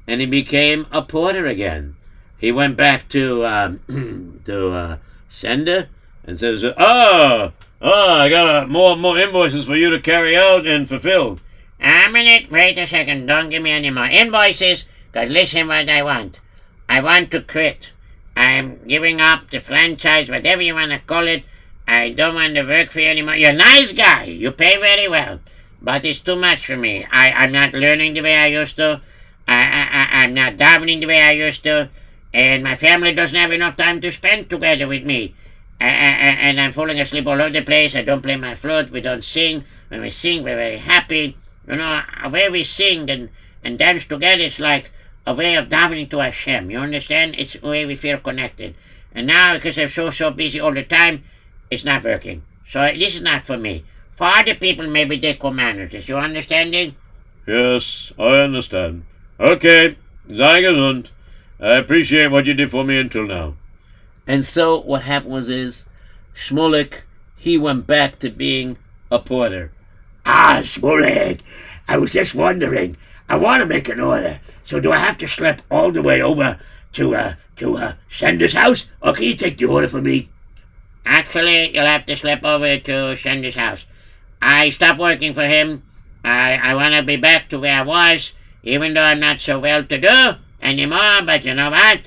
and 0.07 0.21
he 0.21 0.27
became 0.27 0.87
a 0.93 1.03
porter 1.03 1.47
again. 1.47 1.97
He 2.39 2.53
went 2.53 2.77
back 2.77 3.09
to 3.11 3.45
um, 3.47 4.41
to 4.45 4.69
uh, 4.69 4.99
Sender 5.29 5.89
and 6.25 6.39
says, 6.39 6.64
"Oh, 6.64 7.53
oh, 7.81 8.12
I 8.12 8.29
got 8.29 8.64
uh, 8.64 8.67
more 8.67 8.97
more 8.97 9.19
invoices 9.19 9.67
for 9.67 9.75
you 9.77 9.91
to 9.91 10.01
carry 10.01 10.37
out 10.37 10.67
and 10.67 10.89
fulfill." 10.89 11.41
A 11.81 12.09
minute, 12.11 12.51
wait 12.51 12.79
a 12.79 12.87
second. 12.87 13.27
Don't 13.27 13.51
give 13.51 13.62
me 13.62 13.71
any 13.71 13.91
more 13.91 14.07
invoices, 14.07 14.85
because 15.12 15.31
listen 15.31 15.69
what 15.69 15.89
I 15.89 16.03
want. 16.03 16.41
I 16.89 17.01
want 17.01 17.31
to 17.33 17.43
quit. 17.43 17.93
I'm 18.37 18.87
giving 18.87 19.20
up 19.20 19.51
the 19.51 19.61
franchise, 19.61 20.28
whatever 20.28 20.62
you 20.62 20.74
want 20.74 20.93
to 20.93 20.99
call 20.99 21.26
it. 21.26 21.45
I 21.89 22.11
don't 22.11 22.34
want 22.34 22.55
to 22.55 22.62
work 22.62 22.91
for 22.91 23.01
you 23.01 23.09
anymore. 23.09 23.37
You're 23.37 23.51
a 23.51 23.55
nice 23.55 23.93
guy. 23.93 24.24
You 24.24 24.51
pay 24.53 24.78
very 24.78 25.09
well. 25.09 25.41
But 25.80 26.05
it's 26.05 26.20
too 26.20 26.37
much 26.37 26.66
for 26.66 26.76
me. 26.76 27.07
I, 27.11 27.30
I'm 27.32 27.53
not 27.53 27.72
learning 27.72 28.14
the 28.14 28.22
way 28.22 28.37
I 28.37 28.47
used 28.49 28.76
to. 28.76 29.01
I, 29.49 29.55
I, 29.55 29.89
I- 29.93 30.24
I'm 30.24 30.34
not 30.34 30.57
davening 30.57 31.01
the 31.01 31.07
way 31.07 31.22
I 31.22 31.32
used 31.32 31.62
to. 31.64 31.91
And 32.34 32.62
my 32.62 32.76
family 32.76 33.14
doesn't 33.14 33.37
have 33.39 33.53
enough 33.53 33.76
time 33.76 34.01
to 34.01 34.11
spend 34.12 34.51
together 34.51 34.87
with 34.89 35.05
me. 35.05 35.34
A- 35.80 35.84
a- 35.84 36.41
and 36.47 36.61
I'm 36.61 36.72
falling 36.72 37.01
asleep 37.01 37.26
all 37.26 37.41
over 37.41 37.51
the 37.51 37.62
place. 37.62 37.95
I 37.95 38.03
don't 38.03 38.22
play 38.22 38.37
my 38.37 38.55
flute. 38.55 38.91
We 38.91 39.01
don't 39.01 39.24
sing. 39.24 39.64
When 39.89 40.01
we 40.03 40.11
sing, 40.11 40.43
we're 40.43 40.57
very 40.57 40.78
happy. 40.78 41.37
You 41.68 41.76
know, 41.76 42.03
way 42.30 42.49
we 42.49 42.64
sing 42.64 43.09
and, 43.09 43.28
and 43.62 43.78
dance 43.78 44.07
together 44.07 44.43
is 44.43 44.59
like 44.59 44.91
a 45.27 45.35
way 45.35 45.55
of 45.57 45.68
davening 45.68 46.11
to 46.11 46.18
Hashem. 46.18 46.70
You 46.70 46.79
understand? 46.79 47.35
It's 47.39 47.57
a 47.61 47.66
way 47.66 47.85
we 47.85 47.97
feel 47.97 48.18
connected. 48.18 48.74
And 49.12 49.27
now, 49.27 49.55
because 49.55 49.79
I'm 49.79 49.89
so, 49.89 50.11
so 50.11 50.31
busy 50.31 50.61
all 50.61 50.72
the 50.72 50.83
time, 50.83 51.24
it's 51.70 51.85
not 51.85 52.05
working. 52.05 52.43
So 52.66 52.81
this 52.81 53.16
is 53.16 53.22
not 53.22 53.47
for 53.47 53.57
me. 53.57 53.85
For 54.12 54.24
other 54.24 54.55
people, 54.55 54.87
maybe 54.87 55.18
they 55.18 55.35
could 55.35 55.53
manage 55.53 55.93
this. 55.93 56.09
You 56.09 56.16
understanding? 56.16 56.97
Yes, 57.47 58.12
I 58.18 58.41
understand. 58.41 59.05
Okay, 59.39 59.97
sei 60.29 60.62
gesund. 60.62 61.09
I 61.61 61.77
appreciate 61.77 62.31
what 62.31 62.47
you 62.47 62.55
did 62.55 62.70
for 62.70 62.85
me 62.85 62.99
until 62.99 63.27
now. 63.27 63.55
And 64.27 64.45
so 64.45 64.81
what 64.81 65.03
happened 65.03 65.33
was 65.33 65.49
is 65.49 65.87
Shmulek 66.35 67.03
he 67.37 67.59
went 67.59 67.87
back 67.87 68.18
to 68.18 68.31
being 68.31 68.77
a 69.11 69.18
porter. 69.18 69.70
Ah, 70.24 70.62
Smollett, 70.64 71.43
I 71.87 71.99
was 71.99 72.12
just 72.12 72.35
wondering. 72.35 72.97
I 73.29 73.37
want 73.37 73.61
to 73.61 73.66
make 73.66 73.89
an 73.89 74.01
order. 74.01 74.41
So 74.64 74.81
do 74.81 74.93
I 74.93 74.99
have 74.99 75.18
to 75.18 75.29
slip 75.29 75.62
all 75.70 75.93
the 75.93 76.03
way 76.03 76.22
over 76.22 76.59
to, 76.95 77.14
uh, 77.14 77.35
to, 77.57 77.77
uh, 77.77 77.93
Sender's 78.11 78.55
house? 78.55 78.87
Or 79.03 79.12
can 79.12 79.24
you 79.24 79.37
take 79.37 79.59
the 79.59 79.66
order 79.66 79.89
for 79.89 80.01
me? 80.01 80.29
Actually, 81.05 81.74
you'll 81.74 81.87
have 81.87 82.07
to 82.07 82.16
slip 82.16 82.45
over 82.45 82.79
to 82.79 83.16
Shender's 83.16 83.55
house. 83.55 83.87
I 84.43 84.70
stopped 84.70 84.99
working 84.99 85.35
for 85.35 85.47
him. 85.47 85.83
I, 86.24 86.55
I 86.55 86.74
want 86.74 86.95
to 86.95 87.03
be 87.03 87.16
back 87.16 87.49
to 87.51 87.61
where 87.61 87.81
I 87.81 87.83
was, 87.83 88.33
even 88.64 88.95
though 88.95 89.03
I'm 89.03 89.20
not 89.20 89.41
so 89.41 89.61
well 89.61 89.85
to 89.85 90.01
do 90.01 90.33
anymore. 90.61 91.22
But 91.24 91.45
you 91.45 91.55
know 91.55 91.70
what? 91.70 92.01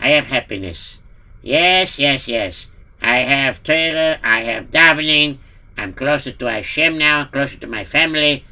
I 0.00 0.08
have 0.10 0.26
happiness. 0.26 0.98
Yes, 1.42 1.98
yes, 1.98 2.26
yes. 2.26 2.68
I 3.02 3.18
have 3.18 3.62
Torah. 3.62 4.18
I 4.22 4.40
have 4.44 4.70
davening. 4.70 5.38
I'm 5.76 5.92
closer 5.92 6.32
to 6.32 6.46
Hashem 6.46 6.96
now, 6.96 7.26
closer 7.26 7.58
to 7.58 7.66
my 7.66 7.84
family. 7.84 8.44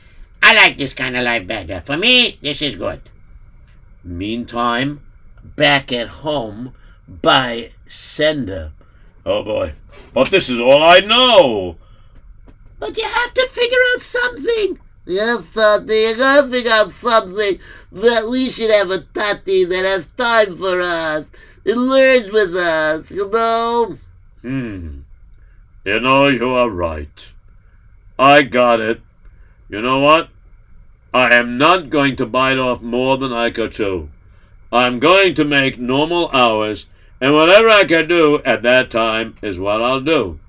I 0.46 0.52
like 0.52 0.76
this 0.76 0.92
kind 0.92 1.16
of 1.16 1.24
life 1.24 1.46
better. 1.46 1.80
For 1.86 1.96
me, 1.96 2.38
this 2.42 2.60
is 2.60 2.76
good. 2.76 3.00
Meantime, 4.04 5.00
back 5.42 5.90
at 5.90 6.08
home 6.08 6.74
by 7.08 7.72
Sender. 7.88 8.72
Oh 9.24 9.42
boy. 9.42 9.72
But 10.12 10.30
this 10.30 10.50
is 10.50 10.60
all 10.60 10.82
I 10.82 10.98
know. 10.98 11.76
But 12.78 12.94
you 12.94 13.04
have 13.04 13.32
to 13.32 13.48
figure 13.52 13.78
out 13.94 14.02
something. 14.02 14.78
Yes, 15.06 15.50
Tati, 15.50 15.94
you 15.94 16.16
gotta 16.18 16.46
figure 16.50 16.72
out 16.72 16.92
something 16.92 17.58
that 17.92 18.28
we 18.28 18.50
should 18.50 18.70
have 18.70 18.90
a 18.90 19.00
Tati 19.00 19.64
that 19.64 19.84
has 19.86 20.06
time 20.08 20.58
for 20.58 20.78
us 20.78 21.24
and 21.64 21.88
learns 21.88 22.30
with 22.30 22.54
us, 22.54 23.10
you 23.10 23.30
know? 23.30 23.96
Hmm. 24.42 25.00
You 25.86 26.00
know, 26.00 26.28
you 26.28 26.50
are 26.50 26.68
right. 26.68 27.32
I 28.18 28.42
got 28.42 28.80
it. 28.80 29.00
You 29.70 29.80
know 29.80 30.00
what? 30.00 30.28
I 31.14 31.32
am 31.32 31.56
not 31.56 31.90
going 31.90 32.16
to 32.16 32.26
bite 32.26 32.58
off 32.58 32.82
more 32.82 33.16
than 33.16 33.32
I 33.32 33.50
could 33.50 33.70
chew. 33.70 34.08
I'm 34.72 34.98
going 34.98 35.36
to 35.36 35.44
make 35.44 35.78
normal 35.78 36.28
hours, 36.32 36.86
and 37.20 37.32
whatever 37.32 37.68
I 37.70 37.84
can 37.84 38.08
do 38.08 38.42
at 38.44 38.62
that 38.62 38.90
time 38.90 39.36
is 39.40 39.56
what 39.56 39.80
I'll 39.80 40.00
do. 40.00 40.40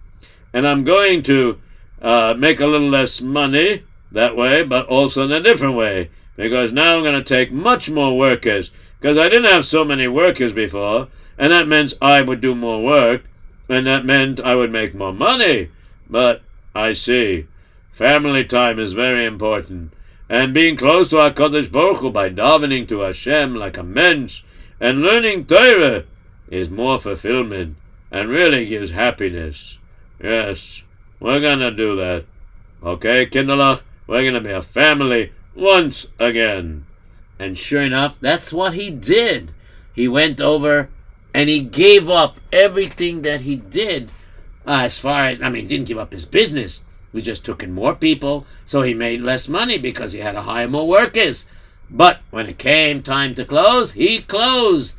And 0.52 0.68
I'm 0.68 0.84
going 0.84 1.22
to 1.24 1.60
uh, 2.02 2.34
make 2.36 2.60
a 2.60 2.66
little 2.66 2.90
less 2.90 3.22
money 3.22 3.84
that 4.12 4.36
way, 4.36 4.64
but 4.64 4.88
also 4.88 5.26
in 5.26 5.32
a 5.32 5.40
different 5.40 5.76
way, 5.76 6.10
because 6.36 6.72
now 6.72 6.98
I'm 6.98 7.04
going 7.04 7.14
to 7.14 7.24
take 7.24 7.52
much 7.52 7.88
more 7.92 8.18
workers, 8.18 8.72
because 9.00 9.20
I 9.20 9.30
didn't 9.30 9.52
have 9.52 9.68
so 9.68 9.86
many 9.86 10.08
workers 10.08 10.52
before, 10.52 11.10
and 11.38 11.52
that 11.52 11.68
meant 11.68 11.94
I 12.02 12.24
would 12.24 12.42
do 12.42 12.56
more 12.56 12.84
work, 12.84 13.26
and 13.70 13.86
that 13.86 14.04
meant 14.04 14.40
I 14.40 14.56
would 14.56 14.72
make 14.72 14.96
more 14.96 15.14
money. 15.14 15.70
But 16.10 16.42
I 16.74 16.94
see, 16.94 17.46
family 17.94 18.44
time 18.44 18.80
is 18.80 18.94
very 18.94 19.28
important, 19.28 19.92
and 20.30 20.54
being 20.54 20.76
close 20.76 21.10
to 21.10 21.18
HaKadosh 21.18 21.72
Baruch 21.72 21.98
Hu 21.98 22.10
by 22.10 22.30
davening 22.30 22.88
to 22.88 23.02
Hashem 23.02 23.56
like 23.56 23.78
a 23.78 23.84
mensch 23.84 24.44
and 24.80 25.02
learning 25.02 25.46
Torah 25.46 26.04
is 26.50 26.70
more 26.70 27.00
fulfillment 27.00 27.76
and 28.12 28.30
really 28.30 28.66
gives 28.66 28.92
happiness. 28.92 29.78
Yes, 30.22 30.84
we're 31.20 31.40
gonna 31.40 31.72
do 31.72 31.96
that. 31.96 32.26
Okay, 32.84 33.26
Kinderlach, 33.26 33.82
we're 34.08 34.24
gonna 34.24 34.42
be 34.42 34.52
a 34.52 34.62
family 34.62 35.32
once 35.56 36.08
again. 36.20 36.86
And 37.40 37.58
sure 37.58 37.82
enough, 37.82 38.18
that's 38.20 38.54
what 38.54 38.74
he 38.74 38.90
did. 38.90 39.54
He 39.94 40.08
went 40.08 40.40
over 40.40 40.90
and 41.34 41.50
he 41.50 41.62
gave 41.62 42.10
up 42.10 42.40
everything 42.52 43.22
that 43.24 43.42
he 43.42 43.56
did 43.58 44.12
uh, 44.66 44.82
as 44.84 44.98
far 44.98 45.28
as, 45.28 45.42
I 45.42 45.50
mean, 45.50 45.68
didn't 45.68 45.88
give 45.88 45.98
up 45.98 46.14
his 46.14 46.26
business. 46.26 46.84
We 47.16 47.22
just 47.22 47.46
took 47.46 47.64
in 47.64 47.72
more 47.72 47.96
people, 47.96 48.46
so 48.66 48.82
he 48.82 48.94
made 48.94 49.22
less 49.22 49.48
money 49.48 49.78
because 49.78 50.12
he 50.12 50.20
had 50.20 50.34
to 50.34 50.42
hire 50.42 50.68
more 50.68 50.86
workers. 50.86 51.46
But 51.90 52.20
when 52.30 52.46
it 52.46 52.58
came 52.58 53.02
time 53.02 53.34
to 53.36 53.46
close, 53.46 53.94
he 53.94 54.22
closed. 54.22 54.96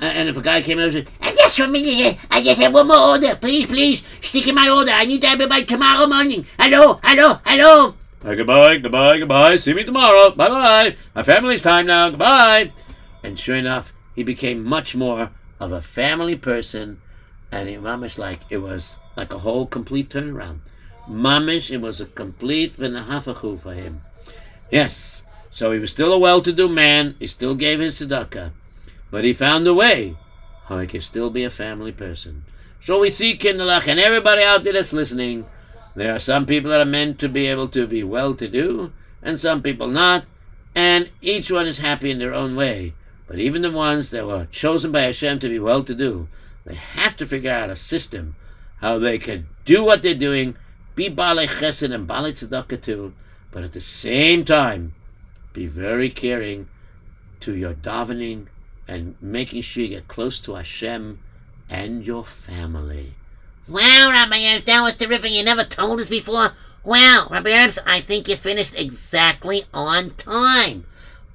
And 0.00 0.28
if 0.28 0.36
a 0.36 0.42
guy 0.42 0.60
came 0.60 0.80
over 0.80 0.98
and 0.98 1.06
said, 1.06 1.36
Just 1.36 1.56
for 1.56 1.68
me, 1.68 2.18
I 2.32 2.42
just 2.42 2.60
have 2.60 2.74
one 2.74 2.88
more 2.88 3.10
order. 3.10 3.36
Please, 3.36 3.66
please, 3.66 4.02
stick 4.20 4.48
in 4.48 4.56
my 4.56 4.68
order. 4.68 4.90
I 4.90 5.04
need 5.04 5.20
to 5.20 5.28
have 5.28 5.40
it 5.40 5.48
by 5.48 5.62
tomorrow 5.62 6.08
morning. 6.08 6.46
Hello, 6.58 6.98
hello, 7.04 7.38
hello. 7.46 7.94
Uh, 8.24 8.34
goodbye, 8.34 8.78
goodbye, 8.78 9.18
goodbye. 9.18 9.54
See 9.54 9.72
me 9.72 9.84
tomorrow. 9.84 10.32
Bye 10.32 10.48
bye. 10.48 10.96
My 11.14 11.22
family's 11.22 11.62
time 11.62 11.86
now. 11.86 12.10
Goodbye. 12.10 12.72
and 13.22 13.38
sure 13.38 13.54
enough, 13.54 13.92
he 14.16 14.24
became 14.24 14.64
much 14.64 14.96
more 14.96 15.30
of 15.60 15.70
a 15.70 15.80
family 15.80 16.34
person, 16.34 17.00
and 17.52 17.68
it 17.68 17.80
mamish 17.80 18.18
like 18.18 18.40
it 18.50 18.58
was 18.58 18.96
like 19.16 19.32
a 19.32 19.38
whole 19.38 19.64
complete 19.64 20.10
turnaround. 20.10 20.58
Mamish, 21.08 21.70
it 21.70 21.78
was 21.78 22.00
a 22.00 22.06
complete 22.06 22.78
v'nahafachu 22.78 23.60
for 23.60 23.74
him. 23.74 24.02
Yes, 24.70 25.24
so 25.50 25.72
he 25.72 25.78
was 25.78 25.90
still 25.90 26.12
a 26.12 26.18
well-to-do 26.18 26.68
man. 26.68 27.16
He 27.18 27.26
still 27.26 27.54
gave 27.54 27.80
his 27.80 28.00
tzedakah, 28.00 28.52
but 29.10 29.24
he 29.24 29.32
found 29.32 29.66
a 29.66 29.74
way 29.74 30.16
how 30.66 30.78
he 30.78 30.86
could 30.86 31.02
still 31.02 31.30
be 31.30 31.44
a 31.44 31.50
family 31.50 31.92
person. 31.92 32.44
So 32.80 33.00
we 33.00 33.10
see 33.10 33.36
Kinderlach 33.36 33.86
and 33.86 34.00
everybody 34.00 34.42
out 34.42 34.64
there 34.64 34.72
that's 34.72 34.92
listening. 34.92 35.46
There 35.94 36.14
are 36.14 36.18
some 36.18 36.46
people 36.46 36.70
that 36.70 36.80
are 36.80 36.86
meant 36.86 37.18
to 37.18 37.28
be 37.28 37.46
able 37.46 37.68
to 37.68 37.86
be 37.86 38.02
well-to-do, 38.02 38.92
and 39.22 39.38
some 39.38 39.62
people 39.62 39.88
not, 39.88 40.24
and 40.74 41.10
each 41.20 41.50
one 41.50 41.66
is 41.66 41.78
happy 41.78 42.10
in 42.10 42.18
their 42.18 42.34
own 42.34 42.56
way. 42.56 42.94
But 43.26 43.38
even 43.38 43.62
the 43.62 43.70
ones 43.70 44.10
that 44.10 44.26
were 44.26 44.46
chosen 44.50 44.90
by 44.92 45.02
Hashem 45.02 45.38
to 45.40 45.48
be 45.48 45.58
well 45.58 45.84
to 45.84 45.94
do, 45.94 46.28
they 46.64 46.74
have 46.74 47.16
to 47.18 47.26
figure 47.26 47.52
out 47.52 47.70
a 47.70 47.76
system 47.76 48.36
how 48.80 48.98
they 48.98 49.18
can 49.18 49.46
do 49.64 49.84
what 49.84 50.02
they're 50.02 50.14
doing, 50.14 50.56
be 50.94 51.08
Baalei 51.08 51.48
Chesed 51.48 51.92
and 51.92 52.08
Baalei 52.08 52.32
Tzedakah 52.32 52.82
too, 52.82 53.12
but 53.50 53.62
at 53.62 53.72
the 53.72 53.80
same 53.80 54.44
time, 54.44 54.94
be 55.52 55.66
very 55.66 56.10
caring 56.10 56.68
to 57.40 57.54
your 57.54 57.74
davening 57.74 58.46
and 58.88 59.14
making 59.20 59.62
sure 59.62 59.84
you 59.84 59.88
get 59.90 60.08
close 60.08 60.40
to 60.40 60.54
Hashem 60.54 61.18
and 61.68 62.04
your 62.04 62.24
family. 62.24 63.14
Wow, 63.68 64.10
Rabbi 64.10 64.44
Ernst, 64.44 64.66
that 64.66 64.82
was 64.82 64.96
terrific. 64.96 65.32
You 65.32 65.44
never 65.44 65.64
told 65.64 66.00
us 66.00 66.08
before. 66.08 66.48
Wow, 66.84 67.28
Rabbi 67.30 67.50
Ernst, 67.50 67.78
I 67.86 68.00
think 68.00 68.28
you 68.28 68.36
finished 68.36 68.74
exactly 68.78 69.64
on 69.72 70.10
time. 70.10 70.84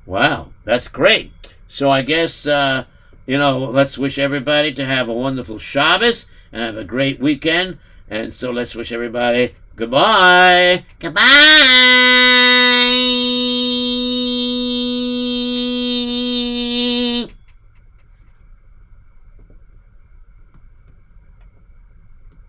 Wow, 0.06 0.50
that's 0.64 0.88
great. 0.88 1.32
So 1.68 1.90
I 1.90 2.02
guess, 2.02 2.46
uh, 2.46 2.86
you 3.26 3.38
know, 3.38 3.60
let's 3.60 3.98
wish 3.98 4.20
everybody 4.20 4.74
to 4.74 4.86
have 4.86 5.10
a 5.10 5.14
wonderful 5.14 5.58
Shabbos 5.58 6.28
and 6.52 6.62
have 6.62 6.78
a 6.78 6.84
great 6.84 7.20
weekend. 7.20 7.80
And 8.10 8.34
so 8.34 8.52
let's 8.52 8.76
wish 8.76 8.92
everybody 8.92 9.56
goodbye. 9.76 10.86
Goodbye. 11.00 12.24